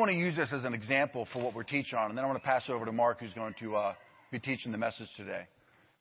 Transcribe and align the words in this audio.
want 0.00 0.12
to 0.12 0.16
use 0.16 0.34
this 0.34 0.50
as 0.50 0.64
an 0.64 0.72
example 0.72 1.28
for 1.30 1.42
what 1.42 1.54
we're 1.54 1.62
teaching 1.62 1.98
on, 1.98 2.08
and 2.08 2.16
then 2.16 2.24
I 2.24 2.26
want 2.26 2.42
to 2.42 2.46
pass 2.46 2.62
it 2.66 2.72
over 2.72 2.86
to 2.86 2.92
Mark, 2.92 3.20
who's 3.20 3.34
going 3.34 3.54
to 3.60 3.76
uh, 3.76 3.94
be 4.32 4.38
teaching 4.38 4.72
the 4.72 4.78
message 4.78 5.08
today. 5.14 5.46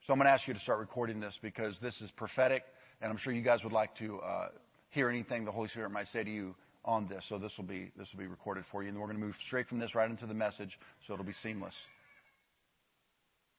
So 0.07 0.13
I'm 0.13 0.19
going 0.19 0.27
to 0.27 0.31
ask 0.31 0.47
you 0.47 0.53
to 0.53 0.59
start 0.61 0.79
recording 0.79 1.19
this 1.19 1.33
because 1.41 1.75
this 1.81 1.93
is 1.99 2.09
prophetic, 2.15 2.63
and 3.01 3.11
I'm 3.11 3.17
sure 3.17 3.33
you 3.33 3.41
guys 3.41 3.59
would 3.65 3.73
like 3.73 3.93
to 3.97 4.19
uh, 4.19 4.47
hear 4.91 5.09
anything 5.09 5.43
the 5.43 5.51
Holy 5.51 5.67
Spirit 5.67 5.91
might 5.91 6.07
say 6.13 6.23
to 6.23 6.31
you 6.31 6.55
on 6.85 7.09
this. 7.09 7.25
So 7.27 7.37
this 7.37 7.51
will 7.57 7.65
be 7.65 7.91
this 7.97 8.07
will 8.13 8.19
be 8.19 8.27
recorded 8.27 8.63
for 8.71 8.83
you, 8.83 8.89
and 8.89 8.97
we're 8.97 9.07
going 9.07 9.19
to 9.19 9.25
move 9.25 9.35
straight 9.47 9.67
from 9.67 9.79
this 9.79 9.93
right 9.93 10.09
into 10.09 10.25
the 10.25 10.33
message, 10.33 10.79
so 11.05 11.13
it'll 11.13 11.25
be 11.25 11.35
seamless. 11.43 11.75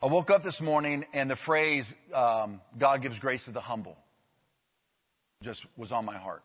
I 0.03 0.07
woke 0.07 0.31
up 0.31 0.43
this 0.43 0.59
morning 0.59 1.05
and 1.13 1.29
the 1.29 1.37
phrase 1.45 1.85
um, 2.15 2.63
"God 2.79 3.03
gives 3.03 3.19
grace 3.19 3.45
to 3.45 3.53
the 3.53 3.61
humble" 3.61 3.99
just 5.43 5.61
was 5.77 5.93
on 5.93 6.07
my 6.07 6.17
heart. 6.17 6.43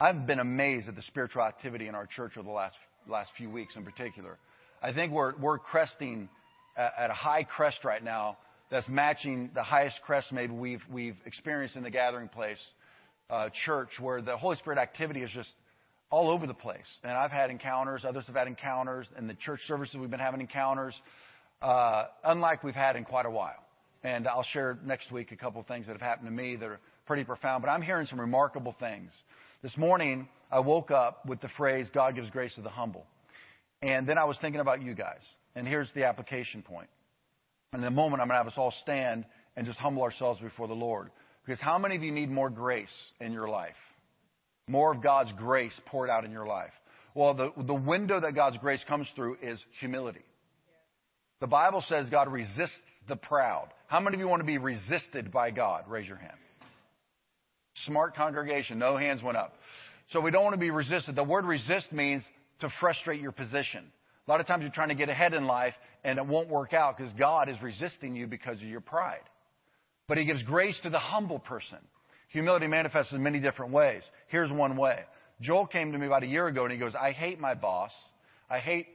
I've 0.00 0.26
been 0.26 0.40
amazed 0.40 0.88
at 0.88 0.96
the 0.96 1.02
spiritual 1.02 1.42
activity 1.42 1.86
in 1.86 1.94
our 1.94 2.06
church 2.06 2.32
over 2.36 2.46
the 2.46 2.52
last 2.52 2.74
last 3.08 3.30
few 3.36 3.50
weeks, 3.50 3.76
in 3.76 3.84
particular. 3.84 4.38
I 4.82 4.92
think 4.92 5.12
we're 5.12 5.36
we're 5.36 5.58
cresting 5.58 6.28
at, 6.76 7.10
a 7.10 7.14
high 7.14 7.44
crest 7.44 7.84
right 7.84 8.02
now 8.02 8.36
that's 8.70 8.88
matching 8.88 9.50
the 9.54 9.62
highest 9.62 9.96
crest 10.04 10.32
maybe 10.32 10.52
we've 10.52 10.82
we've 10.90 11.16
experienced 11.24 11.76
in 11.76 11.82
the 11.82 11.90
gathering 11.90 12.28
place 12.28 12.58
uh, 13.30 13.48
church, 13.64 13.90
where 14.00 14.20
the 14.22 14.36
Holy 14.36 14.56
Spirit 14.56 14.78
activity 14.78 15.22
is 15.22 15.30
just 15.30 15.48
all 16.10 16.30
over 16.30 16.46
the 16.46 16.54
place. 16.54 16.86
And 17.02 17.12
I've 17.12 17.32
had 17.32 17.50
encounters, 17.50 18.04
others 18.06 18.24
have 18.26 18.36
had 18.36 18.46
encounters, 18.46 19.06
in 19.18 19.26
the 19.26 19.34
church 19.34 19.60
services 19.66 19.96
we've 19.98 20.10
been 20.10 20.20
having 20.20 20.40
encounters, 20.40 20.94
uh, 21.62 22.04
unlike 22.24 22.62
we've 22.62 22.74
had 22.74 22.96
in 22.96 23.04
quite 23.04 23.26
a 23.26 23.30
while. 23.30 23.64
And 24.04 24.28
I'll 24.28 24.44
share 24.44 24.78
next 24.84 25.10
week 25.10 25.32
a 25.32 25.36
couple 25.36 25.60
of 25.60 25.66
things 25.66 25.86
that 25.86 25.92
have 25.92 26.00
happened 26.00 26.28
to 26.28 26.32
me 26.32 26.56
that 26.56 26.66
are 26.66 26.78
pretty 27.06 27.24
profound. 27.24 27.62
But 27.62 27.70
I'm 27.70 27.82
hearing 27.82 28.06
some 28.06 28.20
remarkable 28.20 28.76
things. 28.78 29.10
This 29.62 29.76
morning, 29.76 30.28
I 30.50 30.60
woke 30.60 30.90
up 30.90 31.26
with 31.26 31.40
the 31.40 31.48
phrase, 31.56 31.86
God 31.92 32.14
gives 32.14 32.30
grace 32.30 32.54
to 32.54 32.62
the 32.62 32.70
humble. 32.70 33.06
And 33.82 34.08
then 34.08 34.18
I 34.18 34.24
was 34.24 34.36
thinking 34.40 34.60
about 34.60 34.82
you 34.82 34.94
guys. 34.94 35.20
And 35.54 35.66
here's 35.66 35.90
the 35.94 36.04
application 36.04 36.62
point. 36.62 36.88
In 37.72 37.82
a 37.84 37.90
moment, 37.90 38.22
I'm 38.22 38.28
going 38.28 38.38
to 38.38 38.44
have 38.44 38.46
us 38.46 38.56
all 38.56 38.72
stand 38.82 39.24
and 39.56 39.66
just 39.66 39.78
humble 39.78 40.02
ourselves 40.02 40.40
before 40.40 40.68
the 40.68 40.74
Lord. 40.74 41.10
Because 41.44 41.60
how 41.60 41.78
many 41.78 41.96
of 41.96 42.02
you 42.02 42.12
need 42.12 42.30
more 42.30 42.50
grace 42.50 42.88
in 43.20 43.32
your 43.32 43.48
life? 43.48 43.74
More 44.68 44.92
of 44.92 45.02
God's 45.02 45.32
grace 45.32 45.72
poured 45.86 46.10
out 46.10 46.24
in 46.24 46.30
your 46.30 46.46
life. 46.46 46.72
Well, 47.14 47.34
the, 47.34 47.52
the 47.62 47.74
window 47.74 48.20
that 48.20 48.34
God's 48.34 48.58
grace 48.58 48.84
comes 48.86 49.06
through 49.14 49.38
is 49.42 49.62
humility. 49.80 50.24
The 51.40 51.46
Bible 51.46 51.84
says 51.88 52.10
God 52.10 52.30
resists 52.30 52.78
the 53.08 53.16
proud. 53.16 53.68
How 53.86 54.00
many 54.00 54.16
of 54.16 54.20
you 54.20 54.28
want 54.28 54.40
to 54.40 54.46
be 54.46 54.58
resisted 54.58 55.30
by 55.30 55.50
God? 55.50 55.84
Raise 55.88 56.08
your 56.08 56.16
hand. 56.16 56.32
Smart 57.84 58.16
congregation. 58.16 58.78
No 58.78 58.96
hands 58.96 59.22
went 59.22 59.36
up. 59.36 59.54
So 60.12 60.20
we 60.20 60.30
don't 60.30 60.44
want 60.44 60.54
to 60.54 60.60
be 60.60 60.70
resisted. 60.70 61.16
The 61.16 61.24
word 61.24 61.44
resist 61.44 61.92
means 61.92 62.22
to 62.60 62.68
frustrate 62.80 63.20
your 63.20 63.32
position. 63.32 63.84
A 64.26 64.30
lot 64.30 64.40
of 64.40 64.46
times 64.46 64.62
you're 64.62 64.70
trying 64.70 64.88
to 64.88 64.94
get 64.94 65.08
ahead 65.08 65.34
in 65.34 65.46
life 65.46 65.74
and 66.04 66.18
it 66.18 66.26
won't 66.26 66.48
work 66.48 66.72
out 66.72 66.96
because 66.96 67.12
God 67.18 67.48
is 67.48 67.56
resisting 67.62 68.14
you 68.14 68.26
because 68.26 68.56
of 68.56 68.64
your 68.68 68.80
pride. 68.80 69.20
But 70.08 70.18
He 70.18 70.24
gives 70.24 70.42
grace 70.42 70.78
to 70.82 70.90
the 70.90 70.98
humble 70.98 71.38
person. 71.38 71.78
Humility 72.28 72.66
manifests 72.66 73.12
in 73.12 73.22
many 73.22 73.40
different 73.40 73.72
ways. 73.72 74.02
Here's 74.28 74.50
one 74.50 74.76
way. 74.76 75.04
Joel 75.40 75.66
came 75.66 75.92
to 75.92 75.98
me 75.98 76.06
about 76.06 76.22
a 76.22 76.26
year 76.26 76.46
ago 76.46 76.64
and 76.64 76.72
he 76.72 76.78
goes, 76.78 76.94
I 76.94 77.12
hate 77.12 77.38
my 77.38 77.54
boss. 77.54 77.92
I 78.48 78.58
hate. 78.58 78.88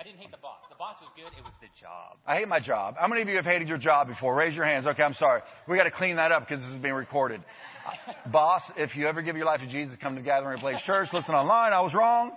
I 0.00 0.04
didn't 0.04 0.18
hate 0.18 0.30
the 0.30 0.36
boss. 0.36 0.60
The 0.70 0.76
boss 0.76 0.94
was 1.00 1.10
good. 1.16 1.36
It 1.36 1.42
was 1.42 1.52
the 1.60 1.66
job. 1.80 2.18
I 2.24 2.36
hate 2.36 2.46
my 2.46 2.60
job. 2.60 2.94
How 2.96 3.08
many 3.08 3.20
of 3.22 3.28
you 3.28 3.34
have 3.34 3.44
hated 3.44 3.66
your 3.66 3.78
job 3.78 4.06
before? 4.06 4.32
Raise 4.32 4.54
your 4.54 4.64
hands. 4.64 4.86
Okay, 4.86 5.02
I'm 5.02 5.14
sorry. 5.14 5.42
We 5.66 5.76
got 5.76 5.84
to 5.84 5.90
clean 5.90 6.16
that 6.16 6.30
up 6.30 6.46
because 6.46 6.62
this 6.62 6.72
is 6.72 6.80
being 6.80 6.94
recorded. 6.94 7.42
boss, 8.32 8.62
if 8.76 8.94
you 8.94 9.08
ever 9.08 9.22
give 9.22 9.36
your 9.36 9.46
life 9.46 9.60
to 9.60 9.66
Jesus, 9.66 9.96
come 10.00 10.14
to 10.14 10.22
Gathering 10.22 10.60
Place 10.60 10.80
Church, 10.86 11.08
listen 11.12 11.34
online. 11.34 11.72
I 11.72 11.80
was 11.80 11.94
wrong. 11.94 12.30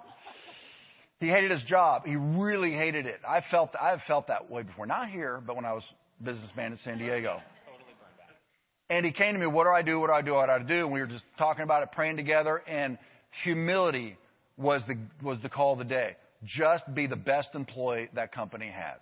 He 1.20 1.28
hated 1.28 1.52
his 1.52 1.64
job. 1.66 2.02
He 2.04 2.16
really 2.16 2.72
hated 2.72 3.06
it. 3.06 3.20
I 3.28 3.44
felt 3.52 3.76
I've 3.80 4.02
felt 4.08 4.26
that 4.28 4.50
way 4.50 4.64
before. 4.64 4.88
Not 4.88 5.09
here, 5.09 5.39
but 5.45 5.56
when 5.56 5.66
I 5.66 5.73
was 5.73 5.84
businessman 6.23 6.72
in 6.72 6.80
San 6.80 6.98
Diego. 6.98 7.42
And 8.89 9.06
he 9.06 9.12
came 9.12 9.36
to 9.36 9.39
me, 9.39 9.45
what 9.45 9.66
do 9.66 9.70
I 9.70 9.83
do? 9.83 10.00
What 10.00 10.08
do 10.08 10.14
I 10.14 10.21
do? 10.23 10.33
What 10.33 10.48
do 10.48 10.52
I 10.52 10.60
do? 10.64 10.86
And 10.86 10.92
we 10.92 11.00
were 11.00 11.08
just 11.08 11.23
talking 11.38 11.64
about 11.64 11.83
it, 11.83 11.92
praying 11.92 12.17
together, 12.17 12.64
and 12.67 12.98
humility 13.44 14.17
was 14.58 14.82
the, 14.88 14.98
was 15.23 15.38
the 15.44 15.50
call 15.50 15.73
of 15.73 15.77
the 15.77 15.86
day. 15.86 16.17
Just 16.43 16.83
be 16.93 17.07
the 17.07 17.15
best 17.15 17.49
employee 17.53 18.09
that 18.15 18.31
company 18.31 18.69
has. 18.69 18.99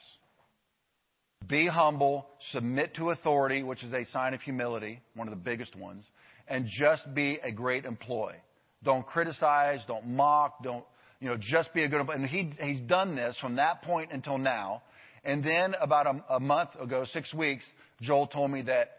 Be 1.47 1.67
humble, 1.67 2.27
submit 2.51 2.95
to 2.95 3.11
authority, 3.11 3.63
which 3.63 3.83
is 3.83 3.93
a 3.93 4.03
sign 4.11 4.33
of 4.33 4.41
humility, 4.41 5.01
one 5.15 5.27
of 5.27 5.31
the 5.31 5.39
biggest 5.39 5.75
ones, 5.75 6.03
and 6.47 6.67
just 6.67 7.13
be 7.13 7.39
a 7.41 7.51
great 7.51 7.85
employee. 7.85 8.35
Don't 8.83 9.05
criticize, 9.05 9.79
don't 9.87 10.05
mock, 10.07 10.63
don't, 10.63 10.83
you 11.21 11.29
know, 11.29 11.37
just 11.39 11.73
be 11.73 11.83
a 11.83 11.87
good 11.87 12.01
employee. 12.01 12.17
And 12.17 12.25
he, 12.25 12.51
he's 12.61 12.81
done 12.81 13.15
this 13.15 13.37
from 13.39 13.55
that 13.55 13.83
point 13.83 14.11
until 14.11 14.37
now. 14.37 14.83
And 15.23 15.43
then 15.43 15.75
about 15.81 16.07
a, 16.07 16.35
a 16.35 16.39
month 16.39 16.71
ago, 16.79 17.05
six 17.13 17.33
weeks, 17.33 17.65
Joel 18.01 18.27
told 18.27 18.51
me 18.51 18.61
that 18.63 18.91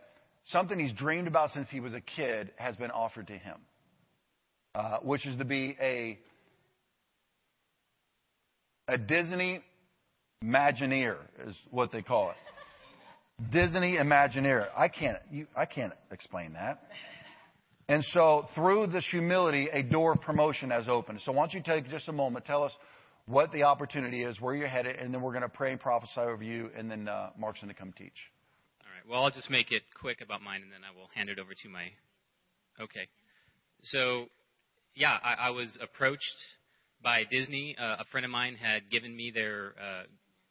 something 0.50 0.78
he's 0.78 0.92
dreamed 0.92 1.28
about 1.28 1.50
since 1.50 1.68
he 1.70 1.80
was 1.80 1.94
a 1.94 2.00
kid 2.00 2.52
has 2.56 2.76
been 2.76 2.90
offered 2.90 3.26
to 3.28 3.38
him, 3.38 3.56
uh, 4.74 4.98
which 4.98 5.26
is 5.26 5.36
to 5.38 5.44
be 5.44 5.76
a 5.80 6.18
a 8.90 8.98
Disney 8.98 9.62
Imagineer 10.44 11.16
is 11.46 11.54
what 11.70 11.92
they 11.92 12.02
call 12.02 12.30
it. 12.30 12.36
Disney 13.52 13.96
Imagineer. 13.96 14.68
I 14.76 14.88
can't 14.88 15.18
you, 15.30 15.46
I 15.56 15.64
can't 15.64 15.92
explain 16.10 16.54
that. 16.54 16.82
And 17.88 18.04
so 18.12 18.46
through 18.54 18.88
this 18.88 19.04
humility, 19.10 19.68
a 19.72 19.82
door 19.82 20.12
of 20.12 20.20
promotion 20.20 20.70
has 20.70 20.88
opened. 20.88 21.20
So 21.24 21.32
why 21.32 21.42
don't 21.42 21.54
you 21.54 21.62
take 21.62 21.90
just 21.90 22.08
a 22.08 22.12
moment, 22.12 22.44
tell 22.44 22.62
us 22.62 22.72
what 23.26 23.52
the 23.52 23.64
opportunity 23.64 24.22
is, 24.22 24.40
where 24.40 24.54
you're 24.54 24.68
headed, 24.68 24.96
and 24.96 25.12
then 25.12 25.20
we're 25.20 25.32
going 25.32 25.42
to 25.42 25.48
pray 25.48 25.72
and 25.72 25.80
prophesy 25.80 26.20
over 26.20 26.42
you, 26.42 26.70
and 26.76 26.90
then 26.90 27.08
uh, 27.08 27.30
Mark's 27.38 27.60
going 27.60 27.72
to 27.72 27.78
come 27.78 27.92
teach. 27.96 28.12
All 28.80 28.92
right. 28.94 29.10
Well, 29.10 29.24
I'll 29.24 29.30
just 29.30 29.50
make 29.50 29.72
it 29.72 29.82
quick 30.00 30.20
about 30.20 30.40
mine, 30.42 30.62
and 30.62 30.72
then 30.72 30.80
I 30.88 30.96
will 30.96 31.08
hand 31.14 31.28
it 31.30 31.38
over 31.38 31.52
to 31.52 31.68
my. 31.68 31.86
Okay. 32.80 33.08
So, 33.82 34.26
yeah, 34.94 35.16
I, 35.22 35.48
I 35.48 35.50
was 35.50 35.76
approached 35.82 36.36
by 37.03 37.25
Disney. 37.31 37.77
Uh, 37.78 37.97
a 38.00 38.05
friend 38.11 38.25
of 38.25 38.31
mine 38.31 38.56
had 38.56 38.91
given 38.91 39.16
me 39.16 39.31
their, 39.34 39.75
uh, 39.81 40.03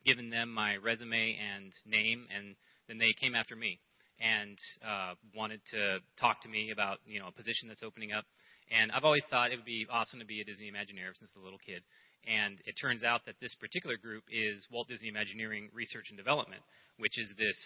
given 0.05 0.29
them 0.29 0.51
my 0.53 0.77
resume 0.77 1.37
and 1.37 1.71
name, 1.85 2.25
and 2.35 2.55
then 2.87 2.97
they 2.97 3.13
came 3.19 3.35
after 3.35 3.55
me 3.55 3.79
and 4.19 4.57
uh, 4.85 5.13
wanted 5.35 5.61
to 5.71 5.99
talk 6.19 6.41
to 6.41 6.49
me 6.49 6.71
about 6.71 6.97
you 7.05 7.19
know 7.19 7.27
a 7.27 7.31
position 7.31 7.67
that's 7.67 7.83
opening 7.83 8.11
up. 8.11 8.25
And 8.71 8.91
I've 8.91 9.03
always 9.03 9.23
thought 9.29 9.51
it 9.51 9.55
would 9.55 9.65
be 9.65 9.87
awesome 9.89 10.19
to 10.19 10.25
be 10.25 10.41
a 10.41 10.45
Disney 10.45 10.69
Imagineer 10.69 11.17
since 11.17 11.31
a 11.35 11.43
little 11.43 11.59
kid. 11.65 11.81
And 12.27 12.59
it 12.65 12.75
turns 12.79 13.03
out 13.03 13.25
that 13.25 13.35
this 13.41 13.55
particular 13.55 13.97
group 13.97 14.23
is 14.29 14.67
Walt 14.71 14.87
Disney 14.87 15.07
Imagineering 15.07 15.69
Research 15.73 16.05
and 16.09 16.17
Development, 16.17 16.61
which 16.97 17.17
is 17.17 17.33
this 17.37 17.57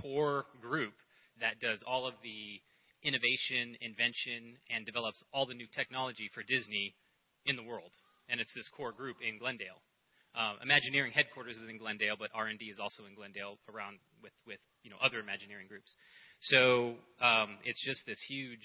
core 0.00 0.44
group 0.62 0.94
that 1.40 1.60
does 1.60 1.82
all 1.86 2.06
of 2.06 2.14
the 2.22 2.60
innovation, 3.02 3.76
invention, 3.82 4.56
and 4.70 4.86
develops 4.86 5.22
all 5.34 5.44
the 5.44 5.54
new 5.54 5.66
technology 5.74 6.30
for 6.32 6.42
Disney 6.42 6.94
in 7.46 7.56
the 7.56 7.62
world. 7.62 7.90
And 8.28 8.40
it's 8.40 8.52
this 8.54 8.68
core 8.76 8.92
group 8.92 9.16
in 9.26 9.38
Glendale. 9.38 9.80
Uh, 10.34 10.54
Imagineering 10.62 11.12
headquarters 11.12 11.56
is 11.56 11.68
in 11.68 11.76
Glendale, 11.76 12.16
but 12.18 12.30
R&D 12.34 12.64
is 12.64 12.78
also 12.80 13.04
in 13.04 13.14
Glendale 13.14 13.58
around 13.68 13.98
with, 14.22 14.32
with 14.46 14.60
you 14.82 14.90
know 14.90 14.96
other 15.02 15.20
Imagineering 15.20 15.66
groups. 15.68 15.92
So 16.40 16.94
um, 17.20 17.58
it's 17.64 17.84
just 17.84 18.06
this 18.06 18.18
huge 18.28 18.64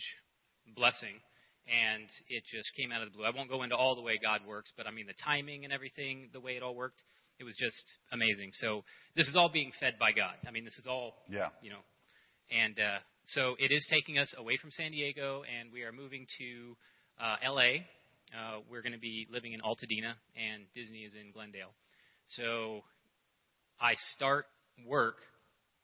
blessing, 0.75 1.19
and 1.67 2.07
it 2.29 2.43
just 2.49 2.71
came 2.77 2.91
out 2.91 3.03
of 3.03 3.11
the 3.11 3.17
blue. 3.17 3.25
I 3.25 3.35
won't 3.35 3.49
go 3.49 3.63
into 3.63 3.75
all 3.75 3.95
the 3.95 4.01
way 4.01 4.17
God 4.21 4.41
works, 4.47 4.71
but 4.77 4.87
I 4.87 4.91
mean 4.91 5.07
the 5.07 5.19
timing 5.25 5.65
and 5.65 5.73
everything, 5.73 6.29
the 6.31 6.39
way 6.39 6.55
it 6.55 6.63
all 6.63 6.75
worked 6.75 7.03
it 7.39 7.43
was 7.43 7.55
just 7.55 7.83
amazing. 8.11 8.49
So 8.53 8.83
this 9.15 9.27
is 9.27 9.35
all 9.35 9.49
being 9.49 9.71
fed 9.79 9.95
by 9.99 10.11
God. 10.11 10.33
I 10.47 10.51
mean, 10.51 10.65
this 10.65 10.77
is 10.77 10.87
all, 10.87 11.13
yeah. 11.29 11.49
you 11.61 11.69
know, 11.69 11.81
and 12.49 12.77
uh, 12.79 12.99
so 13.25 13.55
it 13.59 13.71
is 13.71 13.85
taking 13.89 14.17
us 14.17 14.33
away 14.37 14.57
from 14.57 14.71
San 14.71 14.91
Diego, 14.91 15.43
and 15.43 15.71
we 15.71 15.83
are 15.83 15.91
moving 15.91 16.25
to 16.39 16.77
uh, 17.21 17.35
L.A. 17.43 17.85
Uh, 18.33 18.59
we're 18.69 18.81
going 18.81 18.93
to 18.93 18.99
be 18.99 19.27
living 19.31 19.53
in 19.53 19.61
Altadena, 19.61 20.13
and 20.35 20.63
Disney 20.73 20.99
is 20.99 21.13
in 21.13 21.31
Glendale. 21.31 21.73
So 22.25 22.81
I 23.79 23.93
start 24.15 24.45
work 24.85 25.15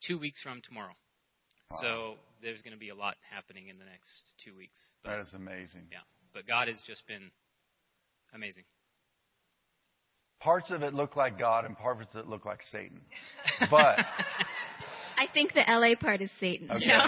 two 0.05 0.19
weeks 0.19 0.41
from 0.41 0.61
tomorrow. 0.67 0.93
Wow. 1.71 1.77
So 1.81 2.13
there's 2.41 2.61
going 2.61 2.73
to 2.73 2.79
be 2.79 2.89
a 2.89 2.95
lot 2.95 3.15
happening 3.33 3.69
in 3.69 3.77
the 3.79 3.85
next 3.85 4.31
two 4.43 4.55
weeks. 4.55 4.79
But, 5.03 5.11
that 5.11 5.19
is 5.21 5.33
amazing. 5.33 5.87
Yeah, 5.91 6.03
but 6.33 6.45
God 6.45 6.67
has 6.67 6.77
just 6.85 7.07
been 7.07 7.31
amazing 8.33 8.63
parts 10.43 10.69
of 10.71 10.83
it 10.83 10.93
look 10.93 11.15
like 11.15 11.39
God 11.39 11.65
and 11.65 11.77
parts 11.77 12.05
of 12.13 12.19
it 12.19 12.27
look 12.27 12.45
like 12.45 12.59
Satan. 12.71 13.01
But 13.71 13.99
I 15.17 15.27
think 15.33 15.53
the 15.53 15.63
LA 15.67 15.95
part 15.99 16.21
is 16.21 16.29
Satan. 16.39 16.69
Okay. 16.69 16.85
No. 16.85 16.93
yeah. 16.93 17.05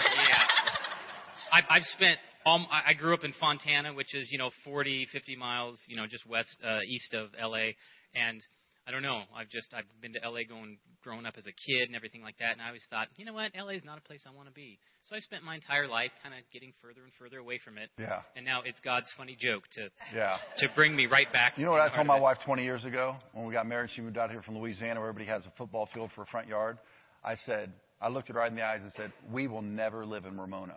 I've, 1.52 1.64
I've 1.68 1.82
spent. 1.82 2.18
Um, 2.46 2.66
I 2.70 2.94
grew 2.94 3.12
up 3.12 3.24
in 3.24 3.32
Fontana, 3.40 3.92
which 3.92 4.14
is 4.14 4.30
you 4.30 4.38
know 4.38 4.50
40, 4.64 5.08
50 5.12 5.36
miles, 5.36 5.80
you 5.88 5.96
know, 5.96 6.06
just 6.06 6.24
west 6.26 6.56
uh, 6.64 6.78
east 6.86 7.12
of 7.12 7.30
LA, 7.40 7.74
and 8.14 8.40
I 8.86 8.92
don't 8.92 9.02
know. 9.02 9.22
I've 9.36 9.48
just 9.48 9.74
I've 9.74 9.84
been 10.00 10.12
to 10.12 10.20
LA 10.30 10.40
going 10.48 10.78
growing 11.02 11.26
up 11.26 11.34
as 11.36 11.46
a 11.46 11.52
kid 11.52 11.88
and 11.88 11.96
everything 11.96 12.22
like 12.22 12.38
that, 12.38 12.52
and 12.52 12.62
I 12.62 12.66
always 12.68 12.84
thought, 12.88 13.08
you 13.16 13.24
know 13.24 13.32
what, 13.32 13.50
LA 13.56 13.70
is 13.74 13.84
not 13.84 13.98
a 13.98 14.00
place 14.00 14.22
I 14.28 14.34
want 14.34 14.46
to 14.48 14.54
be. 14.54 14.78
So 15.02 15.16
I 15.16 15.20
spent 15.20 15.42
my 15.42 15.56
entire 15.56 15.88
life 15.88 16.10
kind 16.22 16.34
of 16.34 16.40
getting 16.52 16.72
further 16.82 17.02
and 17.02 17.12
further 17.18 17.38
away 17.38 17.58
from 17.64 17.78
it. 17.78 17.90
Yeah. 17.98 18.22
And 18.36 18.44
now 18.44 18.62
it's 18.64 18.78
God's 18.80 19.06
funny 19.16 19.36
joke 19.38 19.62
to 19.74 19.88
Yeah. 20.14 20.36
to 20.58 20.68
bring 20.76 20.94
me 20.94 21.06
right 21.06 21.32
back. 21.32 21.58
You 21.58 21.64
know 21.64 21.72
what 21.72 21.80
I 21.80 21.94
told 21.94 22.06
my 22.06 22.18
wife 22.18 22.38
20 22.44 22.62
years 22.62 22.84
ago 22.84 23.16
when 23.32 23.46
we 23.46 23.52
got 23.52 23.66
married? 23.66 23.90
She 23.94 24.02
moved 24.02 24.18
out 24.18 24.30
here 24.30 24.42
from 24.42 24.56
Louisiana 24.58 25.00
where 25.00 25.08
everybody 25.08 25.28
has 25.30 25.44
a 25.46 25.52
football 25.58 25.88
field 25.92 26.10
for 26.14 26.22
a 26.22 26.26
front 26.26 26.46
yard. 26.46 26.78
I 27.24 27.36
said, 27.44 27.72
I 28.00 28.08
looked 28.08 28.30
at 28.30 28.34
her 28.34 28.40
right 28.40 28.50
in 28.50 28.56
the 28.56 28.64
eyes 28.64 28.80
and 28.82 28.92
said, 28.96 29.12
We 29.32 29.46
will 29.48 29.62
never 29.62 30.04
live 30.06 30.26
in 30.26 30.38
Ramona. 30.38 30.76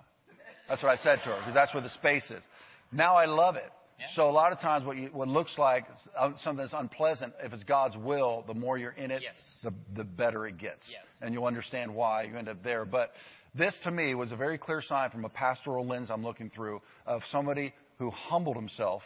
That's 0.69 0.83
what 0.83 0.91
I 0.97 1.01
said 1.03 1.19
to 1.23 1.29
her 1.31 1.37
because 1.39 1.53
that's 1.53 1.73
where 1.73 1.83
the 1.83 1.89
space 1.89 2.25
is. 2.29 2.43
Now 2.91 3.15
I 3.15 3.25
love 3.25 3.55
it. 3.55 3.69
Yeah. 3.99 4.05
So 4.15 4.29
a 4.29 4.31
lot 4.31 4.53
of 4.53 4.59
times 4.59 4.85
what, 4.85 4.95
you, 4.97 5.09
what 5.11 5.27
looks 5.27 5.51
like 5.57 5.85
uh, 6.17 6.31
something 6.43 6.63
that's 6.63 6.73
unpleasant, 6.73 7.33
if 7.43 7.51
it's 7.51 7.63
God's 7.65 7.97
will, 7.97 8.45
the 8.47 8.53
more 8.53 8.77
you're 8.77 8.91
in 8.91 9.11
it, 9.11 9.21
Yes. 9.21 9.35
the, 9.63 9.73
the 9.95 10.03
better 10.05 10.47
it 10.47 10.57
gets. 10.57 10.83
Yes. 10.89 11.01
And 11.21 11.33
you'll 11.33 11.45
understand 11.45 11.93
why 11.93 12.23
you 12.23 12.37
end 12.37 12.47
up 12.47 12.63
there. 12.63 12.85
But 12.85 13.11
this 13.55 13.73
to 13.83 13.91
me 13.91 14.15
was 14.15 14.31
a 14.31 14.37
very 14.37 14.57
clear 14.57 14.81
sign 14.81 15.09
from 15.09 15.25
a 15.25 15.29
pastoral 15.29 15.85
lens 15.85 16.09
I'm 16.09 16.23
looking 16.23 16.49
through 16.55 16.81
of 17.05 17.21
somebody 17.31 17.73
who 17.97 18.09
humbled 18.11 18.55
himself 18.55 19.01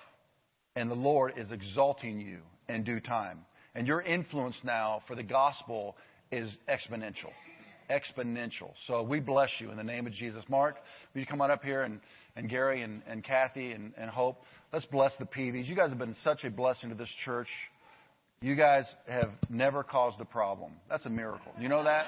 and 0.75 0.91
the 0.91 0.95
Lord 0.95 1.33
is 1.37 1.51
exalting 1.51 2.19
you 2.21 2.39
in 2.69 2.83
due 2.83 2.99
time. 2.99 3.39
And 3.75 3.87
your 3.87 4.01
influence 4.01 4.55
now 4.63 5.01
for 5.07 5.15
the 5.15 5.23
gospel 5.23 5.95
is 6.31 6.51
exponential. 6.69 7.31
Exponential. 7.89 8.71
So 8.87 9.03
we 9.03 9.19
bless 9.19 9.49
you 9.59 9.71
in 9.71 9.77
the 9.77 9.83
name 9.83 10.07
of 10.07 10.13
Jesus. 10.13 10.43
Mark, 10.49 10.75
will 11.13 11.21
you 11.21 11.27
come 11.27 11.41
on 11.41 11.51
up 11.51 11.63
here 11.63 11.83
and, 11.83 11.99
and 12.35 12.49
Gary 12.49 12.81
and, 12.81 13.01
and 13.07 13.23
Kathy 13.23 13.71
and, 13.71 13.93
and 13.97 14.09
Hope? 14.09 14.41
Let's 14.71 14.85
bless 14.85 15.11
the 15.19 15.25
Peavies. 15.25 15.67
You 15.67 15.75
guys 15.75 15.89
have 15.89 15.99
been 15.99 16.15
such 16.23 16.43
a 16.43 16.49
blessing 16.49 16.89
to 16.89 16.95
this 16.95 17.09
church. 17.25 17.47
You 18.41 18.55
guys 18.55 18.85
have 19.07 19.31
never 19.49 19.83
caused 19.83 20.19
a 20.19 20.25
problem. 20.25 20.73
That's 20.89 21.05
a 21.05 21.09
miracle. 21.09 21.53
You 21.59 21.69
know 21.69 21.83
that? 21.83 22.05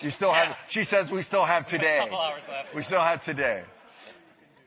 You 0.00 0.10
still 0.10 0.32
have, 0.32 0.54
she 0.70 0.84
says 0.84 1.10
we 1.12 1.22
still 1.22 1.44
have 1.44 1.66
today. 1.68 1.98
couple 2.02 2.18
hours 2.18 2.42
left. 2.48 2.74
We 2.74 2.82
still 2.82 3.00
have 3.00 3.24
today. 3.24 3.62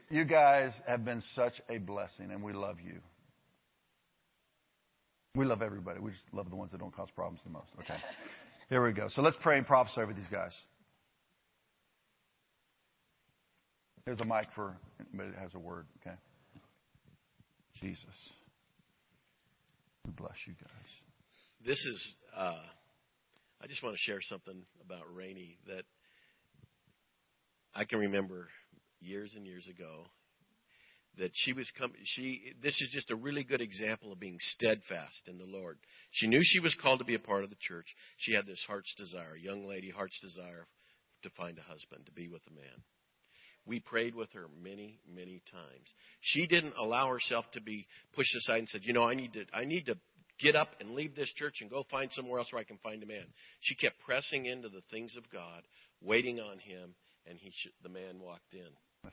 You 0.09 0.23
guys 0.23 0.71
have 0.87 1.03
been 1.03 1.21
such 1.35 1.53
a 1.69 1.79
blessing, 1.79 2.31
and 2.31 2.41
we 2.41 2.53
love 2.53 2.77
you. 2.83 2.99
We 5.35 5.45
love 5.45 5.61
everybody. 5.61 5.99
We 5.99 6.11
just 6.11 6.23
love 6.31 6.49
the 6.49 6.55
ones 6.55 6.71
that 6.71 6.79
don't 6.79 6.95
cause 6.95 7.09
problems 7.13 7.41
the 7.43 7.51
most. 7.51 7.67
Okay. 7.79 7.97
Here 8.69 8.85
we 8.85 8.91
go. 8.91 9.07
So 9.09 9.21
let's 9.21 9.37
pray 9.41 9.57
and 9.57 9.65
prophesy 9.65 10.01
over 10.01 10.13
these 10.13 10.27
guys. 10.29 10.51
There's 14.05 14.19
a 14.19 14.25
mic 14.25 14.47
for 14.55 14.77
anybody 14.99 15.31
that 15.31 15.39
has 15.39 15.53
a 15.55 15.59
word. 15.59 15.85
Okay. 16.01 16.15
Jesus. 17.81 18.05
We 20.05 20.11
bless 20.11 20.35
you 20.45 20.53
guys. 20.53 21.65
this 21.65 21.77
is 21.77 22.15
uh, 22.35 22.63
I 23.61 23.67
just 23.67 23.83
want 23.83 23.95
to 23.95 23.99
share 23.99 24.19
something 24.21 24.63
about 24.83 25.03
Rainey 25.13 25.57
that 25.67 25.83
I 27.73 27.85
can 27.85 27.99
remember 27.99 28.47
years 28.99 29.33
and 29.35 29.45
years 29.45 29.67
ago 29.67 30.05
that 31.17 31.31
she 31.33 31.53
was 31.53 31.69
com- 31.77 31.93
she 32.03 32.53
this 32.61 32.79
is 32.81 32.89
just 32.91 33.11
a 33.11 33.15
really 33.15 33.43
good 33.43 33.61
example 33.61 34.11
of 34.11 34.19
being 34.19 34.37
steadfast 34.39 35.27
in 35.27 35.37
the 35.37 35.45
Lord. 35.45 35.77
She 36.11 36.27
knew 36.27 36.41
she 36.43 36.59
was 36.59 36.75
called 36.81 36.99
to 36.99 37.05
be 37.05 37.15
a 37.15 37.19
part 37.19 37.43
of 37.43 37.49
the 37.49 37.57
church. 37.59 37.87
She 38.17 38.33
had 38.33 38.45
this 38.45 38.63
heart's 38.67 38.93
desire, 38.95 39.35
young 39.35 39.65
lady 39.65 39.89
heart's 39.89 40.19
desire 40.19 40.65
to 41.23 41.29
find 41.31 41.57
a 41.57 41.61
husband, 41.61 42.05
to 42.05 42.11
be 42.11 42.27
with 42.27 42.43
a 42.47 42.53
man. 42.53 42.83
We 43.65 43.79
prayed 43.79 44.15
with 44.15 44.31
her 44.33 44.45
many, 44.63 44.99
many 45.13 45.41
times. 45.51 45.87
She 46.21 46.47
didn't 46.47 46.75
allow 46.77 47.09
herself 47.09 47.45
to 47.51 47.61
be 47.61 47.87
pushed 48.13 48.35
aside 48.35 48.59
and 48.59 48.69
said, 48.69 48.81
"You 48.83 48.93
know, 48.93 49.03
I 49.03 49.13
need 49.13 49.33
to 49.33 49.45
I 49.53 49.65
need 49.65 49.87
to 49.87 49.97
get 50.39 50.55
up 50.55 50.69
and 50.79 50.91
leave 50.91 51.15
this 51.15 51.31
church 51.33 51.55
and 51.61 51.69
go 51.69 51.83
find 51.89 52.11
somewhere 52.11 52.39
else 52.39 52.51
where 52.51 52.61
I 52.61 52.65
can 52.65 52.77
find 52.77 53.03
a 53.03 53.07
man." 53.07 53.25
She 53.61 53.75
kept 53.75 53.99
pressing 54.05 54.45
into 54.45 54.69
the 54.69 54.83
things 54.89 55.17
of 55.17 55.29
God, 55.31 55.63
waiting 56.01 56.39
on 56.39 56.59
him, 56.59 56.95
and 57.25 57.37
he 57.37 57.51
sh- 57.51 57.73
the 57.83 57.89
man 57.89 58.19
walked 58.19 58.53
in. 58.53 58.69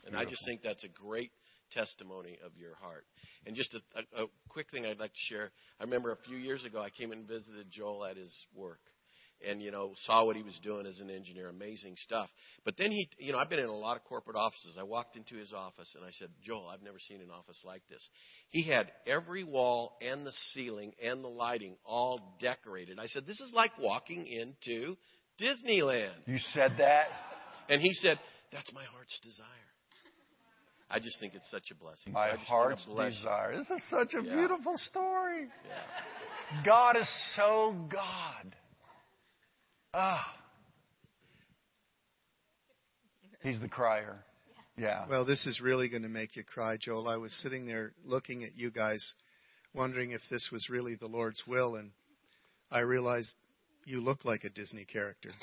And 0.07 0.17
I 0.17 0.25
just 0.25 0.45
think 0.45 0.63
that's 0.63 0.85
a 0.85 0.89
great 0.89 1.31
testimony 1.75 2.39
of 2.45 2.53
your 2.57 2.75
heart. 2.77 3.05
And 3.47 3.55
just 3.55 3.75
a, 3.75 4.21
a, 4.21 4.25
a 4.25 4.27
quick 4.49 4.71
thing 4.71 4.87
I'd 4.87 4.99
like 4.99 5.13
to 5.13 5.35
share. 5.35 5.51
I 5.81 5.85
remember 5.85 6.13
a 6.13 6.17
few 6.27 6.37
years 6.37 6.65
ago 6.65 6.81
I 6.81 6.91
came 6.91 7.13
and 7.13 7.27
visited 7.27 7.67
Joel 7.71 8.05
at 8.05 8.17
his 8.17 8.35
work. 8.55 8.81
And 9.47 9.61
you 9.61 9.71
know, 9.71 9.93
saw 10.07 10.25
what 10.25 10.37
he 10.37 10.43
was 10.43 10.59
doing 10.63 10.87
as 10.87 11.01
an 11.01 11.11
engineer, 11.11 11.51
amazing 11.51 11.97
stuff. 11.99 12.31
But 12.65 12.77
then 12.79 12.91
he, 12.91 13.09
you 13.19 13.33
know, 13.33 13.39
I've 13.39 13.51
been 13.51 13.59
in 13.59 13.67
a 13.67 13.77
lot 13.77 13.97
of 13.97 14.05
corporate 14.05 14.37
offices. 14.37 14.77
I 14.79 14.85
walked 14.85 15.17
into 15.17 15.35
his 15.35 15.53
office 15.53 15.93
and 15.97 16.05
I 16.05 16.11
said, 16.13 16.29
"Joel, 16.43 16.69
I've 16.69 16.83
never 16.83 16.99
seen 17.09 17.21
an 17.21 17.31
office 17.31 17.61
like 17.65 17.83
this." 17.91 18.09
He 18.51 18.63
had 18.63 18.91
every 19.07 19.45
wall 19.45 19.99
and 20.01 20.25
the 20.25 20.33
ceiling 20.53 20.93
and 21.03 21.23
the 21.23 21.29
lighting 21.29 21.77
all 21.85 22.39
decorated. 22.41 22.99
I 22.99 23.07
said, 23.09 23.27
"This 23.27 23.41
is 23.41 23.53
like 23.53 23.73
walking 23.79 24.27
into 24.27 24.97
Disneyland." 25.39 26.27
You 26.27 26.39
said 26.55 26.77
that? 26.79 27.09
And 27.69 27.83
he 27.83 27.93
said, 27.95 28.19
"That's 28.51 28.73
my 28.73 28.85
heart's 28.85 29.19
desire." 29.21 29.74
I 30.91 30.99
just 31.01 31.19
think 31.19 31.35
it's 31.35 31.51
such 31.51 31.71
a 31.71 31.75
blessing. 31.75 32.13
My 32.13 32.29
so 32.29 32.33
I 32.33 32.37
just 32.37 32.51
wanna 32.51 32.65
heart's 32.65 32.85
bless 32.85 33.13
you. 33.13 33.19
desire. 33.19 33.57
This 33.59 33.71
is 33.71 33.83
such 33.91 34.15
a 34.15 34.23
Yeah. 34.23 34.35
beautiful 34.35 34.77
story. 34.79 35.49
Yeah. 35.67 36.63
God 36.65 36.97
is 36.97 37.09
so 37.37 37.73
God. 37.91 38.55
Ah. 39.95 40.37
He's 43.43 43.59
the 43.61 43.69
crier. 43.69 44.25
Yeah. 44.77 45.07
Well, 45.09 45.25
this 45.25 45.47
is 45.47 45.61
really 45.61 45.89
going 45.89 46.03
to 46.03 46.09
make 46.09 46.35
you 46.37 46.43
cry, 46.45 46.77
Joel. 46.77 47.09
I 47.09 47.17
was 47.17 47.33
sitting 47.43 47.67
there 47.67 47.93
looking 48.05 48.43
at 48.43 48.57
you 48.57 48.71
guys, 48.71 49.15
wondering 49.73 50.11
if 50.13 50.21
this 50.31 50.51
was 50.51 50.69
really 50.69 50.97
the 50.97 51.07
Lord's 51.07 51.43
will, 51.47 51.77
and 51.77 51.93
I 52.71 52.81
realized 52.81 53.35
you 53.85 54.01
look 54.01 54.25
like 54.25 54.45
a 54.45 54.51
Disney 54.51 54.85
character. 54.85 55.31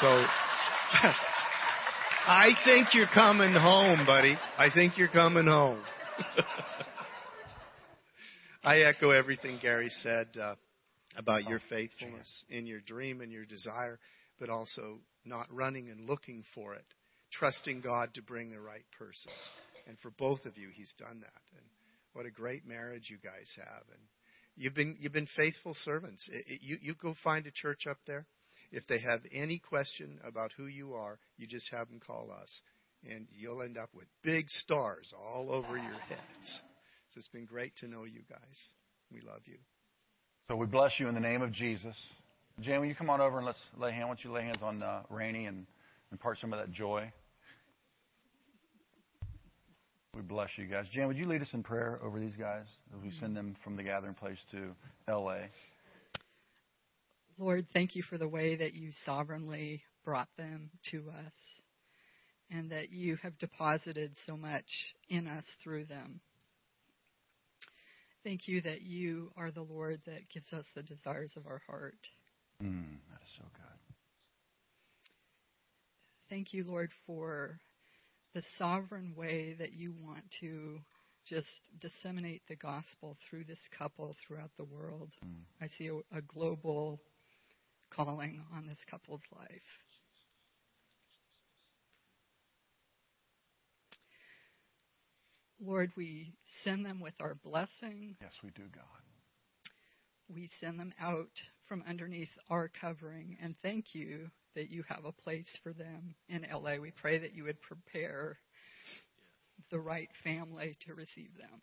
So 0.00 0.24
I 2.26 2.50
think 2.64 2.88
you're 2.92 3.08
coming 3.14 3.52
home, 3.52 4.04
buddy. 4.06 4.36
I 4.58 4.68
think 4.72 4.98
you're 4.98 5.08
coming 5.08 5.46
home. 5.46 5.82
I 8.62 8.80
echo 8.80 9.10
everything 9.10 9.58
Gary 9.62 9.88
said 9.88 10.28
uh, 10.40 10.54
about 11.16 11.48
your 11.48 11.60
faithfulness 11.70 12.44
in 12.50 12.66
your 12.66 12.80
dream 12.80 13.22
and 13.22 13.32
your 13.32 13.46
desire, 13.46 13.98
but 14.38 14.50
also 14.50 14.98
not 15.24 15.46
running 15.50 15.88
and 15.88 16.06
looking 16.06 16.44
for 16.54 16.74
it, 16.74 16.84
trusting 17.32 17.80
God 17.80 18.12
to 18.14 18.22
bring 18.22 18.50
the 18.50 18.60
right 18.60 18.84
person. 18.98 19.32
And 19.86 19.98
for 20.00 20.10
both 20.10 20.44
of 20.44 20.58
you, 20.58 20.68
He's 20.74 20.92
done 20.98 21.20
that. 21.20 21.42
And 21.56 21.64
what 22.12 22.26
a 22.26 22.30
great 22.30 22.66
marriage 22.66 23.08
you 23.08 23.16
guys 23.16 23.50
have. 23.56 23.84
And 23.90 24.02
you've 24.56 24.74
been 24.74 24.96
you've 25.00 25.14
been 25.14 25.28
faithful 25.36 25.74
servants. 25.84 26.28
It, 26.30 26.44
it, 26.46 26.60
you 26.62 26.76
you 26.82 26.94
go 27.00 27.14
find 27.24 27.46
a 27.46 27.50
church 27.50 27.86
up 27.88 27.98
there. 28.06 28.26
If 28.72 28.86
they 28.86 29.00
have 29.00 29.20
any 29.32 29.58
question 29.58 30.20
about 30.24 30.52
who 30.56 30.66
you 30.66 30.94
are, 30.94 31.18
you 31.36 31.46
just 31.46 31.70
have 31.72 31.88
them 31.88 32.00
call 32.04 32.30
us, 32.30 32.60
and 33.08 33.26
you'll 33.32 33.62
end 33.62 33.76
up 33.76 33.90
with 33.94 34.06
big 34.22 34.48
stars 34.48 35.12
all 35.18 35.50
over 35.50 35.76
your 35.76 35.98
heads. 36.08 36.62
So 37.10 37.18
it's 37.18 37.28
been 37.28 37.46
great 37.46 37.74
to 37.78 37.88
know 37.88 38.04
you 38.04 38.20
guys. 38.28 38.70
We 39.12 39.20
love 39.22 39.40
you. 39.46 39.56
So 40.48 40.56
we 40.56 40.66
bless 40.66 40.92
you 40.98 41.08
in 41.08 41.14
the 41.14 41.20
name 41.20 41.42
of 41.42 41.52
Jesus. 41.52 41.96
Jan, 42.60 42.80
will 42.80 42.86
you 42.86 42.94
come 42.94 43.10
on 43.10 43.20
over 43.20 43.38
and 43.38 43.46
let's 43.46 43.58
lay 43.78 43.92
hands? 43.92 44.02
Why 44.02 44.08
don't 44.08 44.24
you 44.24 44.32
lay 44.32 44.42
hands 44.42 44.58
on 44.62 44.82
uh, 44.82 45.02
Rainey 45.08 45.46
and 45.46 45.66
impart 46.12 46.38
some 46.38 46.52
of 46.52 46.58
that 46.60 46.70
joy? 46.70 47.12
We 50.14 50.22
bless 50.22 50.50
you 50.56 50.66
guys. 50.66 50.86
Jan, 50.92 51.06
would 51.06 51.16
you 51.16 51.26
lead 51.26 51.40
us 51.40 51.50
in 51.54 51.62
prayer 51.62 51.98
over 52.02 52.20
these 52.20 52.36
guys 52.36 52.64
as 52.94 53.02
we 53.02 53.10
send 53.20 53.36
them 53.36 53.56
from 53.64 53.76
the 53.76 53.82
gathering 53.82 54.14
place 54.14 54.38
to 54.50 54.72
L.A.? 55.08 55.48
Lord, 57.40 57.68
thank 57.72 57.96
you 57.96 58.02
for 58.02 58.18
the 58.18 58.28
way 58.28 58.54
that 58.56 58.74
you 58.74 58.90
sovereignly 59.06 59.82
brought 60.04 60.28
them 60.36 60.68
to 60.90 60.98
us 61.08 61.32
and 62.50 62.70
that 62.70 62.92
you 62.92 63.16
have 63.22 63.38
deposited 63.38 64.12
so 64.26 64.36
much 64.36 64.66
in 65.08 65.26
us 65.26 65.44
through 65.64 65.86
them. 65.86 66.20
Thank 68.24 68.46
you 68.46 68.60
that 68.60 68.82
you 68.82 69.32
are 69.38 69.50
the 69.50 69.62
Lord 69.62 70.02
that 70.04 70.28
gives 70.30 70.52
us 70.52 70.66
the 70.76 70.82
desires 70.82 71.32
of 71.34 71.46
our 71.46 71.62
heart. 71.66 71.96
Mm, 72.62 72.98
that 73.10 73.22
is 73.22 73.32
so 73.38 73.44
good. 73.54 73.94
Thank 76.28 76.52
you, 76.52 76.64
Lord, 76.64 76.90
for 77.06 77.58
the 78.34 78.42
sovereign 78.58 79.14
way 79.16 79.56
that 79.58 79.72
you 79.72 79.94
want 80.04 80.24
to 80.40 80.78
just 81.26 81.48
disseminate 81.80 82.42
the 82.50 82.56
gospel 82.56 83.16
through 83.30 83.44
this 83.44 83.58
couple 83.78 84.14
throughout 84.26 84.50
the 84.58 84.64
world. 84.64 85.08
Mm. 85.24 85.44
I 85.62 85.68
see 85.78 85.86
a, 85.86 86.18
a 86.18 86.20
global 86.20 87.00
calling 87.94 88.42
on 88.54 88.66
this 88.66 88.78
couple's 88.90 89.22
life. 89.36 89.48
Lord, 95.62 95.90
we 95.96 96.32
send 96.64 96.86
them 96.86 97.00
with 97.00 97.14
our 97.20 97.34
blessing. 97.34 98.16
Yes, 98.20 98.32
we 98.42 98.50
do, 98.50 98.62
God. 98.74 98.84
We 100.32 100.48
send 100.60 100.78
them 100.78 100.92
out 101.00 101.28
from 101.68 101.82
underneath 101.88 102.30
our 102.48 102.70
covering 102.80 103.36
and 103.42 103.54
thank 103.62 103.94
you 103.94 104.30
that 104.54 104.70
you 104.70 104.84
have 104.88 105.04
a 105.04 105.12
place 105.12 105.48
for 105.62 105.72
them 105.72 106.14
in 106.28 106.46
LA. 106.50 106.76
We 106.80 106.92
pray 106.92 107.18
that 107.18 107.34
you 107.34 107.44
would 107.44 107.60
prepare 107.60 108.38
the 109.70 109.80
right 109.80 110.08
family 110.24 110.76
to 110.86 110.94
receive 110.94 111.30
them. 111.36 111.60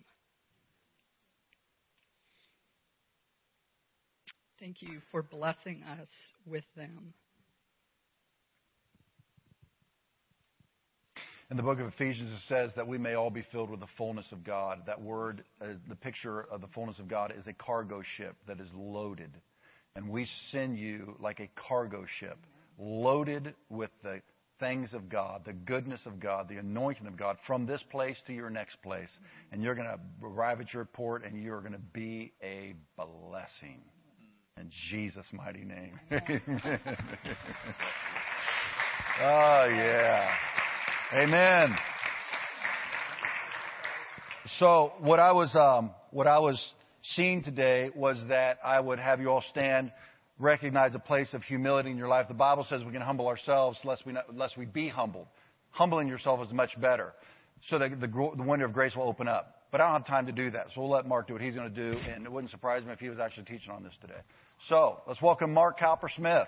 Thank 4.60 4.82
you 4.82 5.02
for 5.12 5.22
blessing 5.22 5.84
us 5.84 6.08
with 6.46 6.64
them. 6.76 7.14
In 11.50 11.56
the 11.56 11.64
book 11.64 11.80
of 11.80 11.88
Ephesians, 11.88 12.32
it 12.34 12.42
says 12.50 12.72
that 12.76 12.88
we 12.88 12.98
may 12.98 13.14
all 13.14 13.30
be 13.30 13.46
filled 13.52 13.70
with 13.70 13.80
the 13.80 13.88
fullness 13.98 14.26
of 14.32 14.44
God. 14.44 14.82
That 14.88 15.02
word, 15.02 15.44
uh, 15.62 15.68
the 15.88 15.96
picture 15.96 16.42
of 16.42 16.62
the 16.62 16.68
fullness 16.68 17.00
of 17.00 17.08
God, 17.08 17.34
is 17.38 17.46
a 17.48 17.54
cargo 17.54 18.02
ship 18.18 18.36
that 18.48 18.60
is 18.60 18.68
loaded. 18.76 19.32
And 19.96 20.10
we 20.10 20.28
send 20.52 20.78
you 20.78 21.16
like 21.20 21.40
a 21.40 21.50
cargo 21.68 22.06
ship, 22.20 22.38
loaded 22.80 23.54
with 23.70 23.92
the 24.04 24.22
things 24.60 24.94
of 24.94 25.08
God, 25.08 25.44
the 25.46 25.54
goodness 25.54 26.02
of 26.06 26.20
God, 26.20 26.50
the 26.50 26.58
anointing 26.58 27.08
of 27.08 27.16
God 27.16 27.38
from 27.46 27.66
this 27.66 27.84
place 27.92 28.18
to 28.26 28.34
your 28.34 28.50
next 28.50 28.82
place. 28.82 29.10
And 29.52 29.62
you're 29.62 29.76
going 29.76 29.88
to 29.88 30.00
arrive 30.26 30.60
at 30.62 30.74
your 30.74 30.86
port 30.86 31.24
and 31.24 31.42
you're 31.42 31.62
going 31.62 31.74
to 31.74 31.80
be 31.94 32.34
a 32.44 32.74
blessing. 32.98 33.82
In 34.60 34.72
Jesus' 34.90 35.26
mighty 35.32 35.64
name. 35.64 36.00
oh, 39.22 39.66
yeah. 39.70 40.30
Amen. 41.14 41.76
So 44.58 44.94
what 45.00 45.20
I 45.20 45.32
was 45.34 45.56
um, 45.56 45.92
what 46.12 46.26
I 46.26 46.40
was 46.40 46.60
seeing 47.16 47.44
today 47.44 47.92
was 47.96 48.18
that 48.30 48.58
I 48.64 48.80
would 48.80 48.98
have 48.98 49.22
you 49.22 49.30
all 49.30 49.44
stand, 49.52 49.92
recognize 50.40 50.96
a 50.96 51.00
place 51.00 51.34
of 51.34 51.44
humility 51.44 51.92
in 51.92 51.98
your 51.98 52.08
life. 52.08 52.28
The 52.28 52.34
Bible 52.34 52.66
says 52.68 52.82
we 52.84 52.92
can 52.92 53.02
humble 53.02 53.28
ourselves 53.28 53.78
lest 53.84 54.06
we 54.06 54.14
not, 54.14 54.36
lest 54.36 54.58
we 54.58 54.66
be 54.66 54.90
humbled. 54.90 55.28
Humbling 55.70 56.08
yourself 56.08 56.46
is 56.46 56.52
much 56.52 56.72
better, 56.82 57.14
so 57.70 57.78
that 57.78 57.92
the, 58.00 58.08
the 58.08 58.44
window 58.44 58.66
of 58.66 58.74
grace 58.74 58.96
will 58.96 59.08
open 59.08 59.28
up. 59.28 59.66
But 59.72 59.82
I 59.82 59.86
don't 59.86 59.94
have 59.94 60.08
time 60.08 60.26
to 60.26 60.32
do 60.32 60.50
that, 60.52 60.68
so 60.74 60.82
we'll 60.82 60.90
let 60.90 61.06
Mark 61.06 61.28
do 61.28 61.34
what 61.34 61.42
he's 61.42 61.56
going 61.56 61.72
to 61.72 61.92
do, 61.92 62.00
and 62.10 62.26
it 62.26 62.32
wouldn't 62.32 62.52
surprise 62.52 62.84
me 62.86 62.94
if 62.94 63.00
he 63.00 63.10
was 63.10 63.20
actually 63.20 63.44
teaching 63.44 63.72
on 63.72 63.84
this 63.84 63.94
today. 64.02 64.22
So 64.66 64.98
let's 65.08 65.22
welcome 65.22 65.54
Mark 65.54 65.80
Cowper 65.80 66.10
Smith. 66.14 66.48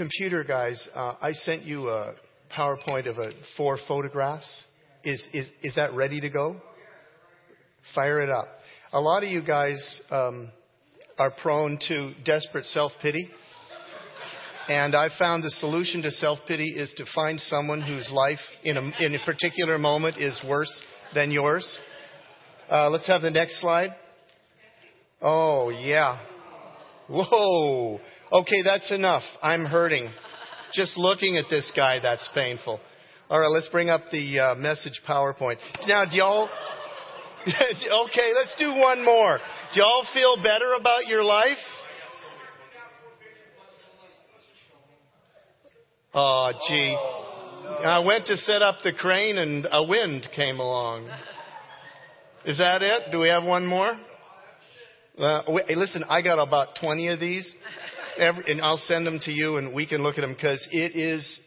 computer 0.00 0.42
guys, 0.42 0.88
uh, 0.94 1.14
I 1.20 1.32
sent 1.32 1.64
you 1.64 1.90
a 1.90 2.14
PowerPoint 2.56 3.06
of 3.06 3.18
a, 3.18 3.32
four 3.58 3.78
photographs. 3.86 4.64
Is, 5.04 5.22
is, 5.34 5.50
is 5.62 5.74
that 5.74 5.92
ready 5.92 6.22
to 6.22 6.30
go? 6.30 6.56
Fire 7.94 8.22
it 8.22 8.30
up. 8.30 8.48
A 8.94 9.00
lot 9.00 9.22
of 9.22 9.28
you 9.28 9.42
guys 9.42 10.00
um, 10.10 10.50
are 11.18 11.30
prone 11.30 11.78
to 11.88 12.14
desperate 12.24 12.64
self 12.64 12.92
pity. 13.02 13.28
And 14.68 14.94
I 14.94 15.08
found 15.18 15.44
the 15.44 15.50
solution 15.50 16.00
to 16.00 16.10
self 16.10 16.38
pity 16.48 16.70
is 16.70 16.94
to 16.96 17.04
find 17.14 17.38
someone 17.38 17.82
whose 17.82 18.10
life 18.10 18.38
in 18.64 18.78
a, 18.78 19.04
in 19.04 19.14
a 19.14 19.24
particular 19.26 19.76
moment 19.76 20.16
is 20.16 20.40
worse 20.48 20.82
than 21.14 21.30
yours. 21.30 21.78
Uh, 22.70 22.88
let's 22.90 23.06
have 23.06 23.22
the 23.22 23.30
next 23.30 23.60
slide. 23.60 23.90
Oh, 25.20 25.70
yeah. 25.70 26.18
Whoa. 27.08 28.00
Okay, 28.32 28.62
that's 28.64 28.90
enough. 28.92 29.24
I'm 29.42 29.64
hurting. 29.64 30.08
Just 30.72 30.96
looking 30.96 31.36
at 31.36 31.46
this 31.50 31.72
guy, 31.74 31.98
that's 32.00 32.28
painful. 32.34 32.80
All 33.28 33.40
right, 33.40 33.48
let's 33.48 33.68
bring 33.68 33.90
up 33.90 34.02
the 34.12 34.38
uh, 34.38 34.54
message 34.54 35.00
PowerPoint. 35.08 35.56
Now, 35.86 36.04
do 36.04 36.16
y'all. 36.16 36.48
okay, 37.46 38.32
let's 38.34 38.54
do 38.58 38.70
one 38.74 39.04
more. 39.04 39.38
Do 39.74 39.80
y'all 39.80 40.06
feel 40.14 40.36
better 40.42 40.74
about 40.78 41.06
your 41.06 41.24
life? 41.24 41.58
Oh, 46.12 46.52
gee. 46.68 47.19
I 47.78 48.00
went 48.04 48.26
to 48.26 48.36
set 48.36 48.62
up 48.62 48.76
the 48.82 48.92
crane 48.92 49.38
and 49.38 49.66
a 49.70 49.86
wind 49.86 50.28
came 50.34 50.58
along. 50.58 51.08
Is 52.44 52.58
that 52.58 52.82
it? 52.82 53.12
Do 53.12 53.20
we 53.20 53.28
have 53.28 53.44
one 53.44 53.64
more? 53.64 53.98
Uh, 55.18 55.42
wait, 55.48 55.68
listen, 55.76 56.04
I 56.08 56.20
got 56.20 56.38
about 56.38 56.76
20 56.80 57.08
of 57.08 57.20
these 57.20 57.50
every, 58.18 58.44
and 58.48 58.60
I'll 58.60 58.76
send 58.76 59.06
them 59.06 59.18
to 59.22 59.30
you 59.30 59.56
and 59.56 59.72
we 59.72 59.86
can 59.86 60.02
look 60.02 60.18
at 60.18 60.22
them 60.22 60.34
because 60.34 60.66
it 60.70 60.96
is, 60.96 61.40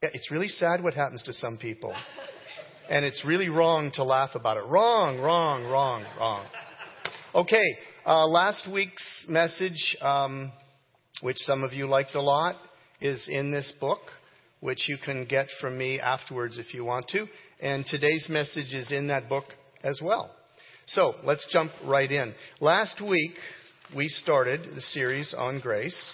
it's 0.00 0.30
really 0.30 0.48
sad 0.48 0.82
what 0.82 0.94
happens 0.94 1.22
to 1.24 1.32
some 1.32 1.58
people. 1.58 1.94
And 2.88 3.04
it's 3.04 3.24
really 3.26 3.48
wrong 3.48 3.90
to 3.94 4.04
laugh 4.04 4.30
about 4.34 4.58
it. 4.58 4.64
Wrong, 4.66 5.18
wrong, 5.18 5.64
wrong, 5.64 6.04
wrong. 6.18 6.46
Okay, 7.34 7.76
uh, 8.06 8.26
last 8.26 8.70
week's 8.70 9.24
message, 9.28 9.96
um, 10.02 10.52
which 11.22 11.38
some 11.38 11.64
of 11.64 11.72
you 11.72 11.86
liked 11.86 12.14
a 12.14 12.20
lot, 12.20 12.56
is 13.00 13.26
in 13.28 13.50
this 13.50 13.72
book, 13.80 14.00
which 14.64 14.88
you 14.88 14.96
can 14.96 15.26
get 15.26 15.46
from 15.60 15.76
me 15.76 16.00
afterwards 16.00 16.56
if 16.56 16.72
you 16.72 16.82
want 16.82 17.06
to. 17.06 17.26
And 17.60 17.84
today's 17.84 18.28
message 18.30 18.72
is 18.72 18.90
in 18.90 19.08
that 19.08 19.28
book 19.28 19.44
as 19.82 20.00
well. 20.02 20.34
So 20.86 21.16
let's 21.22 21.46
jump 21.52 21.70
right 21.84 22.10
in. 22.10 22.34
Last 22.60 22.98
week, 23.06 23.32
we 23.94 24.08
started 24.08 24.74
the 24.74 24.80
series 24.80 25.34
on 25.36 25.60
grace, 25.60 26.12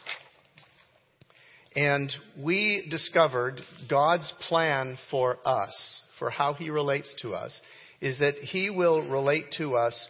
and 1.77 2.13
we 2.43 2.89
discovered 2.91 3.61
God's 3.89 4.35
plan 4.49 4.99
for 5.13 5.39
us, 5.45 6.01
for 6.19 6.29
how 6.29 6.55
He 6.55 6.71
relates 6.71 7.15
to 7.23 7.35
us, 7.35 7.61
is 8.01 8.19
that 8.19 8.35
He 8.35 8.69
will 8.69 9.09
relate 9.09 9.45
to 9.59 9.77
us 9.77 10.09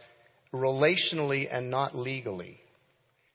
relationally 0.55 1.47
and 1.55 1.69
not 1.69 1.95
legally. 1.95 2.59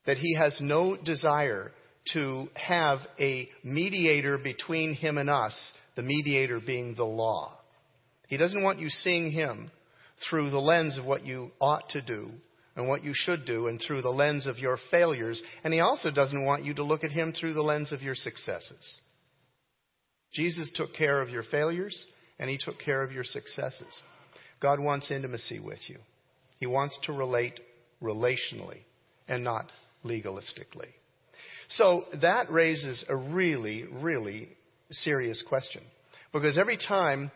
That 0.08 0.18
He 0.18 0.34
has 0.36 0.58
no 0.60 0.98
desire 0.98 1.74
to 2.14 2.50
have 2.56 3.00
a 3.20 3.48
mediator 3.64 4.38
between 4.38 4.94
Him 4.94 5.18
and 5.18 5.30
us, 5.30 5.74
the 5.96 6.04
mediator 6.04 6.60
being 6.66 6.96
the 6.96 7.06
law. 7.06 7.58
He 8.28 8.38
doesn't 8.38 8.64
want 8.64 8.80
you 8.80 8.90
seeing 8.90 9.32
Him 9.32 9.72
through 10.30 10.50
the 10.50 10.60
lens 10.60 10.98
of 10.98 11.06
what 11.06 11.26
you 11.26 11.52
ought 11.60 11.90
to 11.90 12.02
do 12.02 12.32
and 12.76 12.88
what 12.88 13.04
you 13.04 13.14
should 13.14 13.46
do 13.46 13.68
and 13.68 13.82
through 13.82 14.02
the 14.02 14.10
lens 14.10 14.46
of 14.46 14.60
your 14.60 14.78
failures. 14.92 15.42
And 15.64 15.74
he 15.74 15.80
also 15.80 16.12
doesn't 16.12 16.46
want 16.46 16.66
you 16.66 16.74
to 16.76 16.84
look 16.84 17.04
at 17.04 17.12
him 17.12 17.32
through 17.32 17.54
the 17.54 17.62
lens 17.62 17.92
of 17.92 18.02
your 18.02 18.16
successes. 18.16 19.00
Jesus 20.34 20.70
took 20.76 20.94
care 20.94 21.22
of 21.22 21.30
your 21.30 21.44
failures 21.44 22.06
and 22.38 22.50
he 22.50 22.58
took 22.58 22.80
care 22.80 23.02
of 23.02 23.12
your 23.12 23.24
successes. 23.24 24.02
God 24.62 24.80
wants 24.80 25.12
intimacy 25.12 25.60
with 25.60 25.80
you. 25.88 25.98
He 26.60 26.66
wants 26.66 27.00
to 27.04 27.14
relate 27.14 27.60
relationally 28.02 28.80
and 29.28 29.44
not 29.44 29.72
legalistically. 30.04 30.92
So 31.70 32.06
that 32.22 32.52
raises 32.52 33.04
a 33.10 33.16
really, 33.16 33.86
really 33.92 34.50
serious 34.92 35.44
question. 35.48 35.82
Because 36.32 36.58
every 36.58 36.78
time 36.78 37.32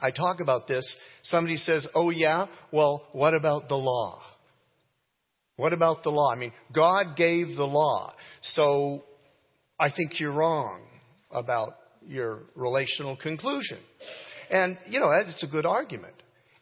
I 0.00 0.10
talk 0.10 0.40
about 0.40 0.66
this, 0.66 0.96
somebody 1.22 1.56
says, 1.56 1.86
Oh, 1.94 2.10
yeah, 2.10 2.46
well, 2.72 3.06
what 3.12 3.34
about 3.34 3.68
the 3.68 3.76
law? 3.76 4.20
What 5.56 5.72
about 5.72 6.02
the 6.02 6.10
law? 6.10 6.32
I 6.32 6.36
mean, 6.36 6.52
God 6.74 7.16
gave 7.16 7.48
the 7.48 7.66
law. 7.66 8.14
So 8.42 9.04
I 9.78 9.90
think 9.90 10.18
you're 10.18 10.32
wrong 10.32 10.82
about 11.30 11.76
your 12.06 12.40
relational 12.54 13.16
conclusion. 13.16 13.78
And, 14.50 14.78
you 14.86 15.00
know, 15.00 15.10
it's 15.10 15.44
a 15.44 15.46
good 15.46 15.66
argument. 15.66 16.14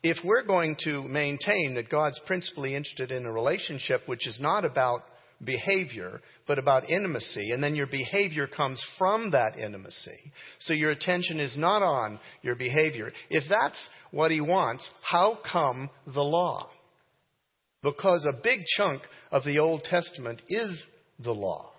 If 0.03 0.19
we're 0.25 0.45
going 0.45 0.77
to 0.85 1.03
maintain 1.05 1.75
that 1.75 1.89
God's 1.91 2.21
principally 2.27 2.75
interested 2.75 3.11
in 3.11 3.25
a 3.25 3.33
relationship 3.33 4.03
which 4.07 4.27
is 4.27 4.39
not 4.41 4.65
about 4.65 5.03
behavior, 5.45 6.21
but 6.47 6.59
about 6.59 6.91
intimacy, 6.91 7.53
and 7.53 7.63
then 7.63 7.75
your 7.75 7.87
behavior 7.87 8.47
comes 8.47 8.85
from 8.99 9.31
that 9.31 9.57
intimacy, 9.57 10.33
so 10.59 10.73
your 10.73 10.91
attention 10.91 11.39
is 11.39 11.57
not 11.57 11.83
on 11.83 12.19
your 12.43 12.57
behavior. 12.57 13.13
If 13.31 13.45
that's 13.49 13.89
what 14.11 14.31
He 14.31 14.41
wants, 14.41 14.91
how 15.03 15.39
come 15.51 15.91
the 16.07 16.23
law? 16.23 16.69
Because 17.83 18.27
a 18.27 18.43
big 18.43 18.61
chunk 18.77 19.03
of 19.31 19.45
the 19.45 19.59
Old 19.59 19.85
Testament 19.85 20.43
is 20.49 20.83
the 21.19 21.33
law. 21.33 21.73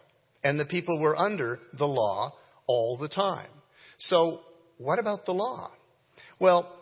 And 0.44 0.58
the 0.58 0.66
people 0.66 1.00
were 1.00 1.18
under 1.18 1.60
the 1.78 1.88
law 1.88 2.34
all 2.68 2.98
the 2.98 3.10
time. 3.10 3.50
So, 3.98 4.40
what 4.78 5.00
about 5.00 5.26
the 5.26 5.34
law? 5.34 5.72
Well, 6.40 6.74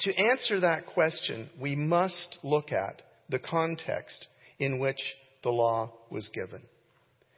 to 0.00 0.14
answer 0.14 0.60
that 0.60 0.86
question, 0.86 1.50
we 1.60 1.74
must 1.74 2.38
look 2.44 2.70
at 2.70 3.02
the 3.28 3.40
context 3.40 4.28
in 4.58 4.78
which 4.78 5.00
the 5.42 5.50
law 5.50 5.92
was 6.10 6.28
given. 6.34 6.62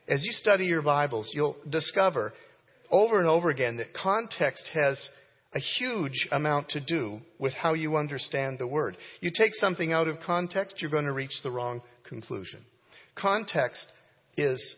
As 0.09 0.25
you 0.25 0.33
study 0.33 0.67
your 0.67 0.83
Bibles, 0.83 1.31
you'll 1.35 1.57
discover 1.69 2.33
over 2.91 3.19
and 3.19 3.29
over 3.29 3.51
again 3.51 3.79
that 3.79 3.93
context 3.93 4.69
has 4.73 5.11
a 5.55 5.59
huge 5.59 6.29
amount 6.31 6.69
to 6.71 6.81
do 6.81 7.21
with 7.39 7.53
how 7.55 7.75
you 7.75 7.97
understand 7.97 8.59
the 8.59 8.67
word. 8.67 8.97
You 9.21 9.31
take 9.37 9.55
something 9.55 9.93
out 9.93 10.07
of 10.07 10.21
context, 10.21 10.77
you're 10.81 10.91
going 10.91 11.07
to 11.07 11.13
reach 11.13 11.43
the 11.43 11.51
wrong 11.51 11.83
conclusion. 12.09 12.61
Context 13.15 13.87
is 14.37 14.77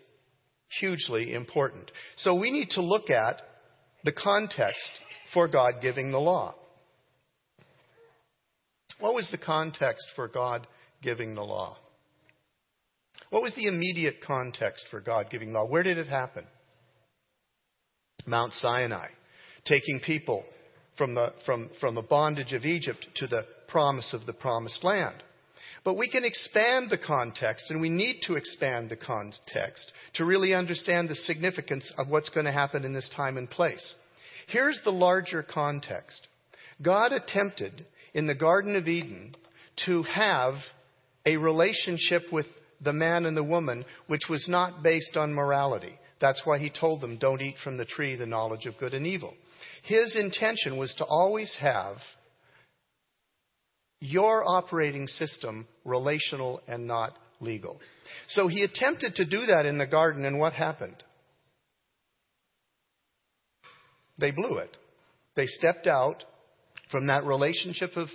hugely 0.81 1.35
important. 1.35 1.91
So 2.17 2.35
we 2.35 2.51
need 2.51 2.71
to 2.71 2.83
look 2.83 3.11
at 3.11 3.43
the 4.05 4.13
context 4.13 4.93
for 5.35 5.49
God 5.49 5.75
giving 5.83 6.13
the 6.13 6.21
law. 6.21 6.55
What 9.01 9.15
was 9.15 9.31
the 9.31 9.39
context 9.39 10.07
for 10.17 10.29
God 10.29 10.67
giving 11.03 11.35
the 11.35 11.43
law? 11.43 11.77
What 13.31 13.43
was 13.43 13.55
the 13.55 13.67
immediate 13.67 14.17
context 14.27 14.87
for 14.91 15.01
God 15.01 15.29
giving 15.31 15.53
law? 15.53 15.67
Where 15.67 15.83
did 15.83 15.99
it 15.99 16.07
happen? 16.07 16.47
Mount 18.27 18.53
Sinai. 18.55 19.09
Taking 19.65 20.01
people 20.01 20.45
from 20.97 21.15
the, 21.15 21.33
from, 21.45 21.71
from 21.81 21.95
the 21.95 22.03
bondage 22.03 22.53
of 22.53 22.65
Egypt 22.65 23.07
to 23.17 23.27
the 23.27 23.45
promise 23.69 24.15
of 24.15 24.27
the 24.27 24.33
promised 24.33 24.83
land. 24.83 25.23
But 25.85 25.97
we 25.97 26.11
can 26.11 26.25
expand 26.25 26.91
the 26.91 26.99
context, 26.99 27.71
and 27.71 27.81
we 27.81 27.89
need 27.89 28.21
to 28.27 28.35
expand 28.35 28.91
the 28.91 28.97
context 28.97 29.93
to 30.15 30.25
really 30.25 30.53
understand 30.53 31.09
the 31.09 31.15
significance 31.15 31.93
of 31.97 32.09
what's 32.09 32.31
going 32.31 32.47
to 32.47 32.53
happen 32.53 32.85
in 32.85 32.93
this 32.93 33.11
time 33.15 33.37
and 33.37 33.49
place. 33.49 33.95
Here's 34.49 34.81
the 34.85 34.91
larger 34.91 35.43
context 35.43 36.27
God 36.83 37.13
attempted 37.13 37.87
in 38.15 38.27
the 38.27 38.35
Garden 38.35 38.77
of 38.77 38.89
Eden 38.89 39.35
to 39.87 40.03
have 40.05 40.55
a 41.25 41.37
relationship 41.37 42.25
with 42.33 42.47
the 42.81 42.93
man 42.93 43.27
and 43.27 43.37
the 43.37 43.45
woman 43.45 43.85
which 44.07 44.29
was 44.29 44.47
not 44.49 44.83
based 44.83 45.17
on 45.17 45.35
morality. 45.35 45.99
That's 46.21 46.43
why 46.45 46.59
he 46.59 46.71
told 46.71 47.01
them, 47.01 47.19
don't 47.19 47.43
eat 47.43 47.57
from 47.63 47.77
the 47.77 47.85
tree 47.85 48.17
the 48.17 48.27
knowledge 48.27 48.67
of 48.67 48.79
good 48.79 48.95
and 48.95 49.07
evil. 49.07 49.35
His 49.85 50.17
intention 50.17 50.77
was 50.77 50.95
to 50.99 51.05
always 51.05 51.57
have 51.61 51.97
your 54.01 54.45
operating 54.47 55.07
system 55.07 55.67
relational 55.85 56.61
and 56.69 56.87
not 56.87 57.17
legal. 57.41 57.81
So 58.29 58.49
he 58.49 58.63
attempted 58.63 59.15
to 59.17 59.25
do 59.25 59.47
that 59.47 59.67
in 59.67 59.79
the 59.79 59.87
garden, 59.87 60.25
and 60.25 60.39
what 60.39 60.53
happened? 60.53 61.03
They 64.21 64.31
blew 64.33 64.59
it. 64.59 64.77
They 65.37 65.47
stepped 65.47 65.87
out 65.87 66.25
from 66.91 67.07
that 67.07 67.25
relationship 67.25 67.91
of 67.97 68.09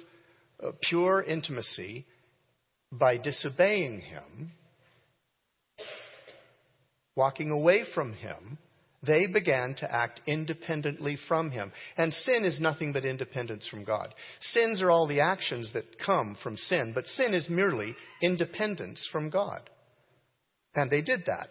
pure 0.82 1.24
intimacy 1.24 2.06
by 3.00 3.18
disobeying 3.18 4.02
him, 4.02 4.52
walking 7.16 7.52
away 7.52 7.84
from 7.94 8.14
him, 8.14 8.58
they 9.06 9.28
began 9.28 9.76
to 9.76 9.94
act 9.94 10.22
independently 10.26 11.18
from 11.28 11.52
him. 11.52 11.72
And 11.98 12.14
sin 12.14 12.46
is 12.46 12.62
nothing 12.62 12.94
but 12.94 13.04
independence 13.04 13.68
from 13.68 13.84
God. 13.84 14.14
Sins 14.40 14.82
are 14.82 14.90
all 14.90 15.08
the 15.08 15.20
actions 15.20 15.72
that 15.74 16.00
come 16.04 16.38
from 16.42 16.56
sin, 16.56 16.94
but 16.96 17.06
sin 17.08 17.34
is 17.34 17.50
merely 17.50 17.96
independence 18.22 19.08
from 19.12 19.30
God. 19.30 19.70
And 20.74 20.90
they 20.90 21.02
did 21.02 21.24
that. 21.28 21.50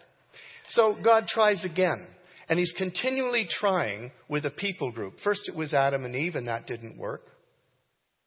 So 0.69 0.97
God 1.03 1.27
tries 1.27 1.63
again. 1.63 2.07
And 2.49 2.59
he's 2.59 2.73
continually 2.77 3.47
trying 3.49 4.11
with 4.27 4.45
a 4.45 4.51
people 4.51 4.91
group. 4.91 5.13
First 5.23 5.47
it 5.47 5.55
was 5.55 5.73
Adam 5.73 6.05
and 6.05 6.15
Eve, 6.15 6.35
and 6.35 6.47
that 6.47 6.67
didn't 6.67 6.97
work. 6.97 7.21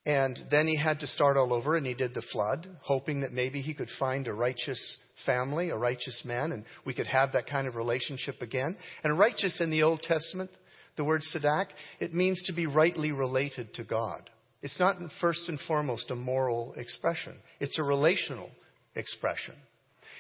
And 0.06 0.38
then 0.52 0.68
he 0.68 0.76
had 0.76 1.00
to 1.00 1.06
start 1.08 1.36
all 1.36 1.52
over, 1.52 1.76
and 1.76 1.84
he 1.84 1.92
did 1.92 2.14
the 2.14 2.22
flood, 2.32 2.68
hoping 2.80 3.22
that 3.22 3.32
maybe 3.32 3.60
he 3.60 3.74
could 3.74 3.90
find 3.98 4.28
a 4.28 4.32
righteous 4.32 4.98
family, 5.26 5.70
a 5.70 5.76
righteous 5.76 6.22
man, 6.24 6.52
and 6.52 6.64
we 6.84 6.94
could 6.94 7.08
have 7.08 7.32
that 7.32 7.48
kind 7.48 7.66
of 7.66 7.74
relationship 7.74 8.40
again. 8.40 8.76
And 9.02 9.18
righteous 9.18 9.60
in 9.60 9.70
the 9.70 9.82
Old 9.82 10.02
Testament, 10.02 10.50
the 10.96 11.04
word 11.04 11.22
sadak, 11.34 11.66
it 11.98 12.14
means 12.14 12.40
to 12.44 12.54
be 12.54 12.66
rightly 12.66 13.10
related 13.10 13.74
to 13.74 13.84
God. 13.84 14.30
It's 14.62 14.78
not 14.78 14.96
first 15.20 15.48
and 15.48 15.58
foremost 15.66 16.10
a 16.12 16.14
moral 16.14 16.74
expression, 16.76 17.34
it's 17.58 17.80
a 17.80 17.82
relational 17.82 18.50
expression. 18.94 19.56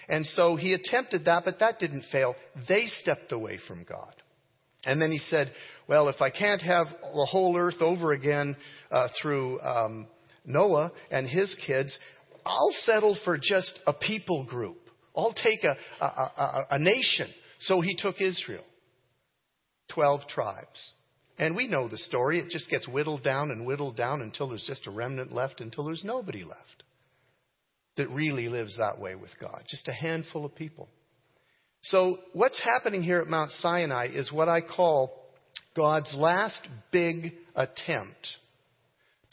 And 0.08 0.26
so 0.26 0.56
he 0.56 0.74
attempted 0.74 1.24
that, 1.26 1.44
but 1.44 1.60
that 1.60 1.78
didn't 1.78 2.06
fail. 2.10 2.34
They 2.68 2.86
stepped 2.86 3.30
away 3.30 3.58
from 3.68 3.84
God. 3.84 4.14
And 4.84 5.02
then 5.02 5.10
he 5.10 5.18
said, 5.18 5.50
Well, 5.88 6.08
if 6.08 6.20
I 6.20 6.30
can't 6.30 6.62
have 6.62 6.88
the 6.88 7.28
whole 7.30 7.56
earth 7.56 7.80
over 7.80 8.12
again, 8.12 8.56
uh, 8.90 9.08
through 9.20 9.60
um, 9.60 10.06
Noah 10.44 10.92
and 11.10 11.28
his 11.28 11.56
kids, 11.66 11.96
I'll 12.44 12.72
settle 12.72 13.16
for 13.24 13.38
just 13.40 13.78
a 13.86 13.92
people 13.92 14.44
group. 14.44 14.78
I'll 15.16 15.32
take 15.32 15.64
a, 15.64 15.76
a, 16.00 16.06
a, 16.06 16.66
a 16.72 16.78
nation. 16.78 17.28
So 17.60 17.80
he 17.80 17.96
took 17.96 18.20
Israel. 18.20 18.64
Twelve 19.92 20.26
tribes. 20.28 20.92
And 21.38 21.54
we 21.54 21.68
know 21.68 21.88
the 21.88 21.98
story. 21.98 22.38
It 22.38 22.48
just 22.48 22.70
gets 22.70 22.88
whittled 22.88 23.22
down 23.22 23.50
and 23.50 23.66
whittled 23.66 23.96
down 23.96 24.22
until 24.22 24.48
there's 24.48 24.64
just 24.66 24.86
a 24.86 24.90
remnant 24.90 25.32
left, 25.32 25.60
until 25.60 25.84
there's 25.84 26.04
nobody 26.04 26.44
left 26.44 26.82
that 27.96 28.10
really 28.10 28.48
lives 28.48 28.78
that 28.78 28.98
way 28.98 29.14
with 29.14 29.30
God. 29.40 29.62
Just 29.68 29.88
a 29.88 29.92
handful 29.92 30.44
of 30.44 30.54
people. 30.54 30.88
So, 31.82 32.18
what's 32.32 32.60
happening 32.62 33.02
here 33.02 33.18
at 33.18 33.28
Mount 33.28 33.50
Sinai 33.52 34.08
is 34.12 34.32
what 34.32 34.48
I 34.48 34.60
call 34.60 35.25
God's 35.76 36.14
last 36.16 36.66
big 36.90 37.34
attempt 37.54 38.28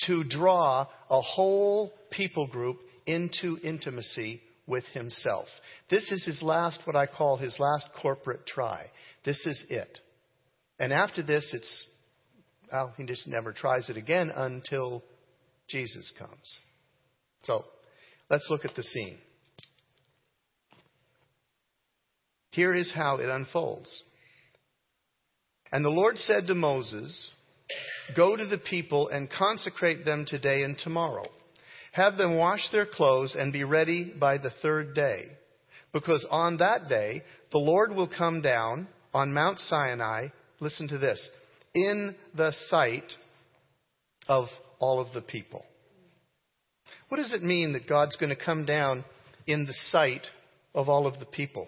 to 0.07 0.23
draw 0.23 0.87
a 1.09 1.21
whole 1.21 1.91
people 2.11 2.47
group 2.47 2.77
into 3.05 3.57
intimacy 3.63 4.41
with 4.67 4.83
himself. 4.93 5.47
This 5.89 6.11
is 6.11 6.25
his 6.25 6.41
last, 6.41 6.79
what 6.85 6.95
I 6.95 7.05
call 7.05 7.37
his 7.37 7.57
last 7.59 7.87
corporate 8.01 8.45
try. 8.45 8.85
This 9.25 9.45
is 9.45 9.65
it. 9.69 9.99
And 10.79 10.91
after 10.91 11.21
this, 11.21 11.49
it's, 11.53 11.85
well, 12.71 12.93
he 12.97 13.05
just 13.05 13.27
never 13.27 13.53
tries 13.53 13.89
it 13.89 13.97
again 13.97 14.31
until 14.35 15.03
Jesus 15.69 16.11
comes. 16.17 16.59
So, 17.43 17.65
let's 18.29 18.47
look 18.49 18.65
at 18.65 18.75
the 18.75 18.83
scene. 18.83 19.17
Here 22.51 22.73
is 22.73 22.91
how 22.93 23.17
it 23.17 23.29
unfolds. 23.29 24.03
And 25.73 25.83
the 25.83 25.89
Lord 25.89 26.19
said 26.19 26.45
to 26.47 26.55
Moses, 26.55 27.31
Go 28.15 28.35
to 28.35 28.45
the 28.45 28.59
people 28.59 29.07
and 29.09 29.27
consecrate 29.27 30.05
them 30.05 30.23
today 30.27 30.61
and 30.61 30.77
tomorrow. 30.77 31.25
Have 31.93 32.15
them 32.15 32.37
wash 32.37 32.69
their 32.71 32.85
clothes 32.85 33.35
and 33.35 33.51
be 33.51 33.63
ready 33.63 34.13
by 34.17 34.37
the 34.37 34.51
third 34.61 34.93
day. 34.93 35.29
Because 35.91 36.25
on 36.29 36.57
that 36.57 36.89
day, 36.89 37.23
the 37.51 37.57
Lord 37.57 37.91
will 37.91 38.07
come 38.07 38.43
down 38.43 38.87
on 39.15 39.33
Mount 39.33 39.59
Sinai, 39.59 40.27
listen 40.59 40.87
to 40.89 40.99
this, 40.99 41.27
in 41.73 42.15
the 42.35 42.51
sight 42.67 43.11
of 44.27 44.49
all 44.77 44.99
of 44.99 45.11
the 45.13 45.21
people. 45.21 45.65
What 47.09 47.17
does 47.17 47.33
it 47.33 47.41
mean 47.41 47.73
that 47.73 47.89
God's 47.89 48.15
going 48.17 48.29
to 48.29 48.45
come 48.45 48.65
down 48.65 49.05
in 49.47 49.65
the 49.65 49.73
sight 49.73 50.21
of 50.75 50.87
all 50.87 51.07
of 51.07 51.19
the 51.19 51.25
people? 51.25 51.67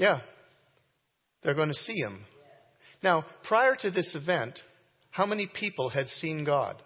Yeah, 0.00 0.20
they're 1.42 1.54
going 1.54 1.68
to 1.68 1.74
see 1.74 1.98
him. 1.98 2.24
Now, 3.02 3.26
prior 3.46 3.76
to 3.80 3.90
this 3.90 4.16
event, 4.20 4.58
how 5.10 5.26
many 5.26 5.46
people 5.46 5.90
had 5.90 6.06
seen 6.06 6.46
God? 6.46 6.80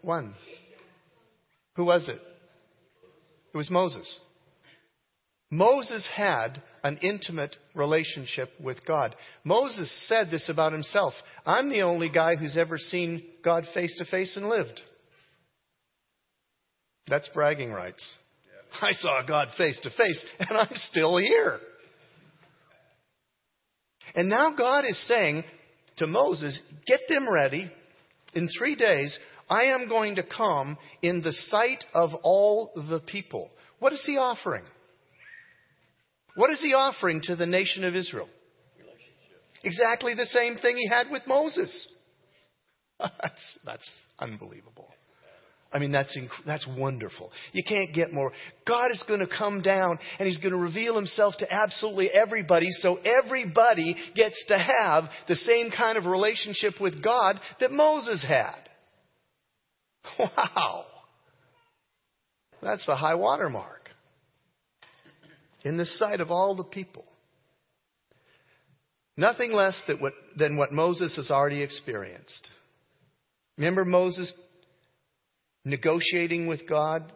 One. 0.00 0.34
Who 1.76 1.84
was 1.84 2.08
it? 2.08 2.18
It 3.52 3.56
was 3.56 3.70
Moses. 3.70 4.18
Moses 5.50 6.08
had 6.16 6.62
an 6.82 6.98
intimate 7.02 7.54
relationship 7.74 8.52
with 8.58 8.86
God. 8.86 9.14
Moses 9.44 9.92
said 10.08 10.30
this 10.30 10.48
about 10.48 10.72
himself 10.72 11.12
I'm 11.44 11.68
the 11.68 11.82
only 11.82 12.08
guy 12.08 12.36
who's 12.36 12.56
ever 12.56 12.78
seen 12.78 13.22
God 13.44 13.66
face 13.74 13.98
to 13.98 14.06
face 14.06 14.34
and 14.38 14.48
lived. 14.48 14.80
That's 17.06 17.28
bragging 17.28 17.70
rights. 17.70 18.14
I 18.80 18.92
saw 18.92 19.22
God 19.26 19.48
face 19.56 19.78
to 19.82 19.90
face, 19.90 20.24
and 20.38 20.56
I'm 20.56 20.74
still 20.74 21.16
here. 21.16 21.58
And 24.14 24.28
now 24.28 24.54
God 24.56 24.84
is 24.84 25.06
saying 25.06 25.44
to 25.96 26.06
Moses, 26.06 26.60
Get 26.86 27.00
them 27.08 27.28
ready. 27.30 27.70
In 28.34 28.48
three 28.58 28.74
days, 28.74 29.16
I 29.48 29.64
am 29.66 29.88
going 29.88 30.16
to 30.16 30.24
come 30.24 30.76
in 31.02 31.22
the 31.22 31.32
sight 31.32 31.84
of 31.94 32.10
all 32.22 32.72
the 32.74 33.00
people. 33.06 33.50
What 33.78 33.92
is 33.92 34.04
he 34.04 34.16
offering? 34.16 34.64
What 36.36 36.50
is 36.50 36.60
he 36.60 36.74
offering 36.74 37.20
to 37.24 37.36
the 37.36 37.46
nation 37.46 37.84
of 37.84 37.94
Israel? 37.94 38.28
Exactly 39.62 40.14
the 40.14 40.26
same 40.26 40.56
thing 40.56 40.76
he 40.76 40.88
had 40.88 41.10
with 41.10 41.22
Moses. 41.26 41.88
that's, 42.98 43.58
that's 43.64 43.90
unbelievable. 44.18 44.93
I 45.74 45.80
mean, 45.80 45.90
that's, 45.90 46.16
inc- 46.16 46.46
that's 46.46 46.66
wonderful. 46.78 47.32
You 47.52 47.64
can't 47.64 47.92
get 47.92 48.12
more. 48.12 48.30
God 48.66 48.92
is 48.92 49.04
going 49.08 49.18
to 49.18 49.26
come 49.26 49.60
down 49.60 49.98
and 50.20 50.28
He's 50.28 50.38
going 50.38 50.52
to 50.52 50.58
reveal 50.58 50.94
Himself 50.94 51.34
to 51.38 51.52
absolutely 51.52 52.10
everybody 52.10 52.68
so 52.70 52.98
everybody 52.98 53.96
gets 54.14 54.42
to 54.46 54.56
have 54.56 55.04
the 55.26 55.34
same 55.34 55.72
kind 55.76 55.98
of 55.98 56.04
relationship 56.06 56.74
with 56.80 57.02
God 57.02 57.40
that 57.60 57.72
Moses 57.72 58.24
had. 58.26 58.54
Wow. 60.18 60.84
That's 62.62 62.86
the 62.86 62.94
high 62.94 63.16
water 63.16 63.50
mark 63.50 63.90
in 65.64 65.76
the 65.76 65.86
sight 65.86 66.20
of 66.20 66.30
all 66.30 66.54
the 66.54 66.64
people. 66.64 67.04
Nothing 69.16 69.52
less 69.52 69.80
than 69.86 69.98
what, 69.98 70.12
than 70.36 70.56
what 70.56 70.72
Moses 70.72 71.16
has 71.16 71.30
already 71.30 71.62
experienced. 71.62 72.50
Remember 73.56 73.84
Moses 73.84 74.32
negotiating 75.64 76.46
with 76.46 76.68
God 76.68 77.12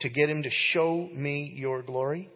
to 0.00 0.08
get 0.08 0.28
him 0.28 0.42
to 0.42 0.50
show 0.50 1.08
me 1.12 1.52
your 1.56 1.82
glory? 1.82 2.30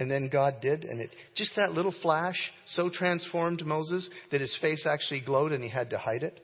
And 0.00 0.10
then 0.10 0.28
God 0.30 0.56
did, 0.60 0.84
and 0.84 1.00
it 1.00 1.10
just 1.36 1.54
that 1.54 1.72
little 1.72 1.94
flash 2.02 2.36
so 2.66 2.90
transformed 2.90 3.64
Moses 3.64 4.10
that 4.32 4.40
his 4.40 4.56
face 4.60 4.86
actually 4.86 5.20
glowed 5.20 5.52
and 5.52 5.62
he 5.62 5.70
had 5.70 5.90
to 5.90 5.98
hide 5.98 6.24
it. 6.24 6.40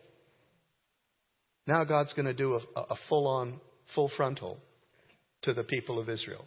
Now 1.66 1.84
God's 1.84 2.12
going 2.14 2.26
to 2.26 2.34
do 2.34 2.54
a, 2.54 2.80
a 2.80 2.96
full 3.08 3.26
on, 3.26 3.60
full 3.94 4.10
frontal 4.16 4.58
to 5.42 5.52
the 5.52 5.64
people 5.64 5.98
of 5.98 6.08
Israel. 6.08 6.44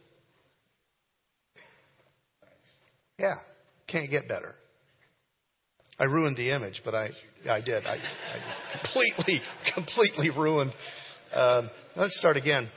Yeah. 3.19 3.35
can't 3.87 4.09
get 4.09 4.27
better. 4.27 4.55
I 5.99 6.05
ruined 6.05 6.37
the 6.37 6.51
image, 6.51 6.81
but 6.83 6.95
I, 6.95 7.11
I 7.49 7.61
did. 7.61 7.85
I, 7.85 7.93
I 7.93 7.97
just 7.97 8.83
completely, 8.83 9.41
completely 9.75 10.29
ruined. 10.31 10.73
Uh, 11.33 11.67
let's 11.95 12.15
start 12.19 12.37
again. 12.37 12.69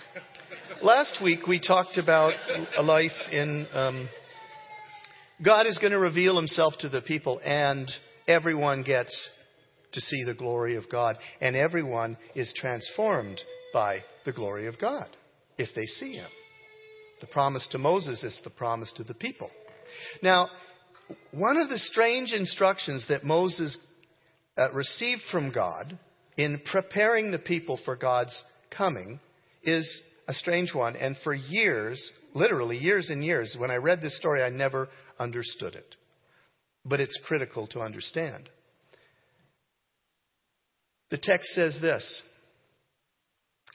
Last 0.80 1.18
week 1.22 1.46
we 1.46 1.60
talked 1.60 1.98
about 1.98 2.32
a 2.78 2.82
life 2.82 3.10
in. 3.30 3.66
Um, 3.74 4.08
God 5.44 5.66
is 5.66 5.76
going 5.76 5.92
to 5.92 5.98
reveal 5.98 6.36
himself 6.36 6.72
to 6.80 6.88
the 6.88 7.02
people, 7.02 7.38
and 7.44 7.90
everyone 8.26 8.82
gets 8.82 9.28
to 9.92 10.00
see 10.00 10.24
the 10.24 10.32
glory 10.32 10.76
of 10.76 10.84
God, 10.90 11.18
and 11.42 11.54
everyone 11.54 12.16
is 12.34 12.50
transformed 12.56 13.38
by 13.74 13.98
the 14.24 14.32
glory 14.32 14.68
of 14.68 14.78
God 14.78 15.08
if 15.58 15.68
they 15.74 15.84
see 15.84 16.14
him. 16.14 16.30
The 17.20 17.26
promise 17.26 17.68
to 17.72 17.78
Moses 17.78 18.22
is 18.22 18.40
the 18.42 18.50
promise 18.50 18.90
to 18.96 19.04
the 19.04 19.14
people. 19.14 19.50
Now, 20.22 20.48
one 21.30 21.58
of 21.58 21.68
the 21.68 21.78
strange 21.78 22.32
instructions 22.32 23.06
that 23.10 23.22
Moses 23.22 23.76
uh, 24.56 24.72
received 24.72 25.20
from 25.30 25.52
God 25.52 25.98
in 26.36 26.60
preparing 26.70 27.30
the 27.30 27.38
people 27.38 27.78
for 27.84 27.96
God's 27.96 28.42
coming 28.76 29.20
is 29.62 30.02
a 30.28 30.34
strange 30.34 30.74
one. 30.74 30.96
And 30.96 31.16
for 31.24 31.34
years, 31.34 32.12
literally 32.34 32.78
years 32.78 33.10
and 33.10 33.24
years, 33.24 33.56
when 33.58 33.70
I 33.70 33.76
read 33.76 34.00
this 34.00 34.16
story, 34.18 34.42
I 34.42 34.50
never 34.50 34.88
understood 35.18 35.74
it. 35.74 35.96
But 36.84 37.00
it's 37.00 37.18
critical 37.26 37.66
to 37.68 37.80
understand. 37.80 38.48
The 41.10 41.18
text 41.18 41.48
says 41.54 41.78
this 41.80 42.22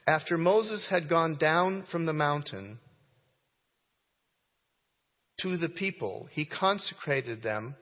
After 0.06 0.38
Moses 0.38 0.86
had 0.88 1.08
gone 1.08 1.36
down 1.36 1.84
from 1.90 2.06
the 2.06 2.12
mountain 2.12 2.78
to 5.40 5.56
the 5.56 5.68
people, 5.68 6.28
he 6.30 6.46
consecrated 6.46 7.42
them, 7.42 7.74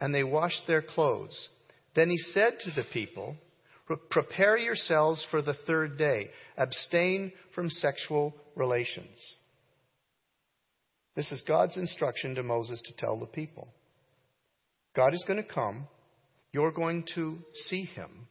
and 0.00 0.14
they 0.14 0.24
washed 0.24 0.66
their 0.66 0.82
clothes. 0.82 1.48
Then 1.96 2.10
he 2.10 2.18
said 2.18 2.58
to 2.60 2.70
the 2.70 2.86
people, 2.92 3.36
Prepare 4.10 4.58
yourselves 4.58 5.24
for 5.30 5.40
the 5.42 5.54
third 5.66 5.96
day. 5.96 6.30
Abstain 6.56 7.32
from 7.54 7.70
sexual 7.70 8.34
relations. 8.54 9.34
This 11.16 11.32
is 11.32 11.42
God's 11.46 11.76
instruction 11.76 12.34
to 12.36 12.42
Moses 12.42 12.80
to 12.82 12.96
tell 12.96 13.18
the 13.18 13.26
people. 13.26 13.68
God 14.94 15.14
is 15.14 15.24
going 15.26 15.42
to 15.42 15.48
come. 15.48 15.88
You're 16.52 16.72
going 16.72 17.04
to 17.14 17.38
see 17.54 17.84
him. 17.84 18.28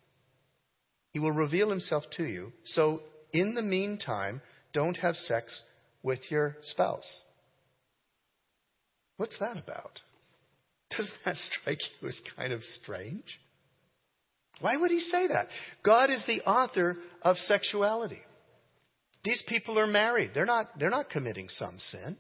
He 1.12 1.20
will 1.20 1.32
reveal 1.32 1.70
himself 1.70 2.04
to 2.18 2.24
you. 2.24 2.52
So, 2.64 3.02
in 3.34 3.56
the 3.56 3.62
meantime, 3.62 4.42
don't 4.74 4.98
have 4.98 5.16
sex 5.16 5.64
with 6.04 6.20
your 6.30 6.58
spouse. 6.62 7.22
What's 9.18 9.40
that 9.40 9.58
about? 9.58 10.02
Doesn't 10.92 11.14
that 11.26 11.36
strike 11.36 11.80
you 12.00 12.08
as 12.08 12.22
kind 12.36 12.54
of 12.54 12.64
strange? 12.64 13.40
Why 14.60 14.76
would 14.76 14.92
he 14.92 15.00
say 15.00 15.28
that? 15.28 15.48
God 15.84 16.10
is 16.10 16.26
the 16.26 16.42
author 16.42 16.98
of 17.22 17.38
sexuality. 17.38 18.22
These 19.24 19.44
people 19.48 19.78
are 19.78 19.88
married. 19.88 20.32
They're 20.34 20.46
not, 20.46 20.80
they're 20.80 20.90
not 20.90 21.10
committing 21.10 21.48
some 21.50 21.78
sin. 21.80 22.18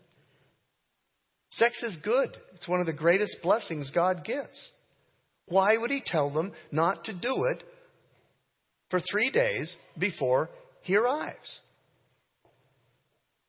Sex 1.52 1.82
is 1.82 1.98
good. 2.04 2.30
It's 2.56 2.68
one 2.68 2.82
of 2.82 2.86
the 2.86 2.94
greatest 2.94 3.38
blessings 3.42 3.92
God 3.92 4.26
gives. 4.26 4.72
Why 5.48 5.78
would 5.78 5.92
he 5.92 6.04
tell 6.06 6.30
them 6.30 6.52
not 6.72 7.06
to 7.06 7.14
do 7.14 7.46
it 7.46 7.64
for 8.90 9.00
three 9.00 9.32
days 9.32 9.76
before 9.98 10.50
he 10.82 10.98
arrives? 10.98 11.62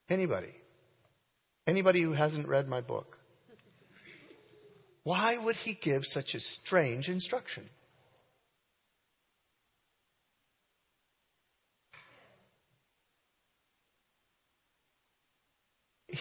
Anybody? 0.09 0.55
Anybody 1.67 2.03
who 2.03 2.13
hasn't 2.13 2.49
read 2.49 2.69
my 2.69 2.81
book? 2.81 3.19
Why 5.03 5.37
would 5.37 5.57
he 5.57 5.77
give 5.83 6.03
such 6.05 6.35
a 6.35 6.41
strange 6.41 7.09
instruction? 7.09 7.69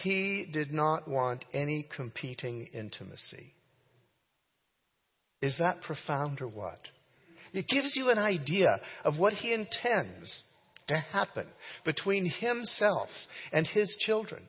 He 0.02 0.46
did 0.52 0.72
not 0.72 1.08
want 1.08 1.44
any 1.52 1.86
competing 1.94 2.66
intimacy. 2.72 3.54
Is 5.40 5.56
that 5.58 5.82
profound 5.82 6.40
or 6.40 6.48
what? 6.48 6.80
It 7.52 7.66
gives 7.68 7.96
you 7.96 8.10
an 8.10 8.18
idea 8.18 8.80
of 9.04 9.18
what 9.18 9.32
he 9.32 9.52
intends 9.52 10.42
to 10.88 10.96
happen 10.96 11.46
between 11.84 12.26
himself 12.26 13.08
and 13.52 13.66
his 13.66 13.96
children. 14.00 14.42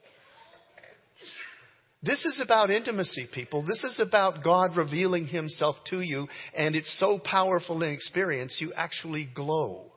This 2.01 2.23
is 2.25 2.41
about 2.41 2.69
intimacy, 2.69 3.27
people. 3.33 3.63
This 3.65 3.83
is 3.83 3.99
about 3.99 4.43
God 4.43 4.77
revealing 4.77 5.27
himself 5.27 5.75
to 5.87 5.99
you, 5.99 6.27
and 6.55 6.75
it's 6.75 6.97
so 6.97 7.19
powerful 7.19 7.83
in 7.83 7.91
experience, 7.91 8.57
you 8.61 8.71
actually 8.73 9.29
glow. 9.35 9.91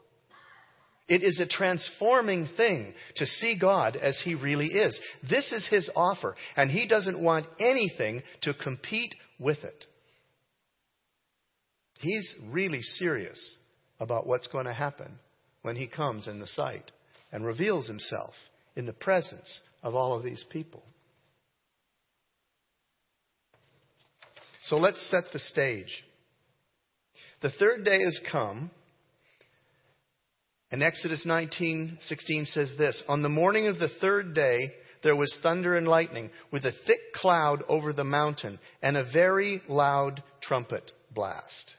It 1.08 1.22
is 1.22 1.40
a 1.40 1.46
transforming 1.46 2.48
thing 2.56 2.94
to 3.16 3.26
see 3.26 3.58
God 3.58 3.96
as 3.96 4.20
He 4.24 4.34
really 4.34 4.68
is. 4.68 4.98
This 5.28 5.52
is 5.52 5.66
His 5.68 5.90
offer, 5.96 6.36
and 6.56 6.70
He 6.70 6.86
doesn't 6.86 7.22
want 7.22 7.46
anything 7.58 8.22
to 8.42 8.54
compete 8.54 9.14
with 9.38 9.58
it. 9.64 9.86
He's 11.98 12.34
really 12.50 12.82
serious 12.82 13.56
about 14.00 14.26
what's 14.26 14.46
going 14.46 14.66
to 14.66 14.72
happen 14.72 15.18
when 15.62 15.76
He 15.76 15.86
comes 15.86 16.28
in 16.28 16.40
the 16.40 16.46
sight 16.46 16.90
and 17.30 17.44
reveals 17.44 17.88
Himself 17.88 18.34
in 18.76 18.86
the 18.86 18.92
presence 18.92 19.60
of 19.82 19.94
all 19.94 20.16
of 20.16 20.24
these 20.24 20.44
people. 20.50 20.82
So 24.62 24.76
let's 24.76 25.10
set 25.10 25.24
the 25.32 25.38
stage. 25.40 26.04
The 27.42 27.50
third 27.50 27.84
day 27.84 28.00
has 28.02 28.20
come 28.30 28.70
and 30.72 30.82
Exodus 30.82 31.26
19:16 31.26 32.46
says 32.46 32.74
this, 32.78 33.02
"On 33.06 33.20
the 33.20 33.28
morning 33.28 33.68
of 33.68 33.78
the 33.78 33.90
third 33.90 34.34
day 34.34 34.74
there 35.02 35.14
was 35.14 35.36
thunder 35.42 35.76
and 35.76 35.86
lightning 35.86 36.30
with 36.50 36.64
a 36.64 36.72
thick 36.72 37.12
cloud 37.12 37.62
over 37.68 37.92
the 37.92 38.04
mountain 38.04 38.58
and 38.80 38.96
a 38.96 39.04
very 39.04 39.62
loud 39.68 40.22
trumpet 40.40 40.90
blast." 41.10 41.74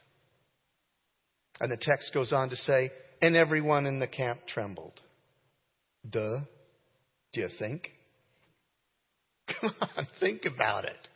And 1.59 1.71
the 1.71 1.77
text 1.77 2.13
goes 2.13 2.31
on 2.31 2.51
to 2.51 2.55
say, 2.55 2.91
"And 3.19 3.35
everyone 3.35 3.87
in 3.87 3.97
the 3.97 4.07
camp 4.07 4.45
trembled." 4.45 5.01
Duh. 6.07 6.41
Do 7.33 7.41
you 7.41 7.49
think? 7.57 7.91
Come 9.47 9.73
on, 9.81 10.07
think 10.19 10.45
about 10.45 10.85
it. 10.85 11.07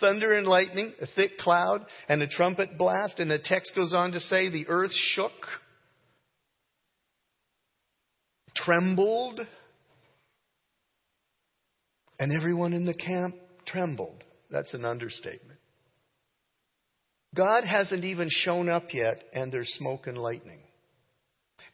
Thunder 0.00 0.32
and 0.32 0.48
lightning, 0.48 0.94
a 1.00 1.06
thick 1.06 1.38
cloud, 1.38 1.86
and 2.08 2.22
a 2.22 2.26
trumpet 2.26 2.76
blast, 2.76 3.20
and 3.20 3.30
the 3.30 3.38
text 3.38 3.76
goes 3.76 3.94
on 3.94 4.12
to 4.12 4.20
say 4.20 4.48
the 4.48 4.66
earth 4.66 4.92
shook 4.92 5.46
trembled, 8.64 9.40
and 12.18 12.32
everyone 12.32 12.72
in 12.72 12.84
the 12.84 12.94
camp 12.94 13.34
trembled. 13.66 14.22
That's 14.50 14.74
an 14.74 14.84
understatement. 14.84 15.58
God 17.34 17.64
hasn't 17.64 18.04
even 18.04 18.28
shown 18.28 18.68
up 18.68 18.92
yet, 18.92 19.22
and 19.32 19.52
there's 19.52 19.72
smoke 19.78 20.06
and 20.06 20.18
lightning. 20.18 20.60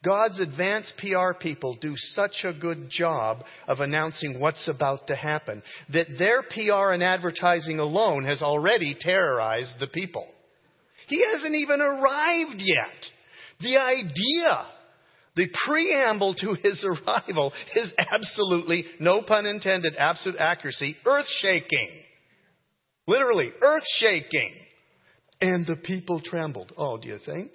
God's 0.05 0.39
advanced 0.41 0.93
PR 0.99 1.33
people 1.41 1.79
do 1.81 1.95
such 1.97 2.45
a 2.45 2.53
good 2.53 2.91
job 2.91 3.39
of 3.67 3.81
announcing 3.81 4.39
what's 4.39 4.69
about 4.69 5.07
to 5.07 5.17
happen 5.17 5.63
that 5.93 6.07
their 6.19 6.43
PR 6.43 6.93
and 6.93 7.03
advertising 7.03 7.79
alone 7.79 8.25
has 8.25 8.43
already 8.43 8.95
terrorized 8.99 9.81
the 9.81 9.89
people. 9.89 10.29
He 11.09 11.25
hasn't 11.33 11.55
even 11.55 11.81
arrived 11.81 12.59
yet. 12.59 13.11
The 13.61 13.79
idea 13.79 14.67
the 15.37 15.49
preamble 15.67 16.35
to 16.35 16.55
his 16.55 16.85
arrival 17.07 17.53
is 17.75 17.93
absolutely, 17.99 18.87
no 18.99 19.23
pun 19.23 19.47
intended, 19.47 19.95
absolute 19.97 20.39
accuracy, 20.39 20.97
earth 21.05 21.29
shaking. 21.41 21.91
Literally, 23.07 23.51
earth 23.61 23.85
shaking. 23.99 24.53
And 25.41 25.67
the 25.67 25.77
people 25.77 26.21
trembled. 26.25 26.73
Oh, 26.77 26.97
do 26.97 27.09
you 27.09 27.19
think? 27.25 27.53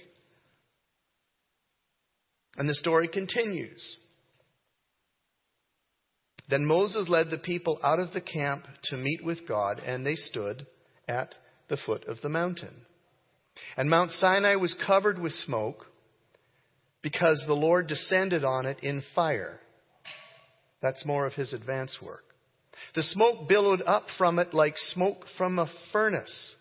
And 2.55 2.69
the 2.69 2.75
story 2.75 3.07
continues. 3.07 3.97
Then 6.47 6.65
Moses 6.65 7.07
led 7.09 7.31
the 7.31 7.37
people 7.37 7.79
out 7.81 7.99
of 7.99 8.13
the 8.13 8.21
camp 8.21 8.67
to 8.85 8.97
meet 8.97 9.23
with 9.23 9.47
God, 9.47 9.79
and 9.79 10.05
they 10.05 10.15
stood 10.15 10.67
at 11.07 11.33
the 11.69 11.77
foot 11.77 12.05
of 12.07 12.21
the 12.21 12.29
mountain. 12.29 12.85
And 13.77 13.89
Mount 13.89 14.11
Sinai 14.11 14.55
was 14.55 14.75
covered 14.85 15.17
with 15.17 15.31
smoke 15.31 15.87
because 17.01 17.43
the 17.47 17.53
Lord 17.53 17.87
descended 17.87 18.43
on 18.43 18.65
it 18.65 18.79
in 18.81 19.03
fire. 19.15 19.59
That's 20.81 21.05
more 21.05 21.25
of 21.25 21.33
his 21.33 21.53
advance 21.53 21.97
work. 22.03 22.23
The 22.95 23.03
smoke 23.03 23.47
billowed 23.47 23.81
up 23.85 24.05
from 24.17 24.39
it 24.39 24.53
like 24.53 24.75
smoke 24.77 25.25
from 25.37 25.59
a 25.59 25.71
furnace. 25.91 26.55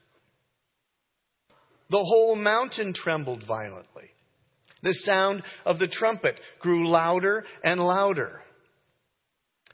The 1.90 1.98
whole 1.98 2.36
mountain 2.36 2.92
trembled 2.94 3.44
violently. 3.46 4.10
The 4.82 4.94
sound 4.94 5.42
of 5.64 5.78
the 5.78 5.88
trumpet 5.88 6.36
grew 6.60 6.88
louder 6.88 7.44
and 7.64 7.80
louder. 7.80 8.40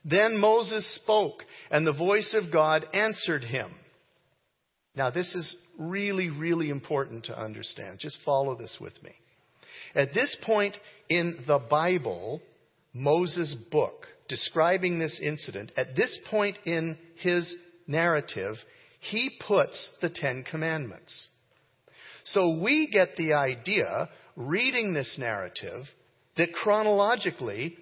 Then 0.04 0.38
Moses 0.38 0.98
spoke, 1.02 1.42
and 1.70 1.86
the 1.86 1.92
voice 1.92 2.36
of 2.40 2.52
God 2.52 2.86
answered 2.92 3.42
him. 3.42 3.72
Now, 4.94 5.10
this 5.10 5.34
is 5.34 5.56
really, 5.78 6.30
really 6.30 6.70
important 6.70 7.24
to 7.26 7.38
understand. 7.38 7.98
Just 7.98 8.18
follow 8.24 8.56
this 8.56 8.78
with 8.80 9.00
me. 9.02 9.12
At 9.96 10.12
this 10.12 10.36
point 10.44 10.76
in 11.08 11.42
the 11.46 11.58
Bible, 11.58 12.42
Moses' 12.92 13.56
book, 13.70 14.06
describing 14.28 14.98
this 14.98 15.18
incident, 15.22 15.72
at 15.76 15.96
this 15.96 16.16
point 16.30 16.58
in 16.66 16.98
his 17.16 17.52
narrative, 17.86 18.56
he 19.00 19.38
puts 19.46 19.88
the 20.02 20.10
Ten 20.10 20.44
Commandments. 20.48 21.28
So 22.24 22.58
we 22.60 22.90
get 22.92 23.16
the 23.16 23.32
idea, 23.32 24.10
reading 24.36 24.92
this 24.92 25.16
narrative, 25.18 25.84
that 26.36 26.52
chronologically, 26.52 27.76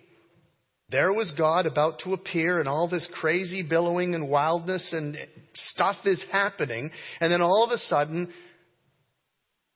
there 0.90 1.12
was 1.12 1.32
God 1.36 1.66
about 1.66 2.00
to 2.00 2.12
appear, 2.12 2.60
and 2.60 2.68
all 2.68 2.88
this 2.88 3.08
crazy 3.20 3.66
billowing 3.68 4.14
and 4.14 4.28
wildness 4.28 4.92
and 4.92 5.16
stuff 5.54 5.96
is 6.04 6.24
happening, 6.30 6.92
and 7.20 7.32
then 7.32 7.42
all 7.42 7.64
of 7.64 7.70
a 7.70 7.78
sudden, 7.78 8.32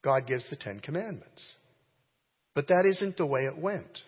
God 0.04 0.28
gives 0.28 0.48
the 0.50 0.56
Ten 0.56 0.78
Commandments. 0.78 1.54
But 2.58 2.66
that 2.66 2.86
isn't 2.86 3.16
the 3.16 3.24
way 3.24 3.42
it 3.42 3.56
went. 3.56 4.00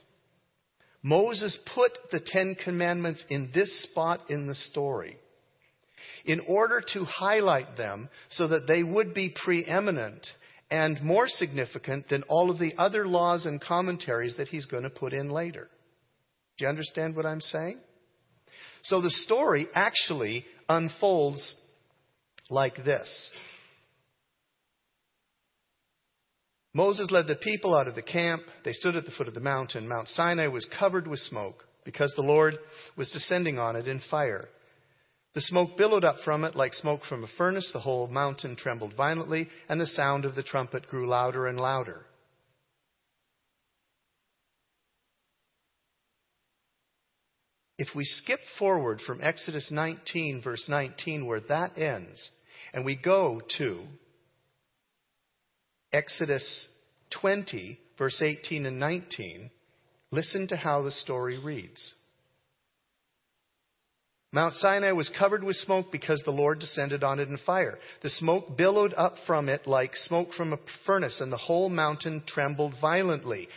Moses 1.05 1.57
put 1.73 1.93
the 2.11 2.19
Ten 2.19 2.57
Commandments 2.65 3.25
in 3.31 3.53
this 3.55 3.85
spot 3.85 4.29
in 4.29 4.49
the 4.49 4.57
story 4.57 5.19
in 6.25 6.41
order 6.49 6.83
to 6.95 7.05
highlight 7.05 7.77
them 7.77 8.09
so 8.31 8.49
that 8.49 8.67
they 8.67 8.83
would 8.83 9.15
be 9.15 9.33
preeminent 9.45 10.27
and 10.69 11.01
more 11.01 11.29
significant 11.29 12.09
than 12.09 12.25
all 12.25 12.51
of 12.51 12.59
the 12.59 12.75
other 12.77 13.07
laws 13.07 13.47
and 13.47 13.61
commentaries 13.61 14.37
that 14.39 14.49
he's 14.49 14.67
going 14.67 14.83
to 14.83 14.91
put 14.91 15.13
in 15.13 15.31
later. 15.31 15.69
Do 16.59 16.65
you 16.65 16.69
understand 16.69 17.15
what 17.15 17.27
I'm 17.27 17.41
saying? 17.41 17.79
So 18.83 19.01
the 19.01 19.11
story 19.11 19.69
actually 19.77 20.45
unfolds 20.69 21.55
like 22.49 22.85
this. 22.85 23.31
Moses 26.73 27.11
led 27.11 27.27
the 27.27 27.37
people 27.37 27.75
out 27.75 27.89
of 27.89 27.97
the 27.97 28.03
camp. 28.03 28.43
They 28.65 28.73
stood 28.73 28.95
at 28.95 29.05
the 29.05 29.11
foot 29.11 29.29
of 29.29 29.35
the 29.35 29.41
mountain. 29.41 29.89
Mount 29.89 30.09
Sinai 30.09 30.47
was 30.47 30.69
covered 30.79 31.07
with 31.07 31.19
smoke 31.19 31.65
because 31.85 32.13
the 32.15 32.23
Lord 32.23 32.59
was 32.97 33.11
descending 33.11 33.59
on 33.59 33.75
it 33.75 33.89
in 33.89 34.01
fire. 34.11 34.45
The 35.35 35.41
smoke 35.41 35.77
billowed 35.77 36.05
up 36.05 36.17
from 36.25 36.45
it 36.45 36.57
like 36.57 36.75
smoke 36.75 37.05
from 37.09 37.25
a 37.25 37.29
furnace. 37.39 37.71
The 37.73 37.81
whole 37.81 38.07
mountain 38.09 38.57
trembled 38.57 38.95
violently, 38.97 39.49
and 39.69 39.81
the 39.81 39.87
sound 39.87 40.25
of 40.25 40.35
the 40.35 40.43
trumpet 40.43 40.89
grew 40.89 41.09
louder 41.09 41.47
and 41.47 41.59
louder. 41.59 42.07
If 47.79 47.95
we 47.95 48.05
skip 48.05 48.41
forward 48.59 49.01
from 49.01 49.21
Exodus 49.23 49.71
19, 49.71 50.43
verse 50.43 50.67
19, 50.69 51.25
where 51.27 51.41
that 51.49 51.79
ends, 51.79 52.31
and 52.75 52.85
we 52.85 52.95
go 52.95 53.41
to 53.57 53.85
Exodus 55.92 56.68
20, 57.20 57.79
verse 57.98 58.22
18 58.22 58.66
and 58.66 58.79
19, 58.79 59.50
listen 60.11 60.46
to 60.48 60.57
how 60.57 60.83
the 60.83 60.92
story 60.92 61.38
reads. 61.38 61.94
Mount 64.33 64.55
Sinai 64.55 64.92
was 64.92 65.11
covered 65.18 65.42
with 65.42 65.57
smoke 65.57 65.87
because 65.90 66.22
the 66.24 66.31
Lord 66.31 66.61
descended 66.61 67.03
on 67.03 67.18
it 67.18 67.29
in 67.29 67.38
fire. 67.44 67.79
The 68.03 68.11
smoke 68.11 68.57
billowed 68.57 68.94
up 68.96 69.14
from 69.26 69.48
it 69.48 69.66
like 69.66 69.96
smoke 69.96 70.33
from 70.35 70.53
a 70.53 70.59
furnace, 70.87 71.20
and 71.20 71.33
the 71.33 71.37
whole 71.37 71.68
mountain 71.68 72.22
trembled 72.29 72.74
violently. 72.81 73.48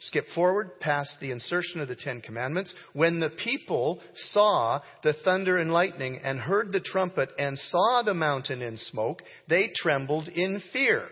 Skip 0.00 0.26
forward 0.34 0.78
past 0.78 1.16
the 1.20 1.30
insertion 1.30 1.80
of 1.80 1.88
the 1.88 1.96
Ten 1.96 2.20
Commandments. 2.20 2.74
When 2.92 3.18
the 3.18 3.30
people 3.30 4.00
saw 4.14 4.80
the 5.02 5.14
thunder 5.24 5.56
and 5.56 5.72
lightning 5.72 6.20
and 6.22 6.38
heard 6.38 6.70
the 6.70 6.80
trumpet 6.80 7.30
and 7.38 7.58
saw 7.58 8.02
the 8.04 8.14
mountain 8.14 8.60
in 8.60 8.76
smoke, 8.76 9.22
they 9.48 9.70
trembled 9.74 10.28
in 10.28 10.62
fear. 10.70 11.08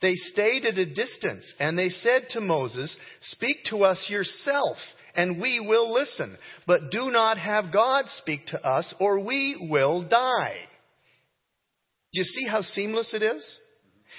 They 0.00 0.14
stayed 0.14 0.64
at 0.64 0.78
a 0.78 0.86
distance 0.86 1.52
and 1.58 1.78
they 1.78 1.88
said 1.88 2.28
to 2.30 2.40
Moses, 2.40 2.96
Speak 3.20 3.58
to 3.70 3.84
us 3.84 4.06
yourself 4.08 4.76
and 5.14 5.40
we 5.40 5.60
will 5.60 5.92
listen. 5.92 6.36
But 6.66 6.90
do 6.90 7.10
not 7.10 7.38
have 7.38 7.72
God 7.72 8.06
speak 8.08 8.46
to 8.46 8.66
us, 8.66 8.94
or 8.98 9.20
we 9.20 9.68
will 9.70 10.02
die. 10.08 10.56
Do 12.12 12.20
you 12.20 12.24
see 12.24 12.46
how 12.46 12.62
seamless 12.62 13.14
it 13.14 13.22
is? 13.22 13.58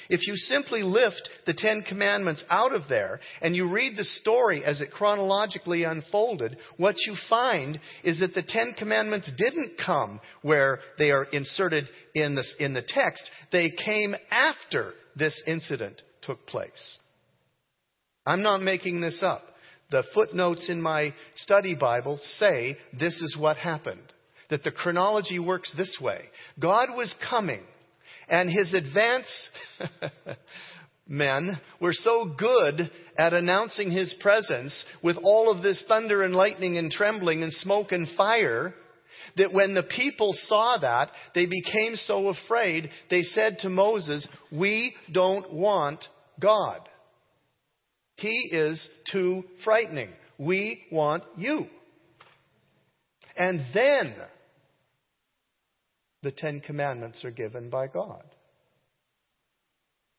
If 0.10 0.28
you 0.28 0.36
simply 0.36 0.84
lift 0.84 1.30
the 1.46 1.54
Ten 1.54 1.84
Commandments 1.88 2.44
out 2.50 2.74
of 2.74 2.84
there 2.90 3.20
and 3.42 3.56
you 3.56 3.70
read 3.70 3.96
the 3.96 4.04
story 4.04 4.64
as 4.66 4.82
it 4.82 4.92
chronologically 4.92 5.84
unfolded, 5.84 6.58
what 6.78 6.96
you 7.06 7.16
find 7.30 7.80
is 8.04 8.20
that 8.20 8.34
the 8.34 8.44
Ten 8.44 8.74
Commandments 8.78 9.32
didn't 9.38 9.78
come 9.84 10.20
where 10.42 10.80
they 10.98 11.12
are 11.12 11.26
inserted 11.26 11.88
in, 12.16 12.36
this, 12.36 12.54
in 12.60 12.74
the 12.74 12.84
text. 12.86 13.30
They 13.52 13.72
came 13.72 14.16
after 14.30 14.94
this 15.16 15.42
incident 15.48 16.02
took 16.22 16.46
place. 16.48 16.98
I'm 18.26 18.42
not 18.42 18.62
making 18.62 19.02
this 19.02 19.22
up 19.22 19.44
the 19.94 20.04
footnotes 20.12 20.70
in 20.70 20.82
my 20.82 21.14
study 21.36 21.76
Bible 21.76 22.20
say 22.24 22.78
this 23.00 23.14
is 23.22 23.38
what 23.40 23.58
happened. 23.58 24.02
That 24.50 24.64
the 24.64 24.72
chronology 24.72 25.38
works 25.38 25.74
this 25.78 25.98
way. 26.02 26.20
God 26.60 26.90
was 26.96 27.16
coming, 27.30 27.62
and 28.28 28.50
his 28.50 28.74
advance 28.74 29.50
men 31.08 31.60
were 31.80 31.94
so 31.94 32.34
good 32.38 32.90
at 33.18 33.34
announcing 33.34 33.92
his 33.92 34.16
presence 34.20 34.84
with 35.04 35.18
all 35.24 35.52
of 35.52 35.62
this 35.62 35.84
thunder 35.88 36.24
and 36.24 36.36
lightning 36.36 36.78
and 36.78 36.90
trembling 36.90 37.44
and 37.44 37.54
smoke 37.54 37.92
and 37.92 38.08
fire 38.18 38.74
that 39.38 39.54
when 39.54 39.74
the 39.74 39.84
people 39.84 40.34
saw 40.34 40.78
that, 40.80 41.10
they 41.34 41.46
became 41.46 41.96
so 41.96 42.30
afraid, 42.30 42.90
they 43.10 43.24
said 43.24 43.60
to 43.60 43.70
Moses, 43.70 44.28
We 44.52 44.96
don't 45.12 45.52
want 45.52 46.04
God. 46.40 46.88
He 48.16 48.50
is 48.52 48.88
too 49.12 49.44
frightening. 49.64 50.10
We 50.38 50.84
want 50.92 51.24
you. 51.38 51.68
And 53.36 53.62
then 53.74 54.16
the 56.22 56.32
Ten 56.32 56.62
Commandments 56.62 57.26
are 57.26 57.32
given 57.32 57.70
by 57.70 57.88
God. 57.88 58.24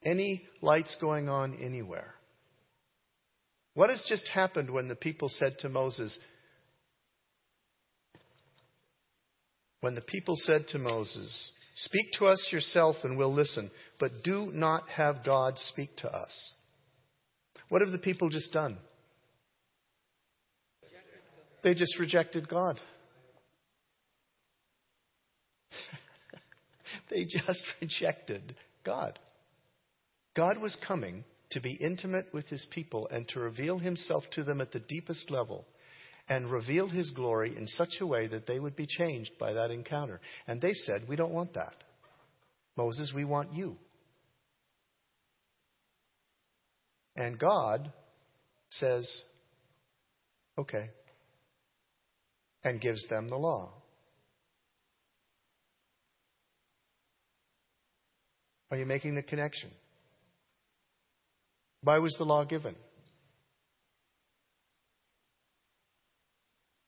Any 0.05 0.45
lights 0.61 0.97
going 1.01 1.29
on 1.29 1.55
anywhere? 1.55 2.15
What 3.75 3.91
has 3.91 4.05
just 4.09 4.29
happened 4.29 4.71
when 4.71 4.89
the 4.89 4.97
people 4.97 5.29
said 5.29 5.57
to 5.61 5.69
Moses, 5.69 6.17
when 9.85 9.95
the 9.95 10.01
people 10.01 10.35
said 10.35 10.67
to 10.69 10.79
Moses, 10.79 11.53
Speak 11.75 12.07
to 12.19 12.25
us 12.25 12.49
yourself 12.51 12.97
and 13.05 13.19
we'll 13.19 13.35
listen, 13.35 13.71
but 14.01 14.25
do 14.25 14.51
not 14.51 14.89
have 14.89 15.23
God 15.27 15.59
speak 15.59 15.95
to 15.99 16.09
us? 16.09 16.53
What 17.69 17.83
have 17.83 17.93
the 17.93 17.99
people 17.99 18.31
just 18.31 18.51
done? 18.51 18.79
They 21.63 21.75
just 21.75 21.99
rejected 21.99 22.49
God. 22.49 22.81
they 27.11 27.25
just 27.25 27.63
rejected 27.83 28.57
God. 28.87 29.19
God 30.35 30.57
was 30.63 30.79
coming 30.89 31.25
to 31.51 31.61
be 31.61 31.75
intimate 31.75 32.33
with 32.33 32.47
his 32.47 32.67
people 32.71 33.07
and 33.11 33.29
to 33.29 33.39
reveal 33.39 33.79
himself 33.79 34.25
to 34.33 34.45
them 34.45 34.63
at 34.63 34.73
the 34.73 34.81
deepest 34.81 35.31
level 35.31 35.67
and 36.29 36.51
revealed 36.51 36.93
his 36.93 37.11
glory 37.11 37.57
in 37.57 37.67
such 37.67 38.01
a 38.01 38.07
way 38.07 38.27
that 38.27 38.47
they 38.47 38.59
would 38.59 38.77
be 38.77 38.87
changed 38.87 39.33
by 39.39 39.53
that 39.53 39.71
encounter. 39.71 40.21
And 40.47 40.61
they 40.61 40.73
said, 40.73 41.03
We 41.09 41.17
don't 41.17 41.33
want 41.33 41.55
that. 41.55 41.75
Moses, 42.77 43.13
we 43.15 43.25
want 43.25 43.53
you. 43.53 43.77
And 47.17 47.39
God 47.39 47.93
says, 48.71 49.09
okay, 50.59 50.91
and 52.65 52.81
gives 52.81 53.07
them 53.09 53.29
the 53.29 53.37
law. 53.37 53.73
Are 58.71 58.77
you 58.77 58.87
making 58.87 59.15
the 59.15 59.23
connection? 59.23 59.71
Why 61.83 61.99
was 61.99 62.17
the 62.19 62.25
law 62.25 62.45
given? 62.45 62.75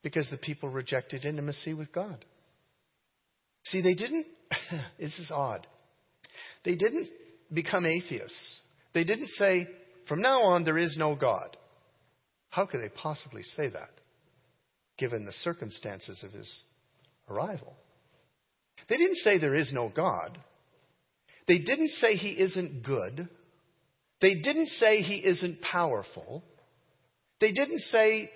Because 0.06 0.30
the 0.30 0.36
people 0.36 0.68
rejected 0.68 1.24
intimacy 1.24 1.74
with 1.74 1.92
God. 1.92 2.24
See, 3.64 3.82
they 3.82 3.96
didn't, 3.96 4.24
this 5.00 5.18
is 5.18 5.32
odd. 5.32 5.66
They 6.64 6.76
didn't 6.76 7.08
become 7.52 7.84
atheists. 7.84 8.60
They 8.94 9.02
didn't 9.02 9.30
say, 9.30 9.66
from 10.08 10.22
now 10.22 10.42
on, 10.42 10.62
there 10.62 10.78
is 10.78 10.96
no 10.96 11.16
God. 11.16 11.56
How 12.50 12.66
could 12.66 12.82
they 12.82 12.88
possibly 12.88 13.42
say 13.42 13.68
that, 13.68 13.90
given 14.96 15.24
the 15.24 15.32
circumstances 15.32 16.22
of 16.22 16.30
his 16.30 16.62
arrival? 17.28 17.74
They 18.88 18.98
didn't 18.98 19.16
say 19.16 19.40
there 19.40 19.56
is 19.56 19.72
no 19.72 19.90
God. 19.92 20.38
They 21.48 21.58
didn't 21.58 21.90
say 22.00 22.14
he 22.14 22.30
isn't 22.30 22.84
good. 22.84 23.28
They 24.20 24.36
didn't 24.36 24.68
say 24.78 25.02
he 25.02 25.16
isn't 25.16 25.62
powerful. 25.62 26.44
They 27.40 27.50
didn't 27.50 27.80
say 27.80 28.30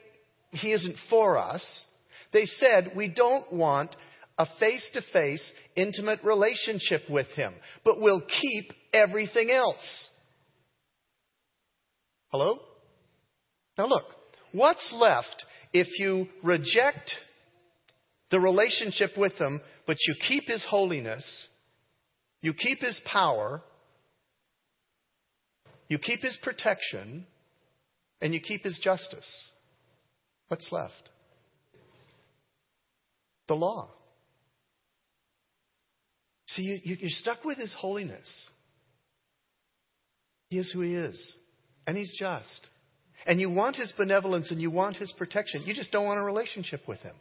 he 0.53 0.73
isn't 0.73 0.97
for 1.09 1.39
us. 1.39 1.85
They 2.33 2.47
said, 2.47 2.93
we 2.97 3.09
don't 3.09 3.53
want 3.53 3.95
a 4.39 4.47
face 4.59 4.89
to 4.95 5.03
face, 5.13 5.53
intimate 5.77 6.23
relationship 6.25 7.03
with 7.11 7.27
Him, 7.29 7.53
but 7.85 8.01
we'll 8.01 8.23
keep 8.23 8.73
everything 8.93 9.51
else. 9.51 10.09
Hello? 12.29 12.59
Now 13.77 13.87
look, 13.87 14.05
what's 14.53 14.95
left 14.97 15.45
if 15.73 15.89
you 15.99 16.27
reject 16.43 17.13
the 18.31 18.41
relationship 18.41 19.11
with 19.17 19.35
Him, 19.35 19.61
but 19.87 19.97
you 20.07 20.15
keep 20.27 20.49
His 20.49 20.65
holiness, 20.69 21.47
you 22.41 22.55
keep 22.55 22.81
His 22.81 23.01
power, 23.05 23.63
you 25.89 25.99
keep 25.99 26.23
His 26.23 26.39
protection, 26.43 27.27
and 28.23 28.33
you 28.33 28.41
keep 28.41 28.65
His 28.65 28.79
justice? 28.83 29.49
What's 30.51 30.73
left? 30.73 31.09
The 33.47 33.55
law. 33.55 33.89
See, 36.49 36.63
you, 36.63 36.81
you, 36.83 36.97
you're 37.03 37.11
stuck 37.11 37.45
with 37.45 37.57
His 37.57 37.73
holiness. 37.73 38.29
He 40.49 40.59
is 40.59 40.73
who 40.73 40.81
He 40.81 40.97
is, 40.97 41.37
and 41.87 41.97
He's 41.97 42.13
just. 42.19 42.69
And 43.27 43.41
you 43.41 43.49
want 43.49 43.77
His 43.77 43.93
benevolence 43.97 44.51
and 44.51 44.61
you 44.61 44.73
want 44.73 44.97
His 44.97 45.15
protection. 45.17 45.63
You 45.67 45.73
just 45.73 45.93
don't 45.93 46.05
want 46.05 46.19
a 46.19 46.25
relationship 46.25 46.81
with 46.89 46.99
Him. 46.99 47.15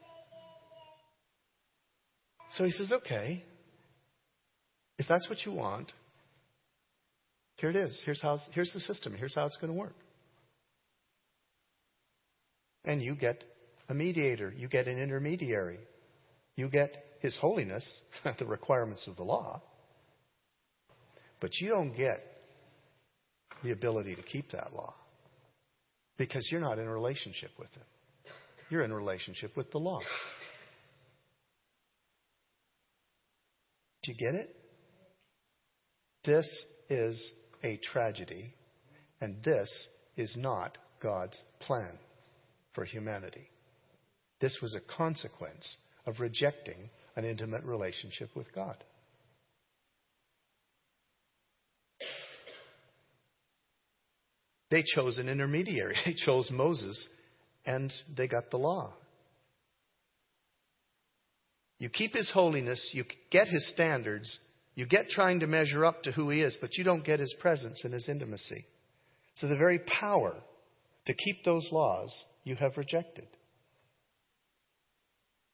So 2.53 2.63
He 2.63 2.71
says, 2.71 2.91
okay, 2.91 3.43
if 4.97 5.05
that's 5.07 5.29
what 5.29 5.45
you 5.45 5.51
want, 5.51 5.93
here 7.57 7.69
it 7.69 7.75
is. 7.75 8.01
Here's, 8.05 8.23
how, 8.23 8.39
here's 8.53 8.73
the 8.73 8.79
system. 8.79 9.13
Here's 9.15 9.35
how 9.35 9.45
it's 9.45 9.57
going 9.57 9.71
to 9.71 9.77
work. 9.77 9.93
And 12.85 13.01
you 13.01 13.15
get 13.15 13.43
a 13.89 13.93
mediator, 13.93 14.53
you 14.55 14.67
get 14.67 14.87
an 14.87 14.99
intermediary, 14.99 15.79
you 16.55 16.69
get 16.69 16.91
His 17.19 17.35
holiness, 17.35 17.85
the 18.39 18.45
requirements 18.45 19.07
of 19.07 19.15
the 19.15 19.23
law, 19.23 19.61
but 21.41 21.51
you 21.59 21.69
don't 21.69 21.95
get 21.95 22.19
the 23.63 23.71
ability 23.71 24.15
to 24.15 24.21
keep 24.21 24.51
that 24.51 24.73
law 24.73 24.93
because 26.17 26.47
you're 26.51 26.61
not 26.61 26.79
in 26.79 26.85
a 26.85 26.91
relationship 26.91 27.51
with 27.57 27.69
Him. 27.73 27.83
You're 28.69 28.83
in 28.83 28.91
a 28.91 28.95
relationship 28.95 29.57
with 29.57 29.71
the 29.71 29.79
law. 29.79 29.99
Do 34.03 34.11
you 34.11 34.17
get 34.17 34.35
it? 34.35 34.55
This 36.23 36.65
is 36.89 37.33
a 37.63 37.77
tragedy, 37.77 38.53
and 39.19 39.43
this 39.43 39.87
is 40.15 40.35
not 40.37 40.77
God's 41.01 41.41
plan 41.59 41.97
for 42.79 42.85
humanity. 42.85 43.49
This 44.39 44.57
was 44.61 44.73
a 44.73 44.95
consequence 44.95 45.75
of 46.05 46.21
rejecting 46.21 46.89
an 47.17 47.25
intimate 47.25 47.65
relationship 47.65 48.29
with 48.37 48.47
God. 48.55 48.81
They 54.71 54.81
chose 54.95 55.17
an 55.17 55.27
intermediary. 55.27 55.97
They 56.05 56.13
chose 56.13 56.49
Moses, 56.51 57.05
and 57.65 57.91
they 58.15 58.29
got 58.29 58.49
the 58.49 58.57
law. 58.57 58.93
You 61.79 61.89
keep 61.89 62.13
his 62.13 62.31
holiness, 62.33 62.91
you 62.93 63.03
get 63.29 63.49
his 63.49 63.69
standards, 63.73 64.39
you 64.75 64.85
get 64.85 65.09
trying 65.09 65.41
to 65.41 65.47
measure 65.47 65.83
up 65.83 66.03
to 66.03 66.13
who 66.13 66.29
he 66.29 66.43
is, 66.43 66.57
but 66.61 66.77
you 66.77 66.85
don't 66.85 67.03
get 67.03 67.19
his 67.19 67.35
presence 67.41 67.83
and 67.83 67.93
his 67.93 68.07
intimacy. 68.07 68.65
So 69.33 69.49
the 69.49 69.57
very 69.57 69.79
power 69.79 70.33
to 71.07 71.13
keep 71.13 71.43
those 71.43 71.67
laws 71.71 72.23
you 72.43 72.55
have 72.55 72.77
rejected. 72.77 73.27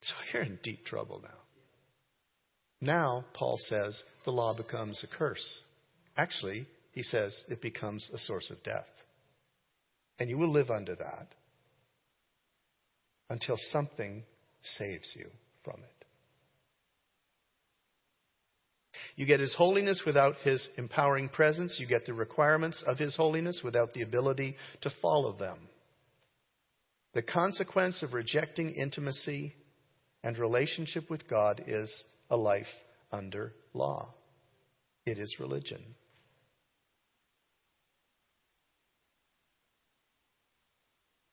So 0.02 0.14
you're 0.32 0.44
in 0.44 0.60
deep 0.64 0.86
trouble 0.86 1.22
now. 1.24 1.30
Now, 2.82 3.26
Paul 3.34 3.58
says, 3.58 4.02
the 4.26 4.32
law 4.32 4.56
becomes 4.56 5.04
a 5.04 5.18
curse. 5.18 5.62
Actually, 6.18 6.68
he 6.92 7.04
says 7.04 7.44
it 7.50 7.62
becomes 7.62 8.10
a 8.14 8.18
source 8.18 8.52
of 8.52 8.64
death. 8.64 8.86
And 10.20 10.30
you 10.30 10.38
will 10.38 10.52
live 10.52 10.70
under 10.70 10.96
that 10.96 11.28
until 13.30 13.58
something 13.72 14.24
saves 14.64 15.14
you 15.16 15.28
from 15.64 15.76
it. 15.82 16.06
You 19.16 19.26
get 19.26 19.40
His 19.40 19.56
holiness 19.56 20.04
without 20.06 20.36
His 20.44 20.68
empowering 20.78 21.30
presence. 21.30 21.78
You 21.80 21.88
get 21.88 22.06
the 22.06 22.14
requirements 22.14 22.84
of 22.86 22.98
His 22.98 23.16
holiness 23.16 23.62
without 23.64 23.94
the 23.94 24.02
ability 24.02 24.56
to 24.82 24.92
follow 25.02 25.34
them. 25.34 25.58
The 27.16 27.22
consequence 27.22 28.04
of 28.04 28.14
rejecting 28.14 28.72
intimacy 28.72 29.56
and 30.22 30.38
relationship 30.38 31.10
with 31.10 31.30
God 31.30 31.64
is 31.66 32.04
a 32.30 32.36
life 32.36 32.68
under 33.10 33.54
law. 33.74 34.14
It 35.06 35.18
is 35.18 35.38
religion. 35.40 35.82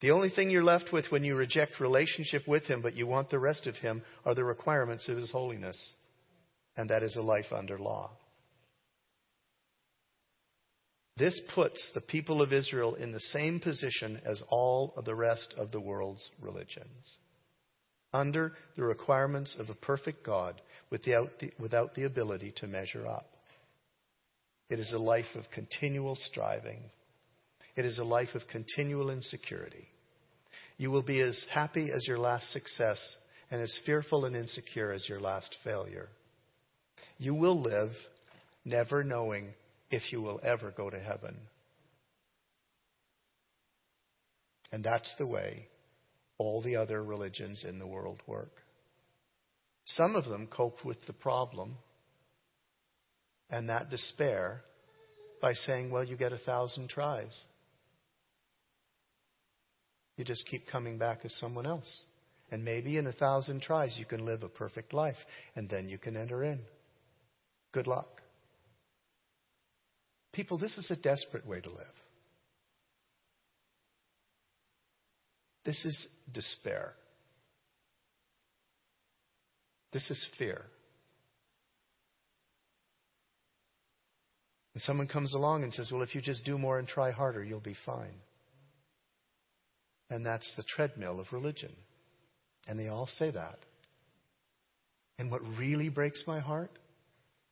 The 0.03 0.13
only 0.13 0.31
thing 0.31 0.51
you're 0.51 0.63
left 0.63 0.93
with 0.93 1.07
when 1.11 1.25
you 1.25 1.35
reject 1.35 1.81
relationship 1.81 2.47
with 2.47 2.65
Him, 2.65 2.81
but 2.81 2.95
you 2.95 3.09
want 3.09 3.31
the 3.31 3.41
rest 3.41 3.67
of 3.67 3.75
Him, 3.75 4.03
are 4.25 4.37
the 4.37 4.45
requirements 4.45 5.09
of 5.09 5.17
His 5.17 5.33
holiness. 5.33 5.95
And 6.77 6.91
that 6.91 7.03
is 7.03 7.17
a 7.17 7.23
life 7.23 7.53
under 7.53 7.79
law. 7.79 8.13
This 11.17 11.41
puts 11.55 11.91
the 11.95 12.01
people 12.01 12.41
of 12.41 12.53
Israel 12.53 12.95
in 12.95 13.13
the 13.13 13.21
same 13.21 13.61
position 13.61 14.21
as 14.25 14.43
all 14.49 14.95
of 14.97 15.05
the 15.05 15.15
rest 15.15 15.55
of 15.59 15.71
the 15.71 15.81
world's 15.81 16.27
religions. 16.41 17.17
Under 18.15 18.53
the 18.77 18.85
requirements 18.85 19.57
of 19.59 19.69
a 19.69 19.75
perfect 19.75 20.25
God 20.25 20.61
without 20.91 21.39
the, 21.41 21.51
without 21.59 21.95
the 21.95 22.05
ability 22.05 22.53
to 22.57 22.67
measure 22.67 23.07
up. 23.07 23.29
It 24.69 24.79
is 24.79 24.93
a 24.93 24.99
life 24.99 25.35
of 25.35 25.45
continual 25.53 26.15
striving. 26.15 26.81
It 27.77 27.85
is 27.85 27.99
a 27.99 28.05
life 28.05 28.35
of 28.35 28.43
continual 28.51 29.11
insecurity. 29.11 29.89
You 30.79 30.91
will 30.91 31.03
be 31.03 31.21
as 31.21 31.45
happy 31.53 31.91
as 31.95 32.07
your 32.07 32.19
last 32.19 32.51
success 32.53 33.17
and 33.51 33.61
as 33.61 33.79
fearful 33.85 34.25
and 34.25 34.35
insecure 34.35 34.93
as 34.93 35.07
your 35.09 35.21
last 35.21 35.55
failure. 35.63 36.09
You 37.19 37.35
will 37.35 37.61
live 37.61 37.91
never 38.65 39.05
knowing 39.05 39.49
if 39.93 40.11
you 40.11 40.23
will 40.23 40.41
ever 40.43 40.73
go 40.73 40.91
to 40.91 40.99
heaven. 40.99 41.37
And 44.73 44.83
that's 44.83 45.15
the 45.19 45.27
way 45.27 45.69
all 46.39 46.63
the 46.63 46.77
other 46.77 47.05
religions 47.05 47.65
in 47.69 47.79
the 47.79 47.87
world 47.87 48.21
work. 48.27 48.53
Some 49.85 50.17
of 50.17 50.25
them 50.25 50.49
cope 50.51 50.85
with 50.85 50.97
the 51.07 51.13
problem 51.13 51.77
and 53.51 53.69
that 53.69 53.91
despair 53.91 54.63
by 55.43 55.53
saying, 55.53 55.91
well, 55.91 56.05
you 56.05 56.17
get 56.17 56.33
a 56.33 56.39
thousand 56.39 56.89
tries. 56.89 57.43
You 60.17 60.25
just 60.25 60.47
keep 60.47 60.67
coming 60.67 60.97
back 60.97 61.21
as 61.25 61.35
someone 61.35 61.67
else. 61.67 62.03
And 62.51 62.65
maybe 62.65 62.97
in 62.97 63.07
a 63.07 63.13
thousand 63.13 63.61
tries 63.61 63.97
you 63.99 64.07
can 64.07 64.25
live 64.25 64.43
a 64.43 64.49
perfect 64.49 64.95
life, 64.95 65.17
and 65.55 65.69
then 65.69 65.89
you 65.89 65.99
can 65.99 66.17
enter 66.17 66.45
in. 66.45 66.61
Good 67.73 67.87
luck. 67.87 68.22
People, 70.33 70.59
this 70.59 70.77
is 70.79 70.91
a 70.91 70.97
desperate 70.97 71.47
way 71.47 71.61
to 71.61 71.71
live. 71.71 71.87
This 75.65 75.85
is 75.85 76.09
despair. 76.33 76.95
This 79.93 80.11
is 80.11 80.27
fear. 80.39 80.63
And 84.75 84.83
someone 84.83 85.07
comes 85.07 85.35
along 85.35 85.65
and 85.65 85.73
says, 85.73 85.91
Well, 85.93 86.03
if 86.03 86.15
you 86.15 86.23
just 86.23 86.45
do 86.45 86.57
more 86.57 86.79
and 86.79 86.89
try 86.89 87.11
harder, 87.11 87.45
you'll 87.45 87.61
be 87.61 87.77
fine. 87.85 88.15
And 90.09 90.25
that's 90.25 90.53
the 90.57 90.65
treadmill 90.77 91.21
of 91.21 91.33
religion. 91.33 91.73
And 92.67 92.79
they 92.79 92.89
all 92.89 93.07
say 93.07 93.31
that. 93.31 93.59
And 95.19 95.31
what 95.31 95.43
really 95.59 95.89
breaks 95.89 96.25
my 96.27 96.41
heart 96.41 96.71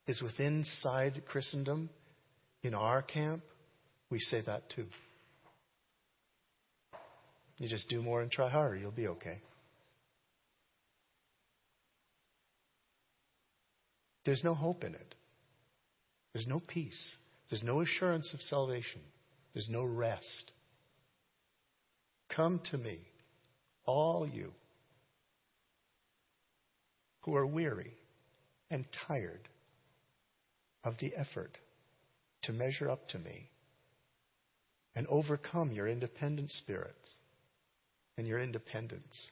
is 0.07 0.23
within 0.23 0.65
side 0.81 1.23
Christendom, 1.29 1.91
in 2.63 2.75
our 2.75 3.03
camp, 3.03 3.43
we 4.11 4.19
say 4.19 4.43
that 4.47 4.71
too. 4.71 4.87
You 7.59 7.69
just 7.69 7.89
do 7.89 8.03
more 8.03 8.23
and 8.23 8.31
try 8.31 8.49
harder, 8.49 8.77
you'll 8.77 8.91
be 8.91 9.09
okay. 9.09 9.41
There's 14.25 14.45
no 14.45 14.55
hope 14.55 14.85
in 14.85 14.95
it. 14.95 15.15
There's 16.33 16.47
no 16.47 16.61
peace. 16.61 17.17
There's 17.49 17.65
no 17.65 17.81
assurance 17.81 18.33
of 18.33 18.41
salvation. 18.43 19.01
There's 19.55 19.69
no 19.69 19.85
rest. 19.85 20.53
Come 22.35 22.61
to 22.71 22.79
me, 22.79 22.99
all 23.85 24.27
you 24.27 24.53
who 27.23 27.35
are 27.35 27.47
weary 27.47 27.93
and 28.71 28.85
tired 29.09 29.49
of 30.85 30.95
the 31.01 31.13
effort 31.17 31.59
to 32.43 32.53
measure 32.53 32.91
up 32.91 33.09
to 33.09 33.19
me 33.19 33.51
and 34.95 35.07
overcome 35.09 35.73
your 35.73 35.89
independent 35.89 36.51
spirit 36.51 36.97
and 38.19 38.27
your 38.27 38.41
independence. 38.41 39.31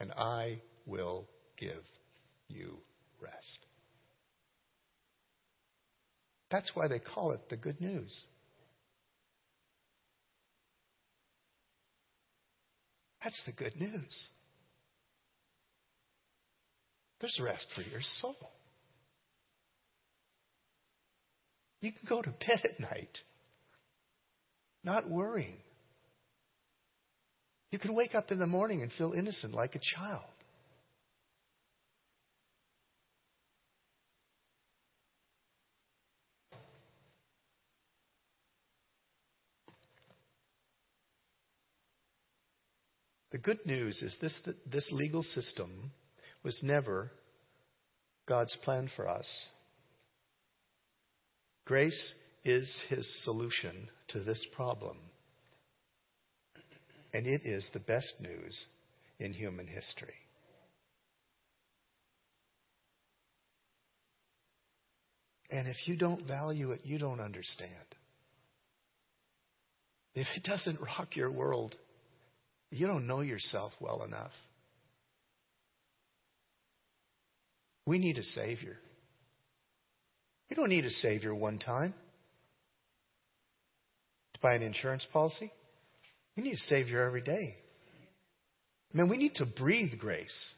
And 0.00 0.12
I 0.12 0.60
will 0.86 1.26
give 1.56 1.82
you 2.48 2.78
rest. 3.20 3.58
That's 6.50 6.70
why 6.74 6.88
they 6.88 6.98
call 6.98 7.32
it 7.32 7.48
the 7.48 7.56
good 7.56 7.80
news. 7.80 8.24
That's 13.22 13.40
the 13.46 13.52
good 13.52 13.74
news. 13.80 14.26
There's 17.20 17.40
rest 17.42 17.66
for 17.74 17.80
your 17.80 18.02
soul. 18.02 18.36
You 21.84 21.92
can 21.92 22.08
go 22.08 22.22
to 22.22 22.30
bed 22.30 22.60
at 22.64 22.80
night 22.80 23.18
not 24.82 25.06
worrying. 25.06 25.58
You 27.70 27.78
can 27.78 27.94
wake 27.94 28.14
up 28.14 28.30
in 28.30 28.38
the 28.38 28.46
morning 28.46 28.80
and 28.80 28.90
feel 28.90 29.12
innocent 29.12 29.52
like 29.52 29.74
a 29.74 29.80
child. 29.80 30.22
The 43.30 43.38
good 43.38 43.66
news 43.66 44.00
is 44.00 44.16
this, 44.22 44.40
this 44.64 44.90
legal 44.90 45.22
system 45.22 45.90
was 46.42 46.58
never 46.62 47.10
God's 48.26 48.56
plan 48.64 48.88
for 48.96 49.06
us. 49.06 49.26
Grace 51.64 52.12
is 52.44 52.82
his 52.88 53.08
solution 53.24 53.88
to 54.08 54.20
this 54.20 54.44
problem. 54.54 54.98
And 57.12 57.26
it 57.26 57.42
is 57.44 57.68
the 57.72 57.80
best 57.80 58.14
news 58.20 58.66
in 59.18 59.32
human 59.32 59.66
history. 59.66 60.14
And 65.50 65.68
if 65.68 65.76
you 65.86 65.96
don't 65.96 66.26
value 66.26 66.72
it, 66.72 66.80
you 66.84 66.98
don't 66.98 67.20
understand. 67.20 67.70
If 70.14 70.26
it 70.36 70.42
doesn't 70.42 70.80
rock 70.80 71.16
your 71.16 71.30
world, 71.30 71.74
you 72.70 72.86
don't 72.86 73.06
know 73.06 73.20
yourself 73.20 73.72
well 73.80 74.02
enough. 74.02 74.32
We 77.86 77.98
need 77.98 78.18
a 78.18 78.24
Savior. 78.24 78.76
We 80.54 80.62
don't 80.62 80.68
need 80.70 80.84
a 80.84 80.90
Savior 80.90 81.34
one 81.34 81.58
time 81.58 81.92
to 84.34 84.40
buy 84.40 84.54
an 84.54 84.62
insurance 84.62 85.04
policy. 85.12 85.50
We 86.36 86.44
need 86.44 86.54
a 86.54 86.58
Savior 86.58 87.02
every 87.02 87.22
day. 87.22 87.56
Man, 88.92 89.08
we 89.08 89.16
need 89.16 89.34
to 89.34 89.46
breathe 89.46 89.98
grace. 89.98 90.52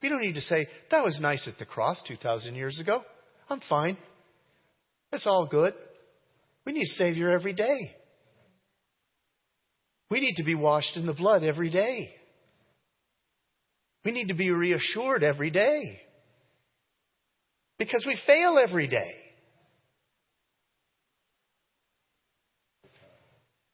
We 0.00 0.10
don't 0.10 0.20
need 0.20 0.36
to 0.36 0.40
say, 0.40 0.68
that 0.92 1.02
was 1.02 1.20
nice 1.20 1.48
at 1.48 1.58
the 1.58 1.66
cross 1.66 2.00
2,000 2.06 2.54
years 2.54 2.78
ago. 2.78 3.02
I'm 3.48 3.60
fine. 3.68 3.98
It's 5.12 5.26
all 5.26 5.48
good. 5.50 5.74
We 6.64 6.72
need 6.72 6.84
a 6.84 6.94
Savior 6.94 7.30
every 7.30 7.52
day. 7.52 7.96
We 10.08 10.20
need 10.20 10.36
to 10.36 10.44
be 10.44 10.54
washed 10.54 10.96
in 10.96 11.06
the 11.06 11.14
blood 11.14 11.42
every 11.42 11.70
day. 11.70 12.14
We 14.04 14.12
need 14.12 14.28
to 14.28 14.34
be 14.34 14.52
reassured 14.52 15.24
every 15.24 15.50
day. 15.50 16.00
Because 17.80 18.04
we 18.06 18.16
fail 18.26 18.58
every 18.62 18.86
day. 18.86 19.14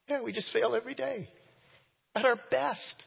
Yeah, 0.08 0.22
we 0.22 0.32
just 0.32 0.52
fail 0.52 0.76
every 0.76 0.94
day. 0.94 1.28
At 2.14 2.24
our 2.24 2.38
best. 2.48 3.04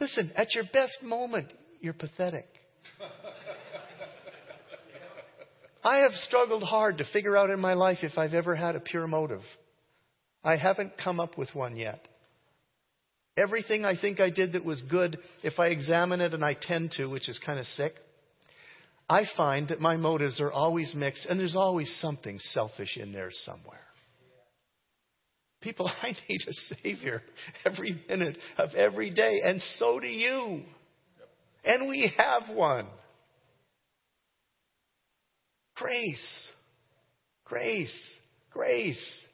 Listen, 0.00 0.32
at 0.34 0.56
your 0.56 0.64
best 0.72 1.04
moment, 1.04 1.52
you're 1.80 1.92
pathetic. 1.92 2.48
I 5.84 5.98
have 5.98 6.14
struggled 6.14 6.64
hard 6.64 6.98
to 6.98 7.04
figure 7.12 7.36
out 7.36 7.50
in 7.50 7.60
my 7.60 7.74
life 7.74 7.98
if 8.02 8.18
I've 8.18 8.34
ever 8.34 8.56
had 8.56 8.74
a 8.74 8.80
pure 8.80 9.06
motive. 9.06 9.42
I 10.42 10.56
haven't 10.56 10.94
come 11.02 11.20
up 11.20 11.38
with 11.38 11.54
one 11.54 11.76
yet. 11.76 12.00
Everything 13.36 13.84
I 13.84 13.96
think 13.96 14.18
I 14.18 14.30
did 14.30 14.54
that 14.54 14.64
was 14.64 14.82
good, 14.90 15.16
if 15.44 15.60
I 15.60 15.68
examine 15.68 16.20
it, 16.20 16.34
and 16.34 16.44
I 16.44 16.56
tend 16.60 16.90
to, 16.96 17.06
which 17.06 17.28
is 17.28 17.40
kind 17.46 17.60
of 17.60 17.66
sick, 17.66 17.92
I 19.08 19.24
find 19.36 19.68
that 19.68 19.80
my 19.80 19.96
motives 19.96 20.40
are 20.40 20.52
always 20.52 20.94
mixed, 20.94 21.26
and 21.26 21.38
there's 21.38 21.56
always 21.56 21.94
something 22.00 22.38
selfish 22.38 22.96
in 22.96 23.12
there 23.12 23.30
somewhere. 23.30 23.80
People, 25.60 25.88
I 26.02 26.12
need 26.28 26.40
a 26.46 26.52
Savior 26.52 27.22
every 27.64 28.00
minute 28.08 28.36
of 28.58 28.74
every 28.74 29.10
day, 29.10 29.40
and 29.44 29.60
so 29.78 30.00
do 30.00 30.08
you. 30.08 30.62
And 31.64 31.88
we 31.88 32.12
have 32.16 32.54
one. 32.54 32.86
Grace. 35.76 36.48
Grace. 37.44 38.18
Grace. 38.50 39.26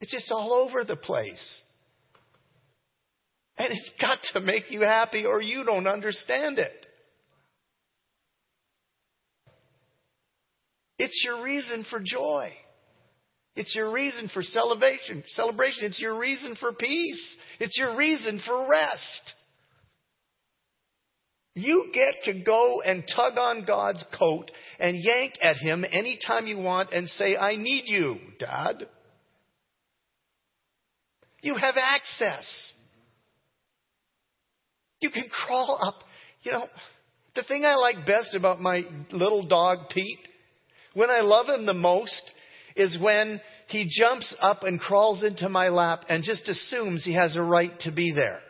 It's 0.00 0.10
just 0.10 0.30
all 0.30 0.52
over 0.52 0.84
the 0.84 0.96
place. 0.96 1.62
And 3.58 3.72
it's 3.72 3.90
got 4.00 4.18
to 4.34 4.40
make 4.40 4.70
you 4.70 4.82
happy 4.82 5.24
or 5.24 5.40
you 5.40 5.64
don't 5.64 5.86
understand 5.86 6.58
it. 6.58 6.85
It's 10.98 11.22
your 11.24 11.42
reason 11.42 11.84
for 11.90 12.00
joy. 12.04 12.52
It's 13.54 13.74
your 13.74 13.92
reason 13.92 14.28
for 14.32 14.42
celebration. 14.42 15.24
Celebration. 15.28 15.86
It's 15.86 16.00
your 16.00 16.18
reason 16.18 16.56
for 16.60 16.72
peace. 16.72 17.36
It's 17.58 17.78
your 17.78 17.96
reason 17.96 18.40
for 18.46 18.68
rest. 18.68 19.34
You 21.54 21.90
get 21.92 22.24
to 22.24 22.44
go 22.44 22.82
and 22.82 23.02
tug 23.14 23.38
on 23.38 23.64
God's 23.64 24.04
coat 24.18 24.50
and 24.78 24.96
yank 25.00 25.34
at 25.40 25.56
Him 25.56 25.86
anytime 25.90 26.46
you 26.46 26.58
want 26.58 26.92
and 26.92 27.08
say, 27.08 27.34
I 27.34 27.56
need 27.56 27.84
you, 27.86 28.18
Dad. 28.38 28.86
You 31.40 31.54
have 31.54 31.76
access. 31.78 32.74
You 35.00 35.10
can 35.10 35.30
crawl 35.30 35.78
up. 35.80 35.94
You 36.42 36.52
know, 36.52 36.66
the 37.34 37.42
thing 37.42 37.64
I 37.64 37.76
like 37.76 38.06
best 38.06 38.34
about 38.34 38.60
my 38.60 38.82
little 39.10 39.46
dog, 39.46 39.88
Pete, 39.88 40.18
when 40.96 41.10
I 41.10 41.20
love 41.20 41.46
him 41.46 41.66
the 41.66 41.74
most 41.74 42.22
is 42.74 42.98
when 43.00 43.38
he 43.68 43.86
jumps 43.88 44.34
up 44.40 44.62
and 44.62 44.80
crawls 44.80 45.22
into 45.22 45.48
my 45.50 45.68
lap 45.68 46.04
and 46.08 46.24
just 46.24 46.48
assumes 46.48 47.04
he 47.04 47.12
has 47.14 47.36
a 47.36 47.42
right 47.42 47.78
to 47.80 47.92
be 47.92 48.12
there. 48.14 48.40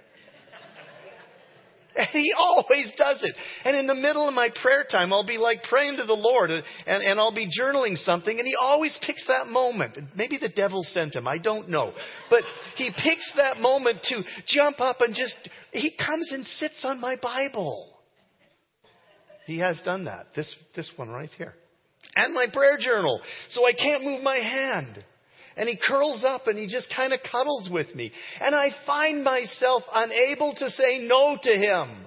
And 1.97 2.07
he 2.13 2.33
always 2.39 2.93
does 2.97 3.19
it. 3.23 3.35
And 3.65 3.77
in 3.77 3.89
the 3.89 3.97
middle 3.97 4.29
of 4.29 4.35
my 4.35 4.51
prayer 4.63 4.85
time, 4.89 5.13
I'll 5.13 5.27
be 5.27 5.39
like 5.39 5.65
praying 5.65 5.97
to 5.97 6.05
the 6.05 6.13
Lord 6.13 6.53
and, 6.53 6.63
and, 6.87 7.03
and, 7.03 7.19
I'll 7.19 7.35
be 7.35 7.49
journaling 7.49 7.97
something 7.97 8.39
and 8.39 8.47
he 8.47 8.55
always 8.61 8.97
picks 9.05 9.27
that 9.27 9.49
moment. 9.49 9.99
Maybe 10.15 10.39
the 10.39 10.49
devil 10.49 10.85
sent 10.85 11.17
him. 11.17 11.27
I 11.27 11.39
don't 11.39 11.69
know. 11.69 11.93
But 12.31 12.45
he 12.77 12.91
picks 13.03 13.33
that 13.39 13.57
moment 13.57 14.03
to 14.05 14.23
jump 14.47 14.81
up 14.81 15.01
and 15.01 15.17
just, 15.17 15.37
he 15.73 15.97
comes 15.99 16.31
and 16.31 16.47
sits 16.47 16.85
on 16.85 17.01
my 17.01 17.17
Bible. 17.21 17.93
He 19.47 19.59
has 19.59 19.81
done 19.85 20.05
that. 20.05 20.29
This, 20.37 20.55
this 20.77 20.93
one 20.97 21.09
right 21.09 21.31
here 21.37 21.55
and 22.17 22.35
my 22.35 22.47
prayer 22.53 22.79
journal. 22.81 23.21
So 23.51 23.67
I 23.67 23.73
can't 23.73 24.03
move 24.05 24.23
my 24.23 24.37
hand. 24.37 25.05
And 25.57 25.69
he 25.69 25.79
curls 25.89 26.25
up 26.27 26.47
and 26.49 26.59
he 26.59 26.67
just 26.67 26.93
kind 26.95 27.13
of 27.13 27.21
cuddles 27.31 27.71
with 27.71 27.95
me. 27.95 28.13
And 28.41 28.55
I 28.55 28.71
find 28.85 29.23
myself 29.23 29.83
unable 29.95 30.55
to 30.55 30.71
say 30.71 30.99
no 30.99 31.39
to 31.41 31.51
him. 31.51 32.07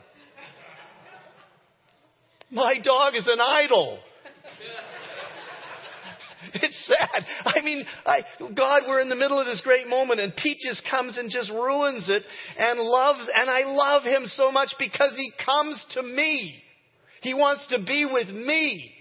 My 2.51 2.75
dog 2.83 3.15
is 3.15 3.27
an 3.27 3.39
idol. 3.39 3.99
It's 6.53 6.87
sad. 6.87 7.25
I 7.45 7.61
mean, 7.61 7.85
I, 8.05 8.21
God, 8.55 8.83
we're 8.87 9.01
in 9.01 9.09
the 9.09 9.15
middle 9.15 9.39
of 9.39 9.45
this 9.45 9.61
great 9.61 9.87
moment 9.87 10.19
and 10.19 10.33
Peaches 10.35 10.81
comes 10.89 11.17
and 11.17 11.29
just 11.29 11.51
ruins 11.51 12.09
it 12.09 12.23
and 12.57 12.79
loves, 12.79 13.29
and 13.35 13.49
I 13.49 13.65
love 13.65 14.03
him 14.03 14.25
so 14.25 14.51
much 14.51 14.73
because 14.79 15.13
he 15.15 15.31
comes 15.45 15.85
to 15.91 16.01
me. 16.01 16.55
He 17.21 17.33
wants 17.33 17.67
to 17.67 17.83
be 17.83 18.07
with 18.11 18.29
me. 18.29 18.98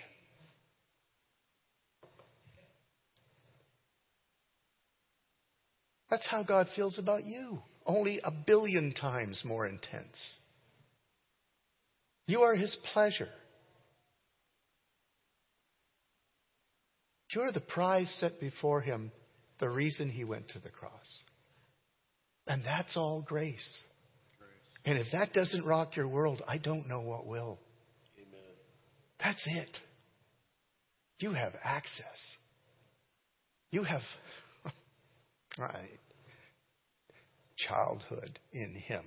That's 6.11 6.27
how 6.27 6.43
God 6.43 6.69
feels 6.75 6.99
about 6.99 7.25
you, 7.25 7.61
only 7.85 8.21
a 8.25 8.31
billion 8.31 8.93
times 8.95 9.43
more 9.45 9.67
intense. 9.67 10.37
You 12.27 12.43
are 12.43 12.55
His 12.55 12.77
pleasure. 12.93 13.29
You're 17.35 17.53
the 17.53 17.61
prize 17.61 18.15
set 18.21 18.41
before 18.41 18.81
Him, 18.81 19.13
the 19.61 19.69
reason 19.69 20.11
He 20.11 20.25
went 20.25 20.49
to 20.51 20.59
the 20.59 20.71
cross. 20.71 21.23
And 22.47 22.65
that's 22.65 22.97
all 22.97 23.21
grace. 23.21 23.79
grace. 24.39 24.51
And 24.87 24.99
if 24.99 25.07
that 25.13 25.35
doesn't 25.35 25.67
rock 25.67 25.95
your 25.97 26.09
world, 26.09 26.43
I 26.49 26.57
don't 26.57 26.89
know 26.89 27.03
what 27.03 27.27
will. 27.27 27.59
Amen. 28.19 28.41
That's 29.23 29.47
it. 29.47 29.77
You 31.19 31.33
have 31.33 31.53
access. 31.63 32.37
You 33.71 33.83
have 33.83 34.01
right, 35.59 35.99
childhood 37.57 38.39
in 38.53 38.75
him. 38.75 39.05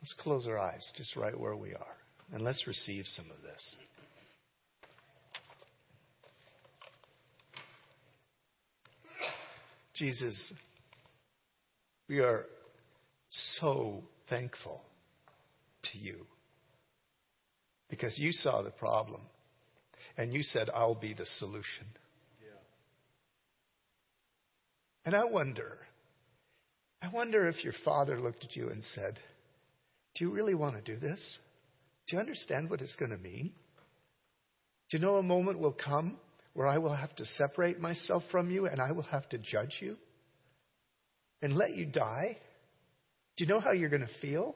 Let's 0.00 0.14
close 0.14 0.46
our 0.48 0.58
eyes 0.58 0.88
just 0.96 1.14
right 1.16 1.38
where 1.38 1.54
we 1.56 1.74
are 1.74 1.96
and 2.32 2.42
let's 2.42 2.66
receive 2.66 3.06
some 3.06 3.26
of 3.26 3.42
this. 3.42 3.76
Jesus, 9.94 10.52
we 12.08 12.18
are 12.18 12.46
so 13.30 14.02
thankful 14.28 14.82
to 15.84 15.98
you 15.98 16.26
because 17.88 18.18
you 18.18 18.32
saw 18.32 18.62
the 18.62 18.70
problem 18.70 19.20
and 20.16 20.32
you 20.32 20.42
said, 20.42 20.68
I'll 20.72 20.94
be 20.94 21.14
the 21.14 21.26
solution. 21.26 21.86
And 25.04 25.14
I 25.14 25.24
wonder, 25.24 25.78
I 27.02 27.08
wonder 27.08 27.48
if 27.48 27.64
your 27.64 27.72
father 27.84 28.20
looked 28.20 28.44
at 28.44 28.54
you 28.54 28.68
and 28.68 28.84
said, 28.84 29.18
Do 30.14 30.24
you 30.24 30.30
really 30.30 30.54
want 30.54 30.76
to 30.76 30.92
do 30.94 30.98
this? 30.98 31.38
Do 32.06 32.16
you 32.16 32.20
understand 32.20 32.70
what 32.70 32.80
it's 32.80 32.96
going 32.96 33.10
to 33.10 33.18
mean? 33.18 33.52
Do 34.90 34.98
you 34.98 35.02
know 35.02 35.16
a 35.16 35.22
moment 35.22 35.58
will 35.58 35.72
come 35.72 36.18
where 36.54 36.66
I 36.66 36.78
will 36.78 36.94
have 36.94 37.14
to 37.16 37.24
separate 37.24 37.80
myself 37.80 38.22
from 38.30 38.50
you 38.50 38.66
and 38.66 38.80
I 38.80 38.92
will 38.92 39.04
have 39.04 39.28
to 39.30 39.38
judge 39.38 39.78
you 39.80 39.96
and 41.40 41.54
let 41.56 41.74
you 41.74 41.86
die? 41.86 42.38
Do 43.36 43.44
you 43.44 43.50
know 43.50 43.60
how 43.60 43.72
you're 43.72 43.88
going 43.88 44.02
to 44.02 44.20
feel? 44.20 44.54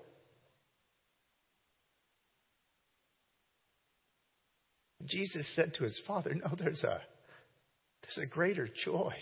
Jesus 5.07 5.47
said 5.55 5.75
to 5.75 5.85
his 5.85 6.01
father, 6.07 6.35
No, 6.35 6.55
there's 6.59 6.83
a, 6.85 7.01
there's 8.03 8.27
a 8.27 8.33
greater 8.33 8.69
joy. 8.85 9.15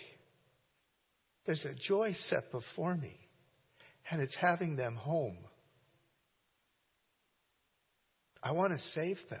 There's 1.45 1.65
a 1.65 1.75
joy 1.87 2.13
set 2.13 2.51
before 2.51 2.95
me, 2.95 3.15
and 4.09 4.21
it's 4.21 4.35
having 4.39 4.75
them 4.75 4.95
home. 4.95 5.37
I 8.41 8.51
want 8.51 8.73
to 8.73 8.79
save 8.79 9.17
them. 9.29 9.39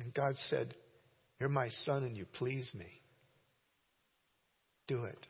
And 0.00 0.14
God 0.14 0.34
said, 0.48 0.74
You're 1.38 1.50
my 1.50 1.68
son 1.68 2.04
and 2.04 2.16
you 2.16 2.24
please 2.38 2.70
me. 2.74 3.02
Do 4.88 5.04
it. 5.04 5.26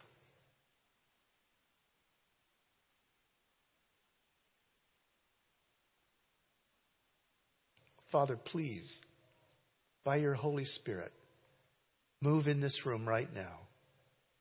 Father, 8.11 8.37
please, 8.37 8.99
by 10.05 10.17
your 10.17 10.35
Holy 10.35 10.65
Spirit, 10.65 11.13
move 12.21 12.47
in 12.47 12.61
this 12.61 12.81
room 12.85 13.09
right 13.09 13.33
now 13.33 13.59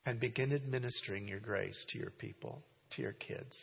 and 0.05 0.19
begin 0.19 0.51
administering 0.53 1.27
your 1.27 1.39
grace 1.39 1.85
to 1.89 1.99
your 1.99 2.09
people, 2.09 2.63
to 2.91 3.01
your 3.01 3.13
kids. 3.13 3.55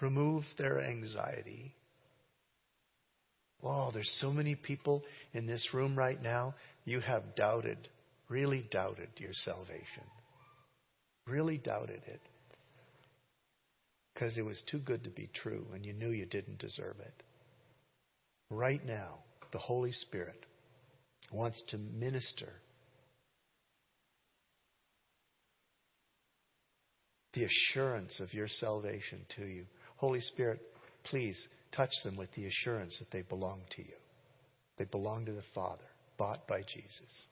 Remove 0.00 0.44
their 0.58 0.80
anxiety. 0.80 1.74
Oh, 3.62 3.90
there's 3.92 4.18
so 4.20 4.30
many 4.30 4.54
people 4.54 5.02
in 5.32 5.46
this 5.46 5.70
room 5.72 5.96
right 5.96 6.20
now. 6.20 6.54
You 6.84 7.00
have 7.00 7.34
doubted, 7.36 7.88
really 8.28 8.66
doubted 8.70 9.08
your 9.18 9.32
salvation. 9.32 10.04
Really 11.26 11.58
doubted 11.58 12.02
it 12.06 12.20
because 14.14 14.38
it 14.38 14.44
was 14.44 14.62
too 14.70 14.78
good 14.78 15.04
to 15.04 15.10
be 15.10 15.28
true 15.34 15.66
and 15.74 15.84
you 15.84 15.92
knew 15.92 16.10
you 16.10 16.26
didn't 16.26 16.58
deserve 16.58 16.96
it. 17.00 17.22
Right 18.50 18.84
now, 18.86 19.18
the 19.52 19.58
Holy 19.58 19.92
Spirit 19.92 20.46
wants 21.32 21.62
to 21.68 21.78
minister 21.78 22.52
the 27.34 27.44
assurance 27.44 28.20
of 28.20 28.32
your 28.32 28.46
salvation 28.46 29.20
to 29.36 29.44
you. 29.44 29.64
Holy 29.96 30.20
Spirit, 30.20 30.60
please 31.04 31.48
touch 31.72 31.90
them 32.04 32.16
with 32.16 32.32
the 32.34 32.46
assurance 32.46 32.96
that 33.00 33.10
they 33.10 33.22
belong 33.22 33.62
to 33.76 33.82
you. 33.82 33.94
They 34.78 34.84
belong 34.84 35.26
to 35.26 35.32
the 35.32 35.42
Father, 35.54 35.84
bought 36.16 36.46
by 36.46 36.62
Jesus. 36.62 37.26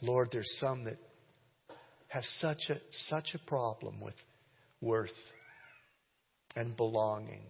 Lord, 0.00 0.28
there's 0.32 0.58
some 0.60 0.84
that 0.84 0.98
have 2.12 2.24
such 2.24 2.68
a, 2.68 2.76
such 3.08 3.34
a 3.34 3.48
problem 3.48 3.98
with 3.98 4.14
worth 4.82 5.10
and 6.54 6.76
belonging. 6.76 7.40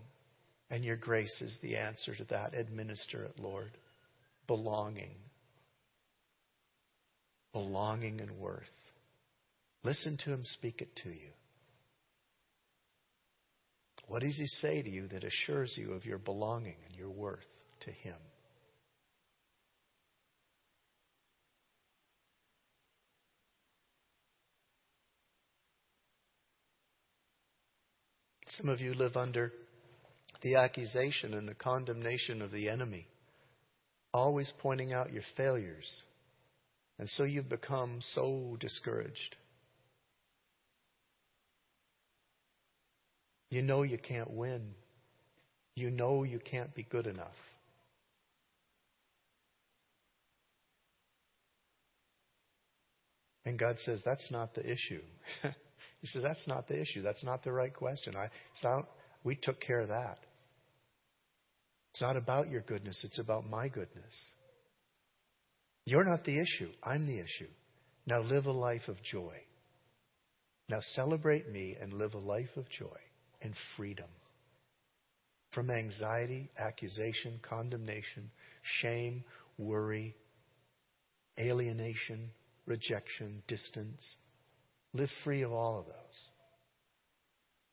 And 0.70 0.84
your 0.84 0.96
grace 0.96 1.36
is 1.40 1.58
the 1.62 1.76
answer 1.76 2.14
to 2.14 2.24
that. 2.30 2.54
Administer 2.54 3.24
it, 3.24 3.40
Lord. 3.40 3.72
Belonging. 4.46 5.16
Belonging 7.52 8.20
and 8.20 8.38
worth. 8.38 8.62
Listen 9.82 10.16
to 10.24 10.30
him 10.32 10.42
speak 10.44 10.80
it 10.80 10.94
to 11.02 11.08
you. 11.08 11.32
What 14.06 14.22
does 14.22 14.38
he 14.38 14.46
say 14.46 14.80
to 14.80 14.88
you 14.88 15.08
that 15.08 15.24
assures 15.24 15.74
you 15.76 15.92
of 15.92 16.04
your 16.04 16.18
belonging 16.18 16.76
and 16.86 16.96
your 16.96 17.10
worth 17.10 17.40
to 17.80 17.90
him? 17.90 18.14
Some 28.58 28.68
of 28.68 28.80
you 28.80 28.92
live 28.92 29.16
under 29.16 29.52
the 30.42 30.56
accusation 30.56 31.32
and 31.32 31.48
the 31.48 31.54
condemnation 31.54 32.42
of 32.42 32.50
the 32.50 32.68
enemy, 32.68 33.06
always 34.12 34.52
pointing 34.60 34.92
out 34.92 35.12
your 35.12 35.22
failures. 35.36 36.02
And 36.98 37.08
so 37.08 37.24
you've 37.24 37.48
become 37.48 38.00
so 38.00 38.56
discouraged. 38.60 39.36
You 43.48 43.62
know 43.62 43.82
you 43.82 43.98
can't 43.98 44.30
win. 44.30 44.74
You 45.74 45.90
know 45.90 46.22
you 46.22 46.38
can't 46.38 46.74
be 46.74 46.82
good 46.82 47.06
enough. 47.06 47.28
And 53.44 53.58
God 53.58 53.76
says, 53.78 54.02
that's 54.04 54.30
not 54.30 54.54
the 54.54 54.70
issue. 54.70 55.02
He 56.02 56.08
says, 56.08 56.22
That's 56.22 56.46
not 56.46 56.68
the 56.68 56.78
issue. 56.78 57.00
That's 57.00 57.24
not 57.24 57.42
the 57.42 57.52
right 57.52 57.72
question. 57.72 58.14
I, 58.16 58.24
it's 58.24 58.62
not, 58.62 58.88
we 59.24 59.36
took 59.40 59.60
care 59.60 59.80
of 59.80 59.88
that. 59.88 60.18
It's 61.92 62.02
not 62.02 62.16
about 62.16 62.50
your 62.50 62.62
goodness, 62.62 63.02
it's 63.04 63.18
about 63.18 63.48
my 63.48 63.68
goodness. 63.68 64.14
You're 65.86 66.04
not 66.04 66.24
the 66.24 66.38
issue. 66.38 66.70
I'm 66.82 67.06
the 67.06 67.18
issue. 67.18 67.50
Now 68.06 68.20
live 68.20 68.46
a 68.46 68.52
life 68.52 68.88
of 68.88 69.02
joy. 69.02 69.36
Now 70.68 70.80
celebrate 70.94 71.50
me 71.50 71.76
and 71.80 71.92
live 71.92 72.14
a 72.14 72.18
life 72.18 72.56
of 72.56 72.68
joy 72.68 72.98
and 73.40 73.54
freedom 73.76 74.08
from 75.52 75.70
anxiety, 75.70 76.50
accusation, 76.58 77.40
condemnation, 77.42 78.30
shame, 78.80 79.24
worry, 79.58 80.16
alienation, 81.38 82.30
rejection, 82.66 83.42
distance, 83.48 84.16
Live 84.94 85.10
free 85.24 85.42
of 85.42 85.52
all 85.52 85.78
of 85.78 85.86
those. 85.86 85.94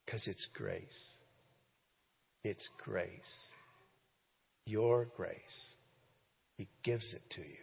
Because 0.05 0.26
it's 0.28 0.47
grace. 0.53 1.13
It's 2.43 2.67
grace. 2.84 3.11
Your 4.65 5.05
grace. 5.17 5.74
He 6.57 6.67
gives 6.84 7.13
it 7.13 7.22
to 7.36 7.41
you. 7.41 7.57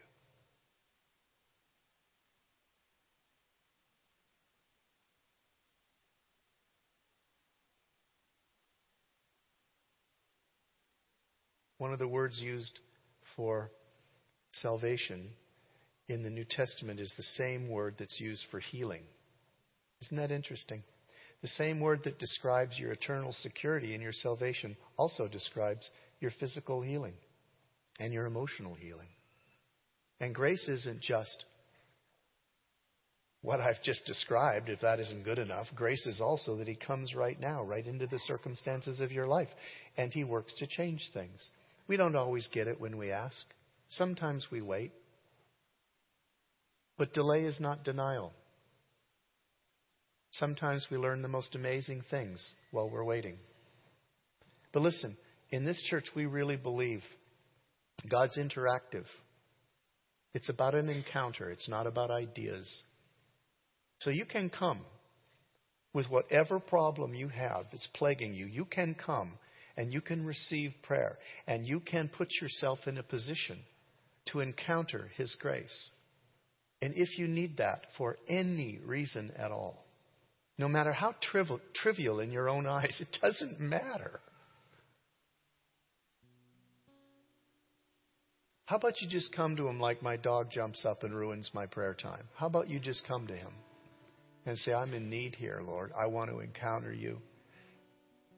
One 11.78 11.92
of 11.92 11.98
the 11.98 12.08
words 12.08 12.40
used 12.40 12.78
for 13.36 13.70
salvation 14.52 15.28
in 16.08 16.22
the 16.22 16.30
New 16.30 16.44
Testament 16.48 17.00
is 17.00 17.12
the 17.16 17.22
same 17.22 17.68
word 17.68 17.96
that's 17.98 18.18
used 18.18 18.44
for 18.50 18.60
healing. 18.60 19.02
Isn't 20.02 20.16
that 20.16 20.30
interesting? 20.30 20.82
The 21.42 21.48
same 21.48 21.80
word 21.80 22.00
that 22.04 22.18
describes 22.18 22.78
your 22.78 22.92
eternal 22.92 23.32
security 23.32 23.94
and 23.94 24.02
your 24.02 24.12
salvation 24.12 24.76
also 24.96 25.28
describes 25.28 25.88
your 26.20 26.30
physical 26.40 26.82
healing 26.82 27.14
and 28.00 28.12
your 28.12 28.26
emotional 28.26 28.74
healing. 28.74 29.08
And 30.20 30.34
grace 30.34 30.66
isn't 30.68 31.02
just 31.02 31.44
what 33.42 33.60
I've 33.60 33.82
just 33.82 34.04
described, 34.06 34.68
if 34.68 34.80
that 34.80 34.98
isn't 34.98 35.24
good 35.24 35.38
enough. 35.38 35.66
Grace 35.74 36.04
is 36.06 36.20
also 36.20 36.56
that 36.56 36.68
He 36.68 36.74
comes 36.74 37.14
right 37.14 37.38
now, 37.38 37.62
right 37.62 37.86
into 37.86 38.06
the 38.06 38.18
circumstances 38.20 39.00
of 39.00 39.12
your 39.12 39.26
life, 39.26 39.48
and 39.96 40.12
He 40.12 40.24
works 40.24 40.54
to 40.58 40.66
change 40.66 41.10
things. 41.14 41.48
We 41.86 41.96
don't 41.96 42.16
always 42.16 42.48
get 42.52 42.66
it 42.66 42.80
when 42.80 42.96
we 42.96 43.12
ask. 43.12 43.46
Sometimes 43.88 44.48
we 44.50 44.62
wait. 44.62 44.90
But 46.98 47.14
delay 47.14 47.44
is 47.44 47.60
not 47.60 47.84
denial. 47.84 48.32
Sometimes 50.38 50.86
we 50.90 50.98
learn 50.98 51.22
the 51.22 51.28
most 51.28 51.54
amazing 51.54 52.02
things 52.10 52.52
while 52.70 52.90
we're 52.90 53.04
waiting. 53.04 53.36
But 54.72 54.82
listen, 54.82 55.16
in 55.50 55.64
this 55.64 55.82
church, 55.88 56.06
we 56.14 56.26
really 56.26 56.56
believe 56.56 57.02
God's 58.10 58.36
interactive. 58.36 59.06
It's 60.34 60.50
about 60.50 60.74
an 60.74 60.90
encounter, 60.90 61.50
it's 61.50 61.68
not 61.68 61.86
about 61.86 62.10
ideas. 62.10 62.82
So 64.00 64.10
you 64.10 64.26
can 64.26 64.50
come 64.50 64.80
with 65.94 66.10
whatever 66.10 66.60
problem 66.60 67.14
you 67.14 67.28
have 67.28 67.64
that's 67.72 67.88
plaguing 67.94 68.34
you. 68.34 68.44
You 68.44 68.66
can 68.66 68.94
come 68.94 69.32
and 69.78 69.90
you 69.90 70.02
can 70.02 70.26
receive 70.26 70.74
prayer 70.82 71.16
and 71.46 71.66
you 71.66 71.80
can 71.80 72.10
put 72.10 72.28
yourself 72.42 72.80
in 72.86 72.98
a 72.98 73.02
position 73.02 73.58
to 74.26 74.40
encounter 74.40 75.10
His 75.16 75.34
grace. 75.40 75.90
And 76.82 76.92
if 76.94 77.18
you 77.18 77.26
need 77.26 77.56
that 77.56 77.86
for 77.96 78.18
any 78.28 78.78
reason 78.84 79.32
at 79.38 79.50
all, 79.50 79.85
no 80.58 80.68
matter 80.68 80.92
how 80.92 81.14
trivial, 81.20 81.60
trivial 81.74 82.20
in 82.20 82.32
your 82.32 82.48
own 82.48 82.66
eyes, 82.78 83.00
it 83.00 83.18
doesn't 83.20 83.60
matter. 83.60 84.20
How 88.66 88.76
about 88.76 89.00
you 89.00 89.08
just 89.08 89.32
come 89.34 89.54
to 89.56 89.68
him 89.68 89.78
like 89.78 90.02
my 90.02 90.16
dog 90.16 90.50
jumps 90.50 90.84
up 90.84 91.04
and 91.04 91.14
ruins 91.14 91.50
my 91.54 91.66
prayer 91.66 91.94
time? 91.94 92.24
How 92.34 92.46
about 92.46 92.68
you 92.68 92.80
just 92.80 93.06
come 93.06 93.28
to 93.28 93.36
him 93.36 93.52
and 94.44 94.58
say, 94.58 94.72
I'm 94.72 94.92
in 94.92 95.08
need 95.08 95.36
here, 95.36 95.60
Lord. 95.64 95.92
I 95.96 96.06
want 96.06 96.30
to 96.30 96.40
encounter 96.40 96.92
you. 96.92 97.18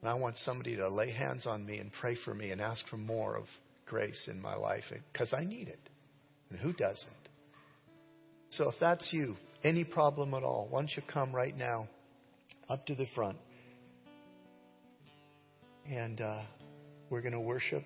And 0.03 0.11
I 0.11 0.15
want 0.15 0.37
somebody 0.37 0.77
to 0.77 0.89
lay 0.89 1.13
hands 1.13 1.47
on 1.47 1.65
me 1.65 1.79
and 1.79 1.91
pray 1.93 2.17
for 2.25 2.35
me 2.35 2.51
and 2.51 2.61
ask 2.61 2.87
for 2.89 2.99
more 2.99 3.37
of 3.37 3.45
grace 3.87 4.29
in 4.31 4.41
my 4.41 4.55
life 4.55 4.85
because 5.13 5.33
I 5.33 5.45
need 5.45 5.69
it. 5.69 5.81
And 6.51 6.59
who 6.59 6.73
doesn't? 6.75 7.11
So 8.51 8.69
if 8.69 8.75
that's 8.81 9.11
you, 9.13 9.37
any 9.65 9.85
problem 9.85 10.35
at 10.35 10.43
all, 10.43 10.69
why 10.71 10.81
don't 10.81 10.93
you 10.95 11.03
come 11.11 11.35
right 11.35 11.57
now 11.57 11.89
up 12.69 12.87
to 12.87 12.95
the 12.95 13.07
front? 13.15 13.39
And 15.89 16.21
uh, 16.21 16.43
we're 17.11 17.23
going 17.23 17.33
to 17.33 17.41
worship 17.41 17.83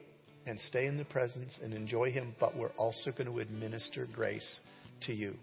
and 0.47 0.59
stay 0.59 0.87
in 0.87 0.97
the 0.97 1.05
presence 1.05 1.59
and 1.62 1.72
enjoy 1.72 2.11
Him, 2.11 2.35
but 2.41 2.57
we're 2.57 2.72
also 2.76 3.12
going 3.12 3.30
to 3.33 3.39
administer 3.39 4.09
grace 4.12 4.61
to 5.03 5.12
you. 5.12 5.35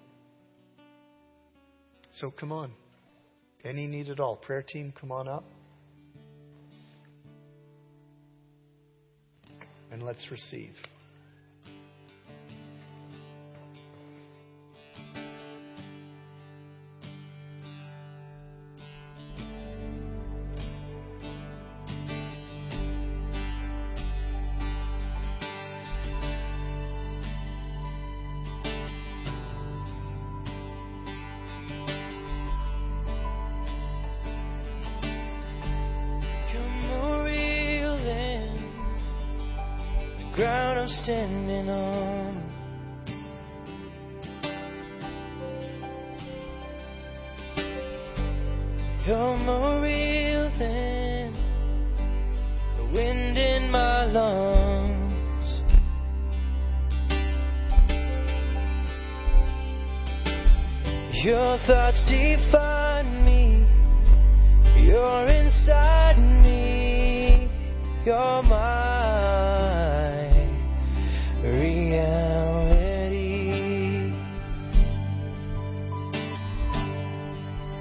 So 2.14 2.32
come 2.32 2.52
on. 2.52 2.72
Any 3.64 3.88
need 3.88 4.10
at 4.10 4.20
all. 4.20 4.36
Prayer 4.36 4.64
team, 4.64 4.94
come 5.00 5.12
on 5.12 5.28
up. 5.28 5.44
And 9.92 10.04
let's 10.04 10.30
receive. 10.32 10.74